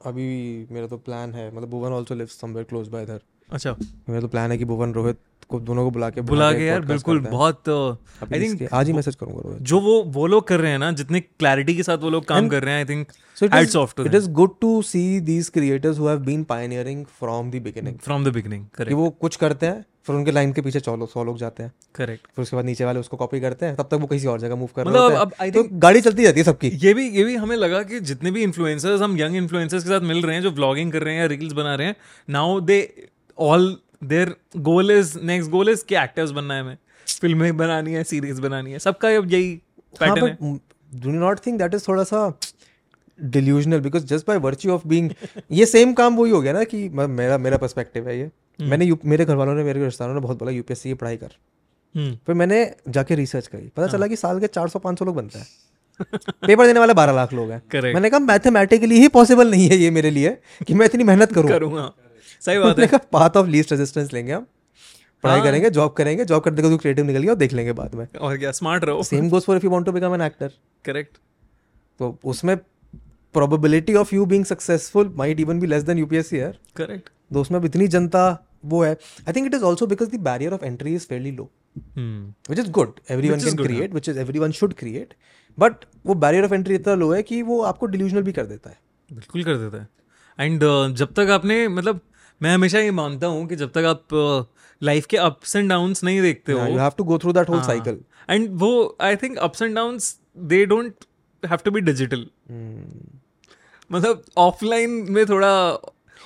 [0.00, 0.26] अभी
[0.70, 3.76] मेरा तो प्लान है मतलब Bhuvan also lives somewhere close by इधर। अच्छा।
[4.08, 5.18] मेरा तो प्लान है कि भुवन रोहित
[5.52, 8.92] को दोनों को बुला के बुला के यार बिल्कुल हैं। बहुत आई थिंक आज ही
[8.92, 12.10] मैसेज करूँगा जो वो वो लोग कर रहे हैं ना जितने क्लैरिटी के साथ वो
[12.10, 13.06] लोग काम कर रहे हैं I think
[13.76, 14.16] off to it them.
[14.16, 17.96] is good to see these creators who have been pioneering from the beginning.
[18.04, 21.08] From the beginning correct वो कुछ करते हैं फिर उनके लाइन के पीछे सौ लोग
[21.08, 23.88] सौ लोग जाते हैं करेक्ट फिर उसके बाद नीचे वाले उसको कॉपी करते हैं तब
[23.90, 26.24] तक वो किसी और जगह मूव कर रहे मतलब होते हैं अब तो गाड़ी चलती
[26.24, 29.36] रहती है सबकी ये भी ये भी हमें लगा कि जितने भी इन्फ्लुएंसर्स हम यंग
[29.36, 31.86] इन्फ्लुएंसर्स के साथ मिल रहे हैं जो ब्लॉगिंग कर रहे हैं या रील्स बना रहे
[31.86, 31.96] हैं
[32.28, 32.80] now they
[33.38, 36.76] all their goal is next goal is कि एक्टर्स बनना है हमें।
[37.20, 39.62] फ़िल्में बनानी है सीरीज़ बनानी है सबका यही
[40.02, 40.60] हाँ पैटर्न है।
[41.00, 42.38] Do not think that is थोड़ा सा
[43.24, 45.10] delusional because just by virtue of being
[45.52, 48.84] ये सेम काम वही हो गया ना कि मेरा मेरा पर्सपेक्टिव है ये। हम्म। मैंने
[48.84, 51.30] यू- मेरे घर वालों ने मेरे रिश्तेदारों ने बहुत बोला यूपीएससी की पढ़ाई कर।
[51.96, 55.16] हम्म। फिर मैंने जाके रिसर्च करी। पता हाँ। चला कि साल के 400 500 लोग
[55.16, 55.46] बनता है।
[56.46, 57.62] पेपर देने वाले 12 लाख लोग हैं।
[57.94, 61.50] मैंने कहा मैथमेटिकली ही पॉसिबल नहीं है ये मेरे लिए कि मैं इतनी मेहनत करूँ।
[61.50, 61.92] करूँगा।
[62.42, 64.46] सही बात है। पाथ ऑफ़ लीस्ट रेजिस्टेंस लेंगे हम।
[65.24, 67.94] पढ़ाई हाँ। करेंगे जॉब करेंगे जॉब करते करते क्रिएटिव निकल गया और देख लेंगे बाद
[67.94, 70.52] में। और क्या स्मार्ट रहो। Same goes for if you want to become an actor
[70.84, 71.16] correct
[72.00, 72.56] तो उसमें
[73.34, 77.58] probability of you being successful might even be less than UPSC यार। करेक्ट तो उसमें
[77.58, 78.24] अब इतनी जनता
[78.64, 81.50] वो है। I think it is also because the barrier of entry is fairly low
[82.50, 85.14] which is good everyone can create which is everyone should create
[85.58, 88.70] but वो barrier of entry इतना लो है कि वो आपको डिल्यूजनल भी कर देता
[88.70, 88.78] है।
[89.10, 89.88] बिल्कुल कर देता है।
[90.38, 92.00] एंड uh, जब तक आपने मतलब
[92.42, 94.14] मैं हमेशा ये मानता हूँ कि जब तक आप
[94.82, 97.62] लाइफ के अप्स एंड डाउन्स नहीं देखते हो you have to go through that whole.
[97.62, 97.98] Cycle
[98.30, 100.16] and वो I think ups and downs
[100.52, 101.04] they don't
[101.42, 102.26] have to be digital.
[103.90, 105.52] मतलब ऑफलाइन में थोड़ा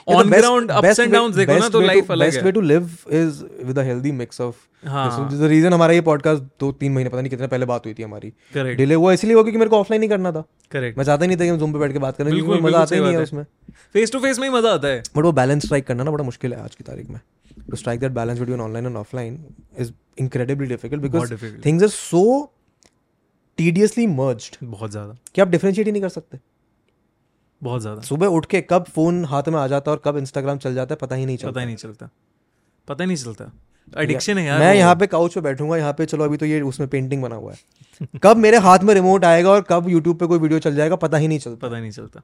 [0.08, 2.90] on ground ups and downs देखो ना तो लाइफ अलग है। Best way to live
[3.12, 7.20] is with a healthy mix of the reason हमारा ये पॉडकास्ट दो तीन महीने पता
[7.20, 8.32] नहीं कितने पहले बात हुई थी हमारी।
[8.76, 11.36] डिले हुआ इसलिए हुआ क्योंकि मेरे को ऑफलाइन ही करना था। करेक्ट मैं चाहता नहीं
[11.36, 13.22] था कि हम जूम पे बैठ के बात करें बिल्कुल, मज़ा आता ही नहीं है
[13.22, 13.44] उसमें।
[13.94, 16.24] फेस टू फेस में ही मज़ा आता है। बट वो बैलेंस स्ट्राइक करना ना बड़ा
[16.24, 17.20] मुश्किल है आज की तारीख में।
[17.70, 19.38] To strike that balance between online and offline
[19.78, 21.64] is incredibly difficult because difficult.
[21.66, 22.52] Things are so
[23.58, 26.38] tediously merged बहुत ज़्यादा। कि आप डिफरेंशिएट ही नहीं कर सकते।
[27.62, 30.58] बहुत ज़्यादा। सुबह उठ के कब फ़ोन हाथ में आ जाता है और कब इंस्टाग्राम
[30.58, 32.08] चल जाता है पता ही नहीं चलता। पता ही नहीं चलता।
[32.88, 33.50] पता ही नहीं चलता।
[33.92, 36.60] एडिक्शन है यार मैं यहाँ पे काउच पे बैठूँगा यहाँ पे चलो अभी तो ये
[36.62, 40.26] उसमें पेंटिंग बना हुआ है। कब मेरे हाथ में रिमोट आएगा और कब यूट्यूब पे
[40.26, 42.22] कोई वीडियो चल जाएगा पता ही नहीं चलता। पता ही नहीं चलता।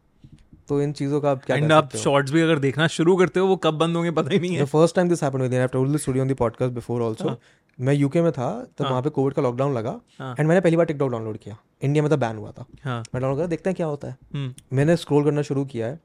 [0.69, 3.47] तो इन चीज़ों का आप क्या एंड आप शॉर्ट्स भी अगर देखना शुरू करते हो
[3.47, 5.95] वो कब बंद होंगे पता ही नहीं है। This happened with me, and I've told
[5.95, 7.35] this story on the podcast before also.
[7.81, 8.49] मैं यूके में था
[8.79, 11.57] तब वहाँ पे कोविड का लॉकडाउन लगा। हाँ। एंड मैंने पहली बार टिकटॉक डाउनलोड किया।
[11.83, 14.17] इंडिया में तो बैन हुआ था। हाँ। मैं डाउनलोड करा देखते हैं क्या होता है।
[14.35, 16.01] हम्म। मैंने स्क्रॉल करना शुरू किया है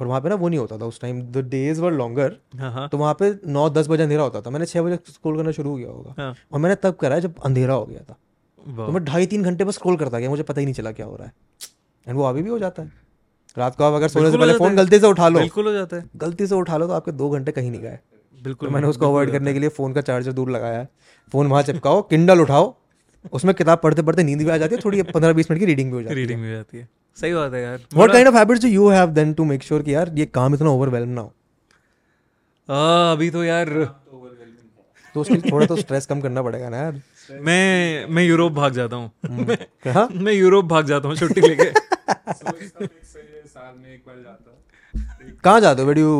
[0.00, 2.72] और वहाँ पे ना वो नहीं होता था उस time the days were longer हाँ
[2.72, 5.50] हाँ। तो वहाँ पे नौ दस बजे अंधेरा होता था। मैंने छः बजे स्क्रॉल करना
[5.50, 8.16] शुरू किया होगा। हाँ। और मैंने तब करा है जब अंधेरा हो गया था।
[8.58, 11.06] तो मैं ढाई तीन घंटे बस स्क्रॉल करता गया। मुझे पता ही नहीं चला क्या
[11.06, 11.32] हो रहा है।
[12.08, 13.03] एंड वो अभी भी हो जाता है।
[13.56, 15.96] रात को आप अगर सोने से पहले फ़ोन गलती से उठा लो। बिल्कुल हो जाता
[15.96, 17.98] है। गलती से उठा लो तो आपके दो घंटे कहीं नहीं गए।
[18.38, 20.88] बिल्कुल तो मैंने उसको अवॉइड करने के लिए फ़ोन का चार्जर दूर लगाया है।
[21.32, 22.74] फ़ोन वहाँ चिपकाओ किंडल उठाओ
[23.32, 25.90] उसमें किताब पढ़ते पढ़ते नींद भी आ जाती है थोड़ी पंद्रह बीस मिनट की रीडिंग
[25.90, 28.34] भी हो जाती है। रीडिंग में जाती है। सही बात है यार। What kind of
[28.36, 31.20] habits do you have then to make sure कि यार ये काम इतना ओवरवेलम ना
[31.20, 31.32] हो?
[32.68, 33.68] आ, अभी तो यार
[35.14, 37.00] तो उसके लिए थोड़ा तो स्ट्रेस कम करना पड़ेगा ना यार।
[37.40, 39.10] मैं मैं यूरोप भाग जाता हूँ।
[39.94, 41.70] हाँ मैं यूरोप भाग जाता हूँ छुट्टी लेके।
[43.64, 44.60] साल में एक बार जाता
[45.44, 45.88] कहाँ जाते हो?
[45.88, 46.10] वीडियो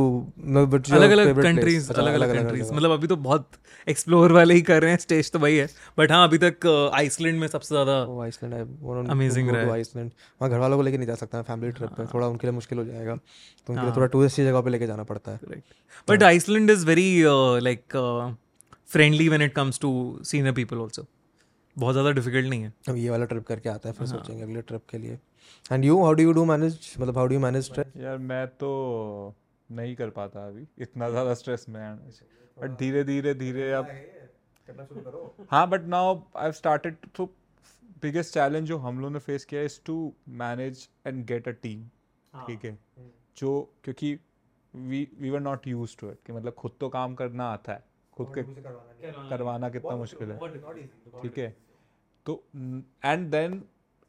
[0.93, 3.51] अलग अलग कंट्रीज़ अलग अलग कंट्रीज़ मतलब अभी तो बहुत
[3.87, 5.67] एक्सप्लोर वाले ही कर रहे हैं स्टेज तो वही है।
[5.99, 8.63] बट हाँ अभी तक आइसलैंड में सबसे ज़्यादा आइसलैंड है
[9.15, 10.11] Amazing रहा है। आइसलैंड
[10.41, 12.79] वहाँ घर वालों को लेके नहीं जा सकता फैमिली ट्रिप पे थोड़ा उनके लिए मुश्किल
[12.79, 15.63] हो जाएगा। तो उनके लिए थोड़ा टूरिस्ट जगह पे लेके जाना पड़ता है।
[16.09, 17.09] But Iceland is very
[17.65, 17.97] like
[18.89, 19.93] friendly when it comes to
[20.25, 21.07] senior people also
[21.77, 24.63] बहुत ज़्यादा डिफ़िकल्ट नहीं है। अब ये वाला ट्रिप करके आता है फिर सोचेंगे अगले
[24.63, 25.19] ट्रिप के लिए।
[25.73, 28.47] And you how do you do manage मतलब how do you manage stress यार मैं
[28.49, 29.35] तो
[29.69, 31.97] नहीं कर पाता अभी। इतना ज़्यादा स्ट्रेस में
[32.59, 33.89] बट धीरे धीरे धीरे अब
[35.51, 37.27] हाँ बट नाउ आई स्टार्टेड तो
[38.03, 39.97] बिगेस्ट चैलेंज जो हम लोगों ने फेस किया is to
[40.39, 41.85] manage and get a team
[42.47, 42.79] ठीक है?
[43.37, 44.15] जो क्योंकि
[44.75, 47.85] we we were not used to it कि मतलब खुद तो काम करना आता है
[48.17, 48.43] खुद के
[49.31, 50.39] करवाना कितना मुश्किल है।
[51.23, 51.55] ठीक है?
[52.27, 52.43] तो
[53.05, 53.63] एंड देन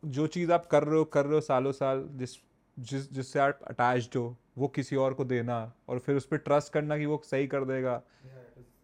[0.03, 2.35] जो चीज़ आप कर रहे हो कर रहे हो सालों साल जिस
[2.77, 5.57] जिस जिससे आप अटैच्ड हो वो किसी और को देना
[5.89, 8.01] और फिर उस पर ट्रस्ट करना कि वो सही कर देगा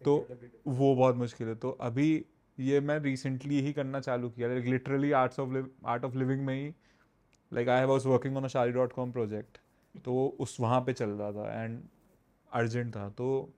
[0.04, 0.16] तो
[0.68, 2.24] वो बहुत मुश्किल है। तो अभी
[2.58, 5.56] ये मैं रिसेंटली ही करना चालू किया like literally arts of
[5.86, 6.72] art of living में ही
[7.52, 9.58] like I was working on a Shaadi dot com project
[9.94, 11.80] तो उस वहाँ पे चल रहा था एंड
[12.50, 13.54] अर्जेंट था। तो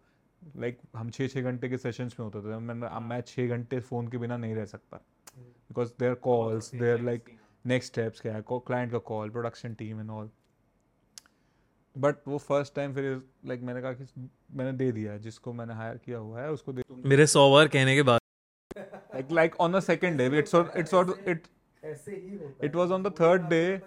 [0.56, 3.80] लाइक like, हम छः छः घंटे के सेशंस में होते थे मैं मैं छः घंटे
[3.80, 5.00] फ़ोन के बिना नहीं रह सकता।
[5.38, 7.30] Because their calls there like
[7.66, 10.30] next steps क्या है क्लाइंट का call production team and all
[11.98, 15.96] but वो फ़र्स्ट टाइम फिर लाइक मैंने कहा कि मैंने दे दिया जिसको मैंने हायर
[15.96, 18.20] किया हुआ है उसको दे मेरे सौ बार कहने के बाद।
[19.14, 21.50] Like like on the second day it's on it's on it
[22.64, 23.78] it was on the third day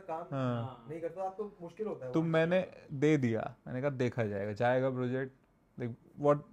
[2.14, 2.60] तो मैंने
[2.94, 5.34] दे दिया मैंने कहा देखा जाएगा जाएगा project
[5.80, 6.44] like what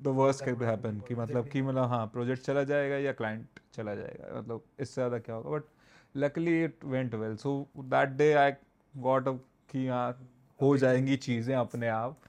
[0.00, 3.94] the worst can happen कि मतलब कि मतलब हाँ प्रोजेक्ट चला जाएगा या क्लाइंट चला
[3.94, 5.50] जाएगा मतलब इससे ज़्यादा क्या होगा?
[5.50, 5.64] But
[6.14, 8.52] luckily it went well so that day I
[8.94, 9.32] got a
[9.70, 10.10] कि हाँ
[10.60, 12.20] हो जाएँगी चीज़ें अपने आप।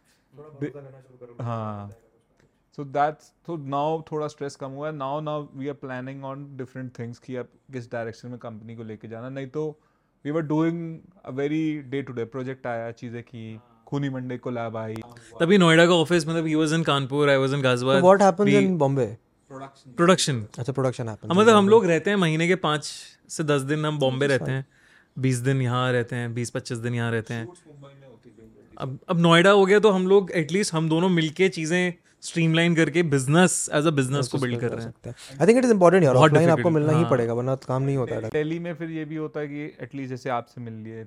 [1.42, 1.96] हाँ।
[2.78, 6.46] सो दैट्स तो नाउ थोड़ा स्ट्रेस कम हुआ है। Now now we are planning on
[6.58, 9.70] different things कि अब किस डायरेक्शन में कंपनी को लेके जाना। नहीं तो
[10.26, 13.62] we were doing a very day to day project आया चीज़ें की।
[13.92, 14.96] खूनी मंडे को लैब आई
[15.40, 18.50] तभी नोएडा का ऑफ़िस मतलब he was in Kanpur I was in Ghaziabad what happens
[18.50, 19.06] in Bombay
[19.98, 22.92] production अच्छा प्रोडक्शन हैपेंस मतलब हम लोग रहते हैं महीने के पाँच
[23.30, 24.66] से दस दिन हम बॉम्बे रहते हैं
[25.18, 27.48] बीस दिन यहाँ रहते हैं बीस पच्चीस दिन यहाँ रहते हैं।
[28.78, 31.94] अब अब नोएडा हो गया तो हम लोग एटलीस्ट हम दोनों मिलके चीज़ें
[32.24, 35.72] स्ट्रीमलाइन करके बिज़नेस एज अ बिज़नेस को बिल्ड कर रहे हैं। I think it is
[35.72, 38.90] important यार ऑफलाइन आपको मिलना ही पड़ेगा वरना काम नहीं होता है। दिल्ली में फिर
[38.92, 41.04] ये भी होता है कि एटलीस्ट जैसे आपसे मिल लिए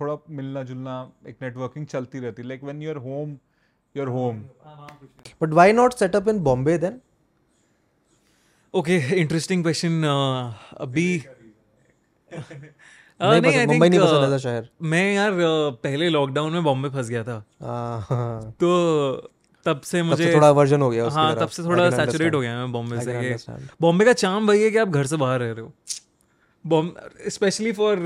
[0.00, 0.96] थोड़ा मिलना जुलना
[1.28, 3.36] एक नेटवर्किंग चलती रहती like when you are home
[3.94, 4.40] you are home
[5.42, 7.00] but why not set up in Bombay then
[8.74, 10.02] okay interesting question
[10.80, 11.08] अभी
[13.22, 15.32] नहीं, नहीं मुंबई नहीं पसंद ऐसा शहर। मैं यार
[15.82, 17.38] पहले लॉकडाउन में बॉम्बे फंस गया था।
[18.60, 18.68] तो
[19.66, 22.40] तब से मुझे तब से थोड़ा वर्जन हो गया हाँ तब से थोड़ा सैचुरेट हो
[22.40, 23.36] गया मैं बॉम्बे से।
[23.80, 25.72] बॉम्बे का चाम वही है कि आप घर से बाहर रह रहे हो।
[26.64, 27.98] Specially for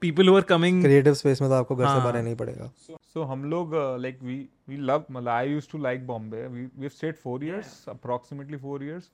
[0.00, 2.70] people who are coming creative space में तो आपको घर से बाहर रहना ही पड़ेगा।
[3.14, 4.36] सो हम लोग लाइक वी
[4.68, 8.82] वी लव मतलब I used to like Bombay we we stayed 4 years approximately 4
[8.82, 9.10] years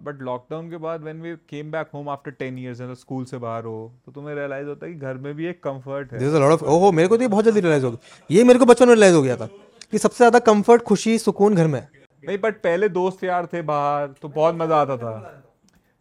[0.00, 3.38] but lockdown के बाद when we came back home after 10 years and school से
[3.38, 6.52] बाहर हो तो तुम्हें रियलाइज़ होता है कि घर में भी एक कंफर्ट है। लॉट
[6.52, 8.88] ऑफ़ ओहो मेरे को तो ये बहुत जल्दी रियलाइज़ हो गया। ये मेरे को बचपन
[8.88, 9.46] में रियलाइज़ हो गया था
[9.92, 11.80] कि सबसे ज़्यादा कंफर्ट खुशी सुकून घर में।
[12.22, 15.42] नहीं बट पहले दोस्त यार थे बाहर तो बहुत मज़ा आता था।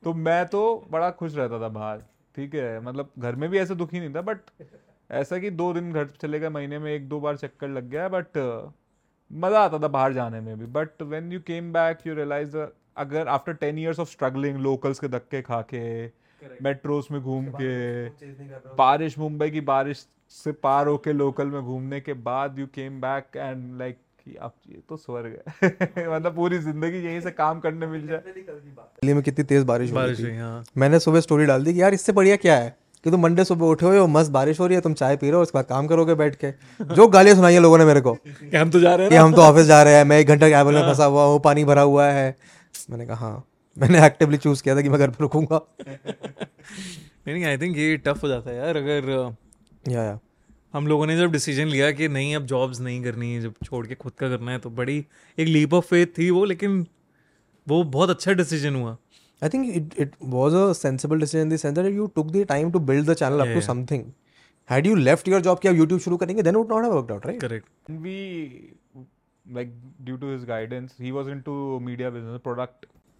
[0.03, 0.61] तो मैं तो
[0.91, 2.01] बड़ा खुश रहता था बाहर
[2.35, 2.79] ठीक है?
[2.81, 4.37] मतलब घर में भी ऐसे दुखी नहीं था बट
[5.09, 8.07] ऐसा कि दो दिन घर चले गए महीने में एक दो बार चक्कर लग गया
[8.09, 8.37] बट
[9.31, 12.57] मज़ा आता था बाहर जाने में भी। But when you came back you realise
[12.97, 15.83] अगर after ten years of struggling locals के धक्के खा के
[16.63, 18.07] मेट्रोस में घूम के
[18.75, 20.05] बारिश मुंबई की बारिश
[20.35, 24.53] से पार होके लोकल में घूमने के बाद you came back and like कि अब
[24.69, 25.67] ये तो स्वर्ग है।
[26.15, 30.01] मतलब पूरी ज़िंदगी यहीं से काम करने मिल जाए। दिल्ली में कितनी तेज बारिश हो
[30.01, 32.77] रही थी। हाँ। मैंने सुबह स्टोरी डाल दी कि यार इससे बढ़िया क्या है?
[33.03, 35.35] कि तुम मंडे सुबह उठे हो मस्त बारिश हो रही है तुम चाय पी रहे
[35.35, 36.51] हो उसके बाद काम करोगे बैठ के।
[36.95, 39.15] जो गालियाँ सुनाई है लोगों ने मेरे को। कि हम तो जा रहे हैं कि
[39.15, 41.63] हम तो ऑफ़िस जा रहे हैं मैं एक घंटा कैबल में फंसा हुआ हूँ पानी
[41.65, 42.35] भरा हुआ है।
[42.89, 43.43] मैंने कहा हाँ।
[43.77, 45.61] मैंने एक्टिवली चूज़ किया था कि मैं घर पर रुकूँगा।
[47.27, 49.35] नहीं आई थिंक ये टफ हो जाता है यार अगर
[49.89, 50.19] या या
[50.73, 53.87] हम लोगों ने जब डिसीज़न लिया कि नहीं अब जॉब्स नहीं करनी है जब छोड़
[53.87, 55.05] के खुद का करना है तो बड़ी
[55.39, 56.87] एक लीप ऑफ़ फेथ थी वो लेकिन
[57.67, 58.97] वो बहुत अच्छा डिसीज़न हुआ।
[59.43, 63.13] I think it it was a decision this you took the time to build the
[63.13, 64.03] channel up to something
[64.69, 67.25] had you left your job कि आप शुरू करेंगे then would not have worked out
[67.25, 68.47] right correct we
[69.49, 71.11] like due to his guidance ही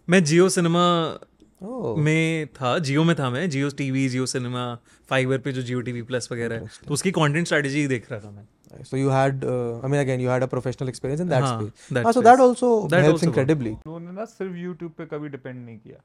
[0.10, 1.18] मैं Jio cinema
[1.64, 1.98] Oh.
[1.98, 4.64] में था जियो में था मैं Jio TV Jio cinema
[5.10, 8.32] fibre पे जो जियो टीवी प्लस वगैरह है तो उसकी कंटेंट स्ट्रेटजी देख रहा था
[8.32, 8.48] मैं।
[8.90, 11.58] So you had, uh, I mean, again, you had a professional experience in that हाँ,
[11.60, 11.82] space.
[11.98, 13.74] that ah, so that also That helps also incredibly.
[13.86, 16.00] उन्होंने ना सिर्फ़ यूट्यूब पे कभी डिपेंड नहीं किया।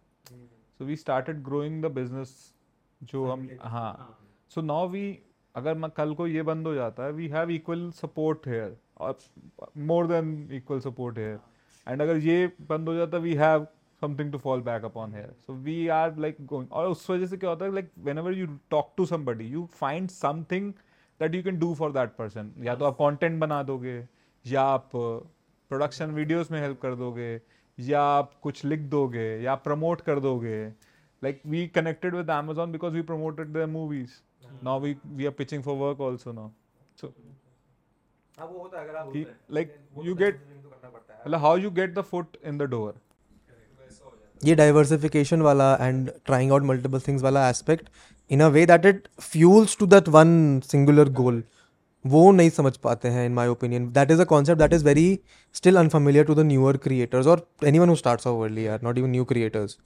[0.80, 2.34] So we started growing the business
[3.00, 4.18] जो हम हाँ।
[4.54, 5.06] सो नाउ वी
[5.54, 9.18] अगर मैं कल को ये बंद हो जाता है we have equal support here और
[9.92, 11.38] more than equal support here
[11.86, 13.66] and अगर ये बंद हो जाता we have
[14.02, 17.36] something to fall back upon here so we are like going और उस वजह से
[17.36, 20.72] क्या होता है like whenever you talk to somebody you find something
[21.20, 23.96] that you can do for that person या तो आप कॉन्टेंट बना दोगे
[24.44, 27.40] या आप प्रोडक्शन वीडियोज़ में हेल्प कर दोगे
[27.78, 30.66] या आप कुछ लिख दोगे या आप प्रमोट कर दोगे.
[31.22, 34.10] Like we connected with Amazon because we promoted the movies
[34.66, 36.50] now we we are pitching for work also now.
[36.96, 37.12] So
[39.50, 40.34] like you get
[41.26, 43.00] मतलब how you get the foot in the door
[44.44, 47.88] ये diversification वाला and trying out multiple things वाला aspect
[48.30, 51.42] in a way that it fuels to that one singular goal
[52.04, 55.18] वो नहीं समझ पाते हैं in my opinion that is a concept that is very
[55.54, 59.78] still unfamiliar to the newer creators और any one of world not even new creators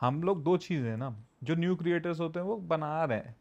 [0.00, 1.14] हम लोग दो चीज़ें हैं ना,
[1.44, 3.34] जो न्यू क्रिएटर्स होते हैं वो बना रहे हैं।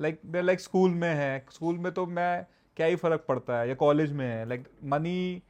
[0.00, 3.68] लाइक दे लाइक स्कूल में है। स्कूल में तो मैं क्या ही फ़र्क पड़ता है?
[3.68, 5.42] या कॉलेज में है। लाइक मनी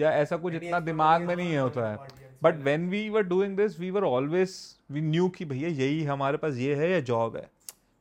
[0.00, 1.98] या ऐसा कुछ इतना दिमाग में नहीं होता है
[2.42, 4.56] but when we were doing this we were always
[4.92, 7.48] we knew कि भैया यही हमारे पास ये है या जॉब है।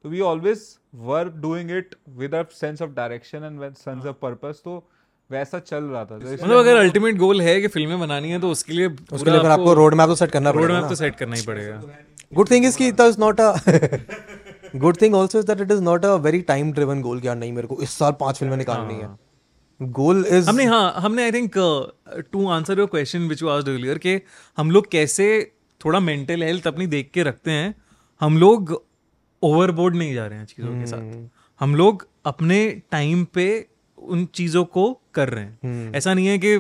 [0.06, 0.64] तो we always
[1.08, 4.84] were doing it with a sense of direction and sense of purpose तो
[5.30, 8.50] वैसा चल रहा था। तो मतलब अगर अल्टीमेट गोल है कि फ़िल्में बनानी है तो
[8.52, 11.36] उसके लिए उसके लिए आपको रोड मैप तो सेट करना रोड मैप तो सेट करना
[11.36, 11.82] ही पड़ेगा।
[12.34, 13.54] गुड थिंग इज़ कि it is not a
[14.76, 17.52] good thing also is that it is not a very time driven goal क्या नहीं
[17.54, 19.08] मेरे को इस साल पाँच फ़िल्में निकालनी है।
[19.82, 21.54] गोल इज़ हमने हाँ हमने I think
[22.32, 24.20] to answer your question which you asked earlier कि
[24.58, 25.30] हम लोग कैसे
[25.86, 27.74] थोड़ा मेंटल हेल्थ अपनी देख के रखते हैं
[28.22, 28.82] हम लोग
[29.44, 30.80] ओवरबोर्ड नहीं जा रहे हैं चीज़ों hmm.
[30.80, 31.30] के साथ
[31.60, 35.96] हम लोग अपने टाइम पे उन चीज़ों को कर रहे हैं hmm.
[35.96, 36.54] ऐसा नहीं है कि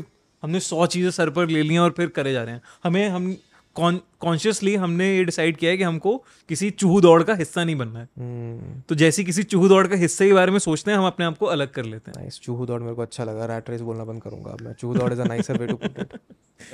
[0.43, 3.09] हमने सौ चीज़ें सर पर ले ली हैं और फिर करे जा रहे हैं हमें
[3.09, 3.35] हम
[3.79, 6.15] कॉन्शियसली हमने ये डिसाइड किया है कि हमको
[6.49, 9.95] किसी चूह दौड़ का हिस्सा नहीं बनना है। हम्म। तो जैसी किसी चूह दौड़ का
[9.95, 12.39] हिस्से के बारे में सोचते हैं हम अपने आप को अलग कर लेते हैं। नाइस
[12.43, 15.11] चूहू दौड़ मेरे को अच्छा लगा। रैट रेस बोलना बंद करूँगा अब मैं। चूहू दौड़
[15.13, 16.17] is a nicer way to put it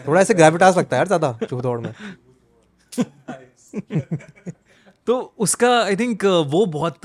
[0.08, 1.94] थोड़ा ऐसे ग्रेविटास लगता है यार ज़्यादा चूहू दौड़ में।
[5.08, 7.02] तो उसका आई थिंक वो बहुत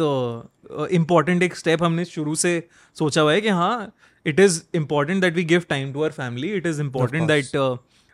[0.93, 2.53] इंपॉर्टेंट एक स्टेप हमने शुरू से
[2.97, 3.93] सोचा हुआ है कि हाँ
[4.27, 7.57] it is important that we give time to our family it is important that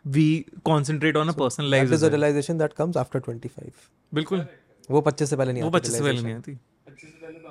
[0.07, 3.71] we concentrate on a personal that is a life realisation that comes after 25
[4.13, 4.45] बिल्कुल।
[4.91, 6.57] वो 25 से पहले नहीं वो आता पच्चीस से पहले realization। नहीं आती।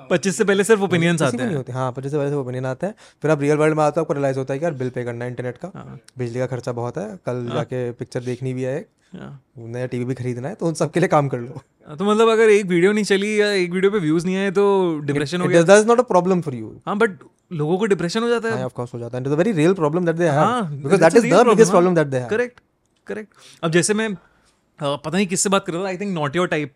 [0.09, 2.87] पच्चीस से पहले सिर्फ़ ओपिनियंस आते हैं। होते। हाँ पच्चीस से पहले से ओपिनियन आता
[2.87, 4.89] है। फिर आप रियल वर्ल्ड में आते हो आपको रियलाइज़ होता है कि यार बिल
[4.89, 8.53] पे करना है इंटरनेट का। हाँ। बिजली का खर्चा बहुत है कल जाके पिक्चर देखनी
[8.53, 8.77] भी है
[9.13, 11.61] हाँ। नया टीवी भी खरीदना है तो उन सब के लिए काम कर लो।
[11.95, 14.65] तो मतलब अगर एक वीडियो नहीं चली या एक वीडियो पे व्यूज़ नहीं आए तो
[14.99, 17.19] डिप्रेशन हो गया। that is not a problem for you हाँ बट
[17.51, 19.39] लोगों को डिप्रेशन हो जाता हाँ। है of course हो जाता है। It is a
[19.39, 22.21] very real problem that they have हाँ because that is the biggest problem that they
[22.21, 22.59] have correct
[23.07, 23.33] correct
[23.63, 26.47] अब जैसे मैं अ, पता नहीं किससे बात कर रहा था I think not your
[26.47, 26.73] type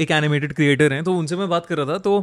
[0.00, 2.14] एक एनिमेटेड क्रिएटर हैं तो उनसे मैं बात कर रहा था तो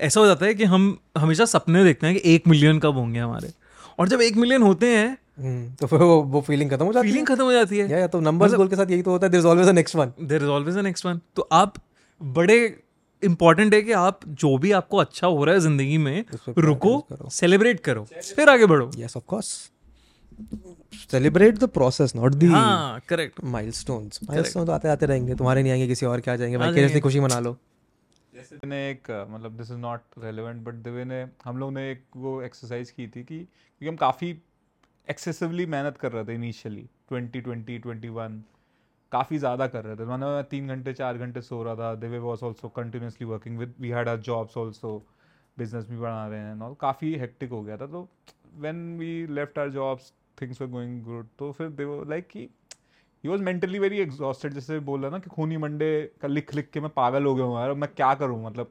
[0.00, 0.86] ऐसा हो जाता है कि हम
[1.18, 3.52] हमेशा सपने देखते हैं कि एक मिलियन कब होंगे हमारे।
[3.98, 5.08] और जब एक मिलियन होते हैं
[5.40, 7.92] हम्म, तो फिर वो वो फीलिंग खत्म हो जाती फीलिंग खत्म हो जाती है। है
[7.92, 9.72] या या तो नंबर्स गोल के साथ यही तो होता है there is always a
[9.72, 11.74] next one there is always a next one तो आप
[12.20, 12.58] बड़े
[13.24, 16.24] इंपॉर्टेंट है कि आप जो भी आपको अच्छा हो रहा है ज़िंदगी में
[16.58, 18.04] रुको सेलिब्रेट करो
[18.36, 19.50] फिर आगे बढ़ो। Yes of course.
[21.10, 24.20] Celebrate the process not the हाँ करेक्ट milestones.
[24.30, 27.00] Milestones तो आते आते रहेंगे तुम्हारे नहीं आएँगे किसी और के आ जाएँगे भाई कैसे
[27.00, 27.56] खुशी मना लो।
[28.34, 28.56] जैसे
[28.90, 32.90] एक मतलब this is not relevant but Divya ने हम लोग ने एक वो एक्सरसाइज
[32.90, 34.30] की थी कि क्योंकि हम काफ़ी
[35.10, 38.42] एक्सेसिवली मेहनत कर रहे थे initially twenty twenty twenty one
[39.12, 42.18] काफ़ी ज़्यादा कर रहे थे। मैंने मैं तीन घंटे चार घंटे सो रहा था। Divya
[42.18, 44.96] was also continuously working with we had our jobs also
[45.56, 48.08] business भी बढ़ा रहे हैं और काफ़ी हेक्टिक हो गया था। तो
[48.58, 50.12] when we left our jobs
[50.42, 52.48] things were going good तो फिर दे लाइक कि
[53.24, 55.90] he was mentally very exhausted जैसे बोल रहा ना कि खूनी मंडे
[56.22, 58.44] का लिख लिख के मैं पागल हो गया हूँ यार। मैं क्या करूँ?
[58.44, 58.70] मतलब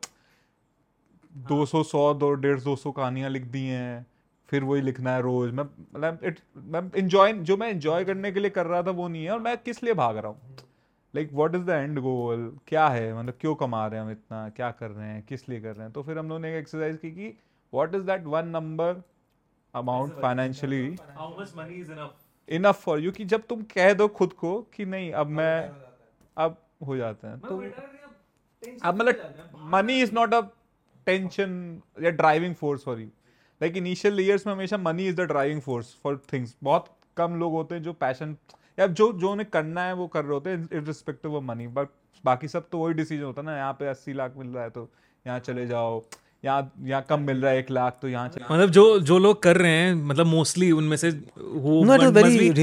[1.50, 4.06] दो सौ सौ दो डेढ़ दो सौ कहानियाँ लिख दी हैं।
[4.50, 8.40] फिर वही लिखना है रोज। मैं मतलब इट मैं इंजॉय जो मैं इंजॉय करने के
[8.40, 10.66] लिए कर रहा था वो नहीं है और मैं किस लिए भाग रहा हूँ?
[11.14, 13.14] Like what is the end goal क्या है?
[13.20, 14.48] मतलब क्यों कमा रहे हैं हम इतना?
[14.50, 15.24] क्या कर रहे हैं?
[15.24, 15.92] किस लिए कर रहे हैं?
[15.94, 17.28] तो फिर हम लोगों ने एक एक्सरसाइज की कि
[17.74, 19.02] what is that one number
[19.74, 20.86] amount financially
[22.50, 25.72] enough for you कि जब तुम कह दो खुद को कि नहीं अब मैं
[26.38, 26.58] अब
[26.88, 27.58] हो जाता है। तो
[28.84, 30.42] अब मतलब money is not a
[31.08, 33.08] tension या driving force for you
[33.62, 36.86] like initial years में हमेशा money is the driving force for things बहुत
[37.18, 38.36] कम लोग होते हैं जो पैशन
[38.80, 41.88] या जो जो उन्हें करना है वो कर रहे होते हैं इरिस्पेक्टिव ऑफ़ मनी बट
[42.26, 44.70] बाकी सब तो वही डिसीज़न होता है ना यहाँ पे अस्सी लाख मिल रहा है
[44.70, 44.90] तो
[45.28, 46.04] यहाँ चले जाओ
[46.46, 49.42] यहाँ यहाँ कम मिल रहा है एक लाख तो यहाँ चले मतलब जो जो लोग
[49.44, 51.84] कर रहे हैं मतलब मोस्टली उनमें से वो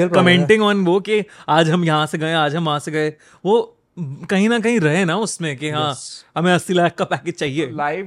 [0.09, 3.09] कमेंटिंग ऑन वो कि आज हम यहाँ से गए आज हम वहाँ से गए।
[3.45, 5.95] वो कहीं ना कहीं रहे ना उसमें कि हाँ
[6.37, 8.07] हमें अस्सी लाख का पैकेज चाहिए। Life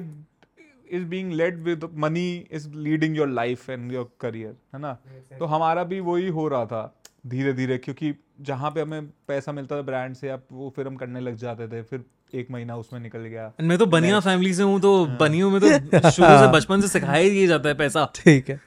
[0.92, 4.94] is being led with money is leading your life and your career है ना?
[5.40, 6.96] तो हमारा भी वही हो रहा था
[7.28, 10.96] धीरे धीरे क्योंकि जहाँ पे हमें पैसा मिलता था ब्रांड से अब वो फिर हम
[10.96, 12.04] करने लग जाते थे फिर
[12.34, 15.60] एक महीना उसमें निकल गया। मैं तो बनिया फैमिली से हूँ तो हाँ। बनियों में
[15.62, 15.68] तो
[16.10, 18.60] शुरू से बचपन से सिखाया ही जाता है पैसा। ठीक है।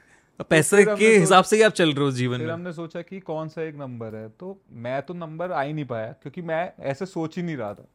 [0.51, 3.21] पैसे के हिसाब से ही आप चल रहे हो जीवन फिर में। हमने सोचा कि
[3.21, 4.29] कौन सा एक नंबर है?
[4.31, 7.75] तो मैं तो नंबर आ ही नहीं पाया क्योंकि मैं ऐसे सोच ही नहीं रहा
[7.75, 7.87] था।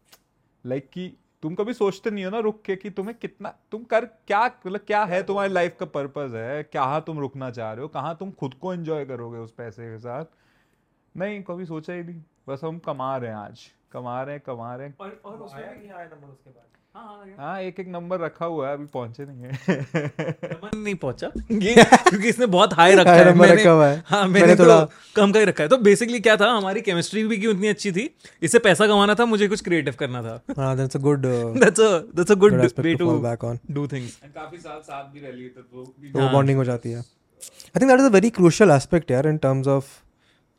[0.65, 4.05] लाइक कि तुम कभी सोचते नहीं हो ना रुक के कि तुम्हें कितना तुम कर
[4.05, 6.63] क्या मतलब क्या है तुम्हारी लाइफ का पर्पज है?
[6.63, 7.87] कहाँ तुम रुकना चाह रहे हो?
[7.87, 10.25] कहाँ तुम खुद को एंजॉय करोगे उस पैसे के साथ?
[11.17, 13.61] नहीं कभी सोचा ही नहीं। बस हम कमा रहे हैं आज।
[13.91, 16.76] कमा रहे हैं कमा रहे हैं। और और उसमें आया नंबर उसके बाद?
[16.95, 19.51] हाँ हाँ आया। हाँ एक एक नंबर रखा हुआ है अभी पहुँचे नहीं है।
[20.43, 21.27] नंबर नहीं पहुँचा?
[21.51, 24.79] ये क्योंकि इसने बहुत हाई रखा है। मैंने रखा हुआ है। हाँ मैंने मैंने थोड़ा
[24.85, 27.67] तो कम का ही रखा है। तो बेसिकली क्या था हमारी केमिस्ट्री भी क्यों इतनी
[27.67, 28.09] अच्छी थी?
[28.43, 31.99] इससे पैसा कमाना था मुझे कुछ क्रिएटिव करना था। हाँ that's a good that's a
[32.15, 33.57] that's a good way to back on.
[33.71, 36.91] Do things काफ़ी साल साथ भी रह लिए तो वो तो वो बॉन्डिंग हो जाती
[36.91, 39.95] है। I think that is a very crucial aspect यार in terms of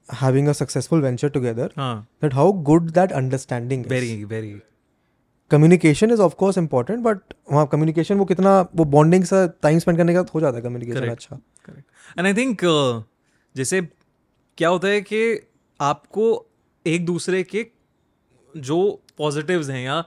[0.08, 3.90] having a successful venture together हाँ। that how good that understanding is.
[3.90, 4.52] Very very
[5.50, 10.14] communication is of course important but वहाँ communication वो कितना वो bonding से time spend करने
[10.14, 11.38] का हो जाता है कम्युनिकेशन अच्छा।
[12.18, 12.60] एंड आई थिंक
[13.54, 13.80] जैसे
[14.58, 15.22] क्या होता है कि
[15.80, 16.24] आपको
[16.86, 17.66] एक दूसरे के
[18.54, 18.80] जो
[19.18, 19.98] पॉजिटिव्स हैं या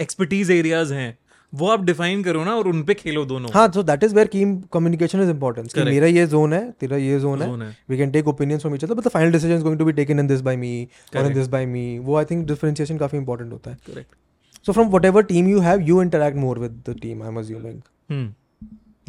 [0.00, 1.18] एक्सपर्टीज uh, एरियाज़ हैं
[1.52, 4.44] वो आप डिफाइन करो ना और उनपे खेलो दोनों। हाँ so that is where key
[4.72, 8.58] communication is important मेरा ये जोन है तेरा ये जोन, है we can take opinion
[8.58, 11.34] from each but final decision going to be taken in this by me और इन
[11.34, 14.14] दिस बाय मी वो I think differentiation काफ़ी important होता है। Correct
[14.66, 17.82] so from whatever team you have you interact more with the team I'm assuming.
[18.10, 18.32] Hmm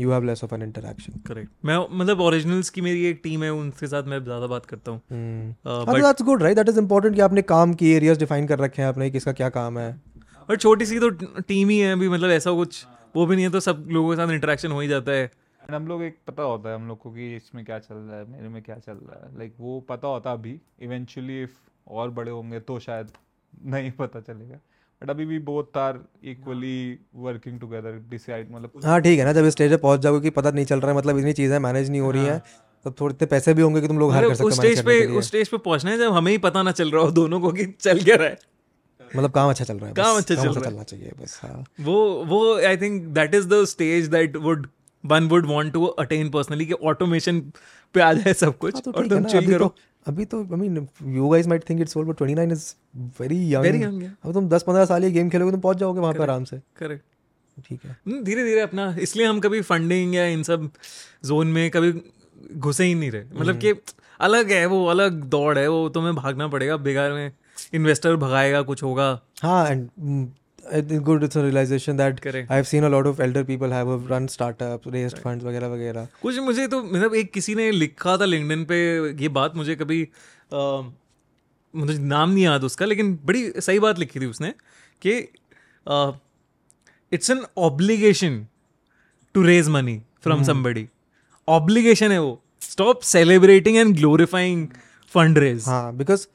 [0.01, 1.17] you have less of an interaction.
[1.27, 4.91] Correct मैं मतलब originals की मेरी एक team है उनके साथ मैं ज़्यादा बात करता
[4.91, 6.01] हूँ। Hmm.
[6.01, 6.57] That's good right?
[6.59, 9.49] That is important कि आपने काम की एरियाज़ डिफाइन कर रखे हैं आपने किसका क्या
[9.59, 9.91] काम है।
[10.49, 11.09] और छोटी सी तो
[11.41, 12.85] टीम ही है अभी मतलब ऐसा कुछ
[13.15, 15.31] वो भी नहीं है तो सब लोगों के साथ इंटरेक्शन हो ही जाता है।
[15.63, 18.17] And हम लोग एक पता होता है हम लोग को कि इसमें क्या चल रहा
[18.17, 21.55] है मेरे में क्या चल रहा है। लाइक वो पता होता अभी इवेंचुअली इफ़
[21.87, 23.11] और बड़े होंगे तो शायद
[23.65, 24.59] नहीं पता चलेगा।
[25.03, 29.49] बट अभी भी both are equally working together decide मतलब हाँ ठीक है ना जब
[29.49, 32.01] स्टेज पे पहुँच जाओगे कि पता नहीं चल रहा है मतलब इतनी चीज़ें मैनेज नहीं
[32.01, 32.41] हो रही हैं
[32.85, 34.85] तब थोड़े इतने पैसे भी होंगे कि तुम लोग हर कर मतलब सकते हो स्टेज
[34.85, 37.39] पे उस स्टेज पे पहुँचना है जब हमें ही पता ना चल रहा हो दोनों
[37.41, 38.37] को कि चल क्या रहा है।
[39.17, 41.63] मतलब काम अच्छा चल रहा है काम अच्छा चल रहा है। चलना चाहिए बस हाँ।
[41.81, 44.67] वो वो I think that is the stage that would
[45.03, 47.39] one would want to attain personally कि ऑटोमेशन
[47.95, 49.75] पे आ जाए सब कुछ हाँ, तो और तुम चिल करो तो
[50.07, 52.73] अभी तो I mean you guys might think it's old but 29 is
[53.21, 54.25] very young young, yeah.
[54.25, 56.57] अब तुम 10 15 साल ये गेम खेलोगे तुम पहुँच जाओगे वहाँ पे आराम से।
[56.77, 57.03] करेक्ट
[57.67, 60.69] ठीक है। धीरे धीरे अपना इसलिए हम कभी फंडिंग या इन सब
[61.25, 61.93] जोन में कभी
[62.57, 63.73] घुसे ही नहीं रहे। मतलब कि
[64.19, 67.31] अलग है वो अलग दौड़ है वो तुम्हें भागना पड़ेगा बेकार में
[67.73, 69.89] इन्वेस्टर भगाएगा कुछ होगा। हाँ and
[70.65, 72.49] It's a realization that Correct.
[72.49, 76.37] I've seen a lot of elder people have run startups, raised funds वगैरह वगैरह। कुछ
[76.39, 78.77] मुझे तो मतलब एक किसी ने लिखा था लिंक्डइन पे
[79.23, 80.91] ये बात मुझे कभी अ,
[81.73, 84.53] मुझे नाम नहीं याद उसका लेकिन बड़ी सही बात लिखी थी उसने
[85.01, 85.17] कि
[87.11, 88.45] it's an obligation
[89.33, 90.87] to raise money from somebody
[91.47, 94.67] obligation है वो। Stop celebrating and glorifying
[95.13, 96.27] fund raise हाँ बिकॉज़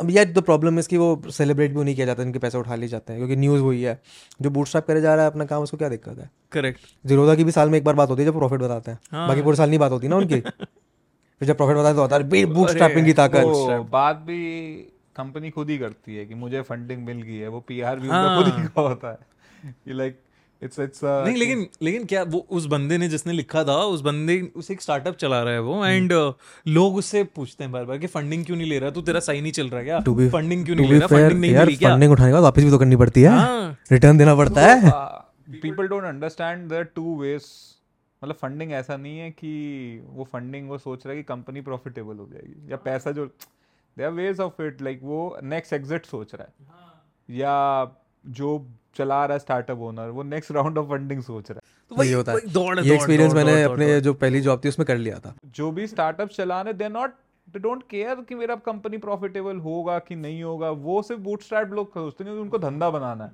[0.00, 2.74] अब यार द प्रॉब्लम इज़ कि वो सेलिब्रेट भी नहीं किया जाता इनके पैसे उठा
[2.74, 4.02] लिए जाते हैं क्योंकि न्यूज़ वही है।
[4.42, 6.30] जो बूटस्ट्रैप करे जा रहा है अपना काम उसको क्या दिक्कत है?
[6.52, 8.98] करेक्ट जीरोदा की भी साल में एक बार बात होती है जब प्रॉफिट बताते हैं।
[9.12, 10.40] हाँ। बाकी पूरे साल नहीं बात होती ना उनकी।
[11.40, 13.44] फिर जब प्रॉफिट बताते तो होता है बूटस्ट्रैपिंग की ताकत।
[13.90, 14.72] बात भी
[15.16, 18.42] कंपनी खुद ही करती है कि मुझे फंडिंग मिल गई है वो पीआर भी उनका
[18.42, 20.20] खुद ही होता है। लाइक
[20.62, 24.52] इट्स इट्स नहीं लेकिन लेकिन क्या वो उस बंदे ने जिसने लिखा था उस बंदे
[24.56, 26.32] उसे एक स्टार्टअप चला रहा है वो एंड uh,
[26.68, 28.90] लोग उससे पूछते हैं बार बार कि फंडिंग क्यों नहीं ले रहा?
[28.90, 29.98] तू तेरा सही नहीं चल रहा क्या?
[29.98, 31.06] To be- फंडिंग क्यों नहीं ले रहा?
[31.06, 31.94] फंडिंग नहीं यार मिली क्या?
[31.94, 34.90] फंडिंग उठाने के बाद वापस भी तो करनी पड़ती है। हाँ। रिटर्न देना पड़ता है।
[35.60, 37.42] People don't understand the two ways
[38.24, 39.54] मतलब फंडिंग ऐसा नहीं है कि
[40.06, 43.26] वो फंडिंग वो सोच रहा है कि कंपनी प्रॉफिटेबल हो जाएगी या पैसा जो
[43.98, 46.66] they are ways of it like वो नेक्स्ट एग्जिट सोच रहा है।
[47.38, 47.86] या
[48.26, 51.96] जो चला रहा है स्टार्टअप ओनर वो नेक्स्ट राउंड ऑफ़ फंडिंग सोच रहा है। तो
[51.96, 54.68] वही होता दौड़ है है, ये एक्सपीरियंस मैंने दौड़, अपने दौड़। जो पहली जॉब थी
[54.68, 57.10] उसमें कर लिया था। जो भी स्टार्टअप चला रहे they not
[57.48, 61.90] they don't care कि मेरा कंपनी प्रॉफिटेबल होगा कि नहीं होगा वो सिर्फ़ बूटस्ट्रैप लोग
[61.90, 63.32] सोचते हैं उनको धंधा बनाना है।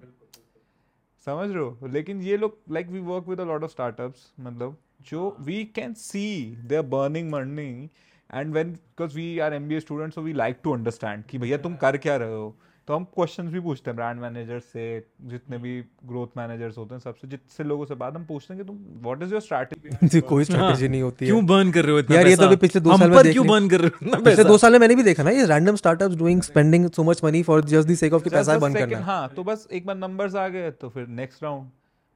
[1.27, 1.89] समझ रहे हो?
[1.89, 4.77] लेकिन ये लोग like we work with a lot of startups मतलब
[5.11, 7.91] जो we can see they are burning money
[8.35, 11.77] and when because we are MBA students so we like to understand कि भैया तुम
[11.77, 12.55] कर क्या रहे हो?
[12.89, 14.85] तो हम क्वेश्चंस भी पूछते हैं ब्रांड मैनेजर से
[15.31, 15.73] जितने भी
[16.07, 19.23] ग्रोथ मैनेजर्स होते हैं सबसे जितने लोगों से बात हम पूछते हैं कि तुम व्हाट
[19.23, 22.37] इज़ योर स्ट्रैटेजी कोई स्ट्रेटेजी नहीं होती क्यों बर्न कर रहे हो इतना यार, ये
[22.37, 24.79] तो अभी पिछले दो साल में क्यों बर्न कर रहे हो पिछले दो साल में
[24.79, 27.95] मैंने भी देखा ना ये random startups doing spending so much money for just the
[27.97, 30.71] sake of कि पैसा बंद करना है। हाँ तो बस एक बार नंबर्स आ गए
[30.73, 31.69] तो फिर नेक्स्ट राउंड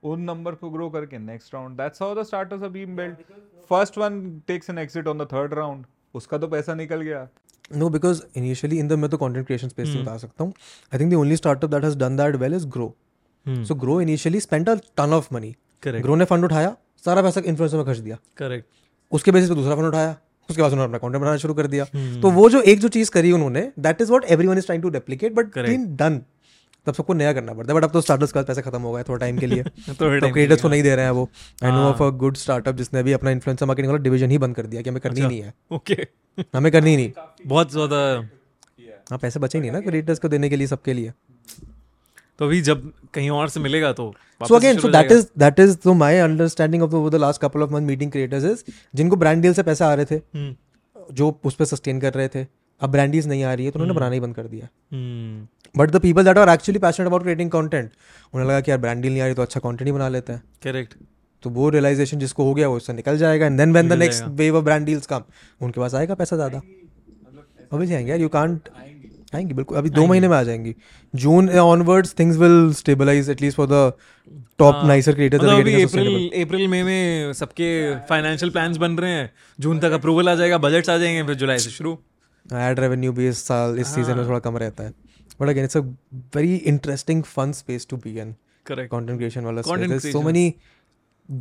[0.02, 3.16] उन नंबर को ग्रो करके next round that's how the starters are being build
[3.70, 5.84] first one takes an exit on the third round
[6.14, 7.28] उसका तो पैसा निकल गया।
[7.70, 9.96] No because initially in the मैं तो कॉन्टेंट क्रिएशन स्पेस Hmm.
[9.96, 10.52] से बता सकता हूँ
[10.92, 12.94] I think the only startup that has done that well is grow
[13.46, 13.64] Hmm.
[13.64, 17.40] So grow initially spend a ton of money correct grow ने fund उठाया सारा पैसा
[17.46, 18.66] इन्फ्लुएंसर में खर्च दिया करेक्ट
[19.12, 20.16] उसके बेसिस पे दूसरा फंड उठाया
[20.48, 22.20] उसके बाद उन्होंने अपना कंटेंट बनाना शुरू कर दिया Hmm.
[22.22, 24.88] तो वो जो एक जो चीज़ करी उन्होंने that is what everyone is trying to
[24.90, 25.58] duplicate but.
[25.58, 26.20] Been done
[26.86, 29.02] तब सबको नया करना पड़ता है बट अब तो स्टार्टअप्स का पैसा खत्म हो गया
[29.02, 31.28] थोड़ा टाइम के लिए। तो क्रिएटर्स को नहीं दे रहे हैं वो।
[31.64, 34.38] आई नो हाँ। ऑफ़ अ गुड स्टार्टअप जिसने अभी अपना इन्फ्लुएंसर मार्केटिंग वाला डिवीज़न ही
[34.38, 36.06] बंद कर दिया कि हमें करनी नहीं है। ओके।
[36.56, 37.10] हमें करनी नहीं।
[37.46, 37.96] बहुत ज़्यादा
[39.10, 41.12] हाँ पैसे बचे नहीं ना क्रिएटर्स को देने के लिए सबके लिए।
[42.38, 44.58] तो अभी जब कहीं और से मिलेगा तो so
[44.92, 47.88] that is that is so my understanding of the, over the last couple of months
[47.90, 48.64] meeting creators is
[48.94, 50.54] जिनको ब्रांड डील से पैसा आ रहे थे हम्म,
[51.12, 52.42] जो उस पर सस्टेन कर रहे थे
[52.82, 55.46] अब ब्रांड डील्स नहीं आ रही है तो उन्होंने बनाना ही बंद कर दिया। हम्म।
[55.74, 57.90] But the people that are actually passionate about creating content
[58.34, 60.42] उन्हें लगा कि यार ब्रांड नहीं आ रही तो अच्छा कंटेंट ही बना लेते हैं।
[60.62, 60.94] करेक्ट
[61.42, 64.24] तो वो रियलाइजेशन जिसको हो गया वो उससे निकल जाएगा and then when the next
[64.36, 65.22] wave of brand deals come
[65.60, 66.60] उनके पास आएगा पैसा ज़्यादा।
[67.72, 68.68] अभी आएँगे यार यू कांट
[69.34, 70.74] आएँगी बिल्कुल अभी दो महीने में आ जाएँगी।
[71.14, 73.92] June onwards things will stabilize at least for the
[74.58, 77.72] top nicer creators अभी अप्रैल अप्रैल मई में सबके
[78.08, 81.58] फाइनेंशियल प्लान्स बन रहे हैं। जून तक अप्रूवल आ जाएगा बजट्स आ जाएँगे फिर जुलाई
[81.58, 81.98] से शुरू।
[82.46, 84.92] एड रेवेन्यू भी इस साल इस सीज़न में थोड़ा कम रहता है
[85.40, 85.80] but again it's a
[86.36, 88.14] very interesting fun space to be
[88.66, 90.02] wala Content space.
[90.02, 90.24] There's so creation.
[90.24, 90.58] many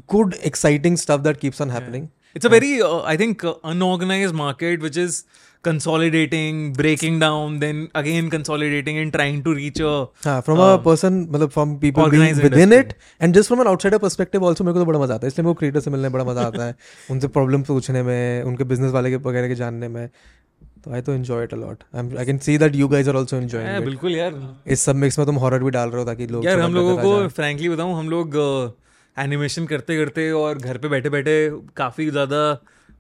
[0.08, 4.34] good exciting stuff that keeps on happening It's a very, uh, I think, uh, unorganized
[4.34, 5.26] market which is
[5.64, 10.08] consolidating, breaking down, then again consolidating and trying to reach a.
[10.26, 14.00] हाँ from a person मतलब from people being within it and just from an outsider
[14.00, 16.10] perspective also मेरे को तो बड़ा मज़ा आता है इसलिए मेरे को क्रिएटर से मिलने
[16.10, 16.76] में बड़ा मज़ा आता है
[17.12, 20.08] उनसे प्रॉब्लम पूछने में उनके बिज़नेस वाले के वगैरह के जानने में
[20.84, 23.42] तो आई तो enjoy it a lot I can see that you guys are also है,
[23.44, 26.28] एंजॉयिंग इट बिल्कुल यार। इस सब मिक्स में तुम हॉरर भी डाल रहे हो ताकि
[26.28, 28.38] लोग यार हम लोगों को। फ्रैंकली बताऊँ हम लोग
[29.18, 31.34] एनिमेशन करते करते और घर पे बैठे बैठे
[31.78, 32.42] काफ़ी ज़्यादा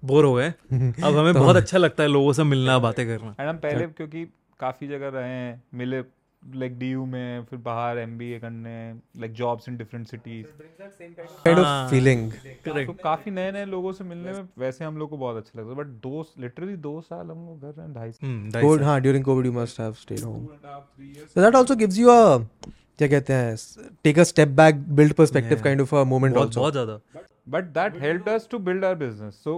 [0.03, 3.49] बोर हो गए अब हमें बहुत अच्छा लगता है लोगों से मिलना बातें करना। एंड
[3.49, 4.25] हम पहले क्योंकि
[4.59, 6.01] काफ़ी जगह रहे हैं मिले
[6.43, 10.47] लाइक डीयू में फिर बाहर एमबीए करने like jobs in different cities
[11.45, 11.89] kind of हाँ।
[12.85, 15.69] तो काफ़ी नए नए लोगों से मिलने में वैसे हम लोग को बहुत अच्छा लगता
[15.69, 18.99] है बट दो लिटरली दो साल हम लोग घर रहे हैं ढाई साल। हम्म, हाँ
[19.01, 20.47] during COVID you must have stayed home.
[21.35, 22.39] So that also gives you a
[22.97, 23.55] क्या कहते हैं
[24.03, 26.99] take a step back build perspective kind of a moment also बहुत ज़्यादा।
[27.49, 29.55] But that help us to build our business so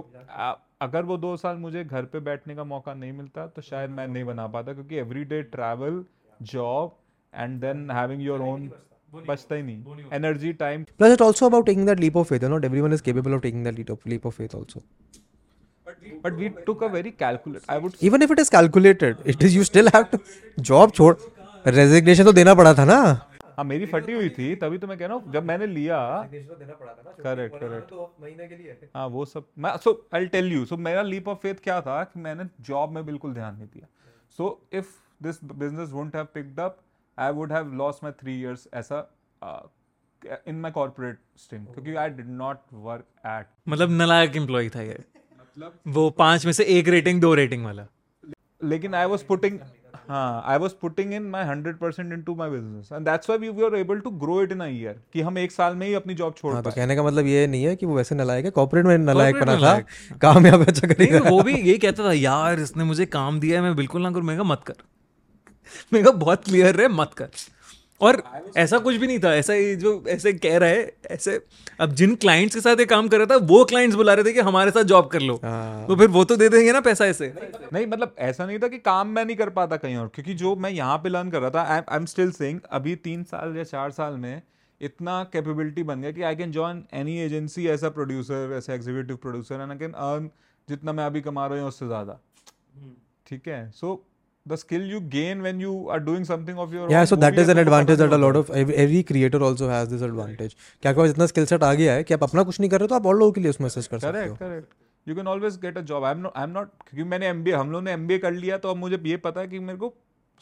[0.82, 4.06] अगर वो दो साल मुझे घर पे बैठने का मौका नहीं मिलता तो शायद मैं
[4.08, 6.04] नहीं बना पाता क्योंकि every day travel
[6.42, 6.96] job
[7.34, 8.70] and then having your own
[9.28, 12.46] बचता ही नहीं energy time Plus, it's also about taking that leap of faith.
[12.54, 14.82] Not everyone is capable of taking that leap of, leap of faith also.
[16.24, 19.54] But we took a very calculate I would Even if it is calculated, it is
[19.56, 20.20] you still have to
[20.70, 21.14] job छोड़
[21.76, 22.98] resignation तो देना पड़ा था ना
[23.56, 25.98] हाँ मेरी फटी हुई थी तभी तो मैं कह रहा हूँ जब मैंने लिया
[27.20, 31.62] करेक्ट करेक्ट हाँ वो सब मैं सो आई टेल यू सो मेरा लीप ऑफ़ फेथ
[31.64, 33.86] क्या था कि मैंने जॉब में बिल्कुल ध्यान नहीं दिया
[34.38, 34.88] so if
[35.20, 36.78] this business won't have picked up
[37.18, 39.08] I would have lost my three years ऐसा
[40.48, 44.98] इन माई कॉर्पोरेट स्ट्रीम क्योंकि I did not work at मतलब नलायक एम्प्लॉय था ये।
[45.40, 47.86] मतलब वो पाँच में से एक रेटिंग दो रेटिंग वाला।
[48.64, 49.58] लेकिन आई वॉज़ पुटिंग
[50.08, 53.64] हाँ I was putting in my hundred percent into my business and that's why we
[53.64, 56.14] are able to grow it in a year कि हम एक साल में ही अपनी
[56.14, 58.50] जॉब छोड़ हाँ तो कहने का मतलब ये नहीं है कि वो वैसे नलायक है
[58.50, 59.78] कॉर्पोरेट में नलायक बना था
[60.22, 63.56] काम यहाँ पे अच्छा करेगा वो भी यही कहता था यार इसने मुझे काम दिया
[63.56, 64.74] है मैं बिल्कुल ना करूँ। मैं मत कर।
[65.92, 67.28] मैं कहा बहुत क्लियर है मत कर।
[68.00, 68.22] और
[68.58, 71.40] ऐसा कुछ भी नहीं था ऐसा ही जो ऐसे कह रहा है ऐसे
[71.80, 74.32] अब जिन क्लाइंट्स के साथ ये काम कर रहा था वो क्लाइंट्स बुला रहे थे
[74.32, 77.06] कि हमारे साथ जॉब कर लो। हाँ। तो फिर वो तो दे देंगे ना पैसा
[77.06, 77.32] ऐसे।
[77.72, 80.54] नहीं मतलब ऐसा नहीं था कि काम मैं नहीं कर पाता कहीं और क्योंकि जो
[80.56, 83.64] मैं यहाँ पे लर्न कर रहा था आई एम स्टिल सेइंग अभी तीन साल या
[83.64, 84.42] चार साल में
[84.80, 89.16] इतना कैपेबिलिटी बन गया कि I can join any agency as a producer as executive
[89.16, 90.28] producer and I can earn
[90.68, 92.18] जितना मैं अभी कमा रहा हूँ उससे ज़्यादा।
[93.26, 93.70] ठीक है?
[93.70, 94.04] सो
[94.46, 97.38] the skill you gain when you are doing something of your yeah own so that
[97.42, 100.54] is an advantage that a lot of every, creator also has this advantage.
[100.82, 102.88] क्या पास इतना स्किल सेट आ गया है कि आप अपना कुछ नहीं कर रहे
[102.88, 105.56] तो आप और लोगों के लिए उसमें असेस कर सकते हो। Correct you can always
[105.62, 107.92] get a job I am not I am not क्योंकि मैंने एमबीए हम लोग ने
[107.92, 109.92] एमबीए कर लिया तो अब मुझे ये पता है कि मेरे को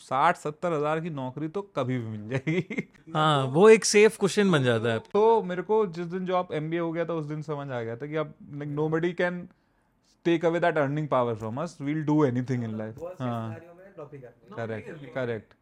[0.00, 4.50] साठ सत्तर हज़ार की नौकरी तो कभी भी मिल जाएगी। हाँ वो एक सेफ़ क्वेश्चन
[4.52, 7.42] बन जाता है। तो मेरे को जिस दिन जॉब एमबीए हो गया था उस दिन
[7.42, 9.46] समझ आ गया था कि अब like nobody can
[10.26, 13.56] take away that earning power from us we'll do anything in life हाँ।
[14.56, 15.54] करेक्ट करेक्ट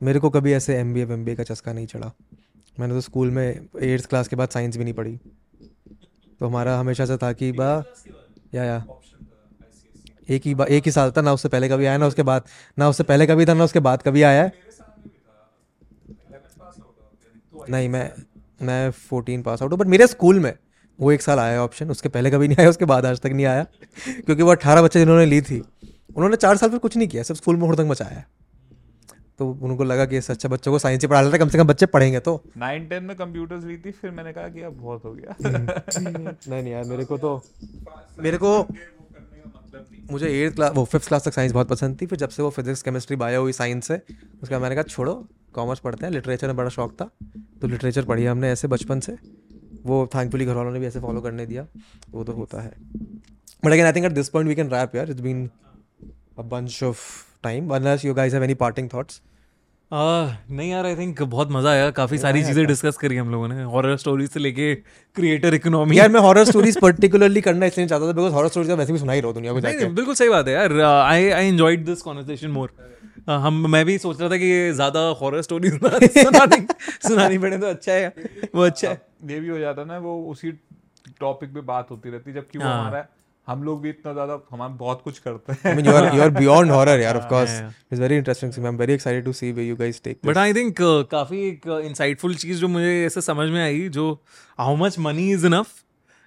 [0.00, 2.10] मेरे को कभी ऐसे एम बी एम बी का चस्का नहीं चढ़ा।
[2.76, 3.46] मैंने तो स्कूल में
[3.82, 5.16] एट्थ क्लास के बाद साइंस भी नहीं पढ़ी।
[6.40, 7.70] तो हमारा हमेशा से था कि बा
[8.54, 8.84] या या।
[10.28, 12.44] एक ही बा, एक ही साल था ना उससे पहले कभी आया ना उसके बाद
[12.78, 14.50] ना उससे पहले कभी था ना उसके बाद कभी आया।
[17.70, 18.10] नहीं मैं
[18.62, 20.52] मैं फोर्टीन पास आउट हूँ बट मेरे स्कूल में
[20.98, 23.46] वो एक साल आया ऑप्शन उसके पहले कभी नहीं आया उसके बाद आज तक नहीं
[23.46, 23.64] आया
[23.96, 25.62] क्योंकि वो अट्ठारह बच्चे जिन्होंने ली थी।
[26.16, 28.26] उन्होंने चार साल फिर कुछ नहीं किया सिर्फ़ स्कूल में तक मचाया है।
[29.38, 31.86] तो उनको लगा कि अच्छा बच्चों को साइंस ही पढ़ा लेते कम से कम बच्चे
[31.86, 35.12] पढ़ेंगे तो। नाइन टेन में कंप्यूटर्स ली थी फिर मैंने कहा कि अब बहुत हो
[35.12, 37.42] गया। नहीं नहीं यार मेरे को तो
[38.18, 38.66] मेरे को
[40.10, 42.50] मुझे एट्थ क्लास वो फिफ्थ क्लास तक साइंस बहुत पसंद थी फिर जब से वो
[42.50, 43.96] फिजिक्स केमिस्ट्री बायो हुई साइंस से
[44.42, 45.14] उसके बाद मैंने कहा छोड़ो
[45.52, 47.10] कॉमर्स पढ़ते हैं लिटरेचर में बड़ा शौक था
[47.60, 49.16] तो लिटरेचर पढ़ी हमने ऐसे बचपन से।
[49.86, 51.66] वो थैंकफुली घर वालों ने भी ऐसे फॉलो करने दिया
[52.10, 52.72] वो तो होता है।
[53.64, 55.48] But again I think at this point we can wrap यार it's been
[56.36, 57.00] a bunch of
[57.44, 59.20] time unless you guys have any parting thoughts
[59.90, 59.96] आ,
[60.50, 63.62] नहीं यार आई थिंक बहुत मज़ा आया। काफ़ी सारी चीज़ें डिस्कस करी हम लोगों ने।
[63.64, 64.74] हॉरर स्टोरी से लेके
[65.16, 68.74] क्रिएटर इकोनॉमी यार मैं हॉरर स्टोरीज पर्टिकुलरली करना इसलिए चाहता था बिकॉज़ हॉरर स्टोरीज का
[68.74, 70.80] वैसे भी सुना ही रहा दुनिया को नहीं जाके। नहीं, बिल्कुल सही बात है यार।
[70.80, 72.72] I I enjoyed this conversation more
[73.28, 75.74] हम मैं भी सोच रहा था कि ज़्यादा हॉरर स्टोरीज
[76.16, 76.66] सुनानी
[77.08, 78.14] सुनानी पड़े तो अच्छा है
[78.54, 79.00] वो अच्छा है।
[79.30, 80.50] ये भी हो जाता ना वो उसी
[81.20, 83.06] टॉपिक पे बात होती रहती जबकि वो हाँ। हमारा
[83.46, 86.72] हम लोग भी इतना ज़्यादा हमें बहुत कुछ करते हैं। Mean you are are beyond
[86.72, 89.76] horror यार of course it's very interesting so I am excited to see way you
[89.76, 90.76] guys take but I think
[91.10, 94.12] काफ़ी एक uh, इनसाइटफुल चीज़ जो मुझे ऐसे समझ में आई जो
[94.58, 95.82] how much money is enough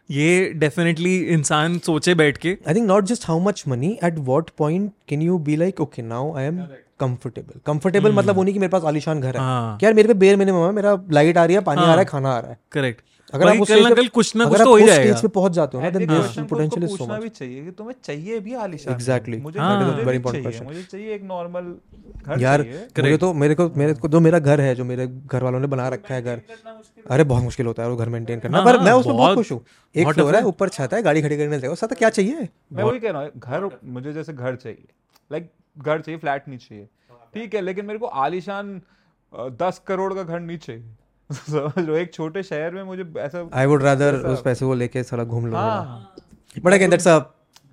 [0.09, 4.49] ये डेफिनेटली इंसान सोचे बैठ के। I think not just how much money at what
[4.57, 6.61] point can you be like okay now I am
[6.99, 10.35] comfortable comfortable मतलब वो नहीं मेरे पास आलिशान घर है। हाँ। यार मेरे पे बेर
[10.35, 12.51] मिनिमम है मेरा लाइट आ रही है पानी आ रहा है हाँ। खाना आ रहा
[12.51, 13.01] है। करेक्ट
[13.33, 15.51] अगर आप कल ना कल कुछ ना कुछ तो हो ही जाएगा। stage पे पहुँच
[15.51, 17.23] जाते हो ना potential उसको is so पूछना much.
[17.23, 19.39] भी चाहिए कि तुम्हें चाहिए भी आलीशान Exactly.
[19.41, 21.73] मुझे हाँ। भी important चाहिए मुझे चाहिए एक नॉर्मल
[22.23, 25.43] घर यार मुझे तो मेरे को मेरे को जो मेरा घर है जो मेरे घर
[25.43, 26.41] वालों ने बना रखा है घर
[27.09, 29.51] अरे बहुत मुश्किल होता है वो घर मेंटेन करना हाँ, पर मैं उसमें बहुत खुश
[29.51, 29.63] हूँ।
[29.95, 32.47] एक फ्लोर है ऊपर छत है गाड़ी खड़ी करने जगह साथ क्या चाहिए?
[32.73, 34.87] मैं वही कह रहा हूँ घर मुझे जैसे घर चाहिए।
[35.31, 36.87] लाइक घर चाहिए फ्लैट नहीं चाहिए।
[37.33, 38.79] ठीक है लेकिन मेरे को आलीशान
[39.61, 40.83] दस करोड़ का घर नहीं चाहिए।
[41.31, 45.03] समझ लो एक छोटे शहर में मुझे ऐसा आई वुड रादर उस पैसे को लेके
[45.03, 45.59] थोड़ा घूम लूँ।
[46.63, 47.17] बट अगेन दैट्स अ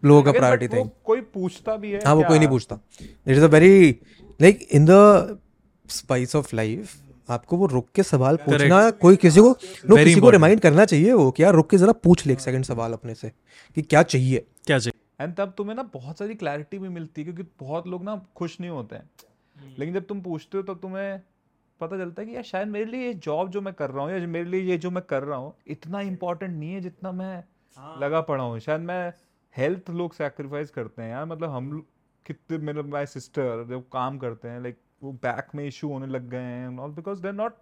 [0.03, 3.45] लोगों का प्रायोरिटी थिंग कोई पूछता भी है हाँ वो कोई नहीं पूछता। It is
[3.45, 3.91] a very
[4.41, 5.39] like in the
[5.89, 6.95] spice of life
[7.29, 9.51] आपको वो रुक के सवाल पूछना कोई किसी को
[9.89, 12.41] नो किसी को रिमाइंड करना चाहिए वो कि यार रुक के जरा पूछ ले एक
[12.41, 13.29] सेकंड सवाल अपने से
[13.77, 14.39] कि क्या चाहिए?
[14.67, 15.25] क्या चाहिए?
[15.25, 18.61] एंड तब तुम्हें ना बहुत सारी क्लैरिटी भी मिलती है क्योंकि बहुत लोग ना खुश
[18.61, 19.11] नहीं होते हैं।
[19.79, 21.21] लेकिन जब तुम पूछते हो तब तुम्हें
[21.81, 24.13] पता चलता है कि यार शायद मेरे लिए ये जॉब जो मैं कर रहा हूँ
[24.13, 27.37] या मेरे लिए ये जो मैं कर रहा हूँ इतना इम्पोर्टेंट नहीं है जितना मैं
[28.03, 29.13] लगा पड़ा हूँ। शायद मैं
[29.55, 31.71] हेल्थ लोग सेक्रीफाइस करते हैं यार मतलब हम
[32.27, 36.29] कितने मेरे माई सिस्टर जब काम करते हैं लाइक वो बैक में इशू होने लग
[36.31, 37.57] गए हैं all because they not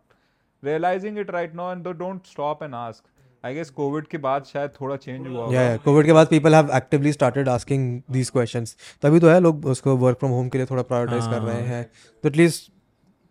[0.63, 3.05] realizing it right now and don't stop and ask
[3.45, 6.55] I guess Covid के बाद शायद थोड़ा चेंज हुआ होगा। या कोविड के बाद people
[6.55, 10.59] have actively started asking these questions तभी तो है लोग उसको वर्क फ्रॉम होम के
[10.59, 11.85] लिए थोड़ा प्रायोरिटाइज कर रहे हैं।
[12.25, 12.72] तो एटलीस्ट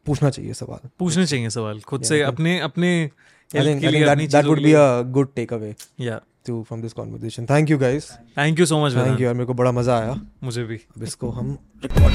[0.06, 3.10] पूछना चाहिए सवाल। पूछने चाहिए सवाल खुद से अपने अपने
[3.52, 8.12] that would be a good take away या to from this conversation thank you guys
[8.38, 11.04] thank you so much thank you यार मेरे को बड़ा मज़ा आया। मुझे भी। अब
[11.04, 12.14] इसको हम रिकॉर्ड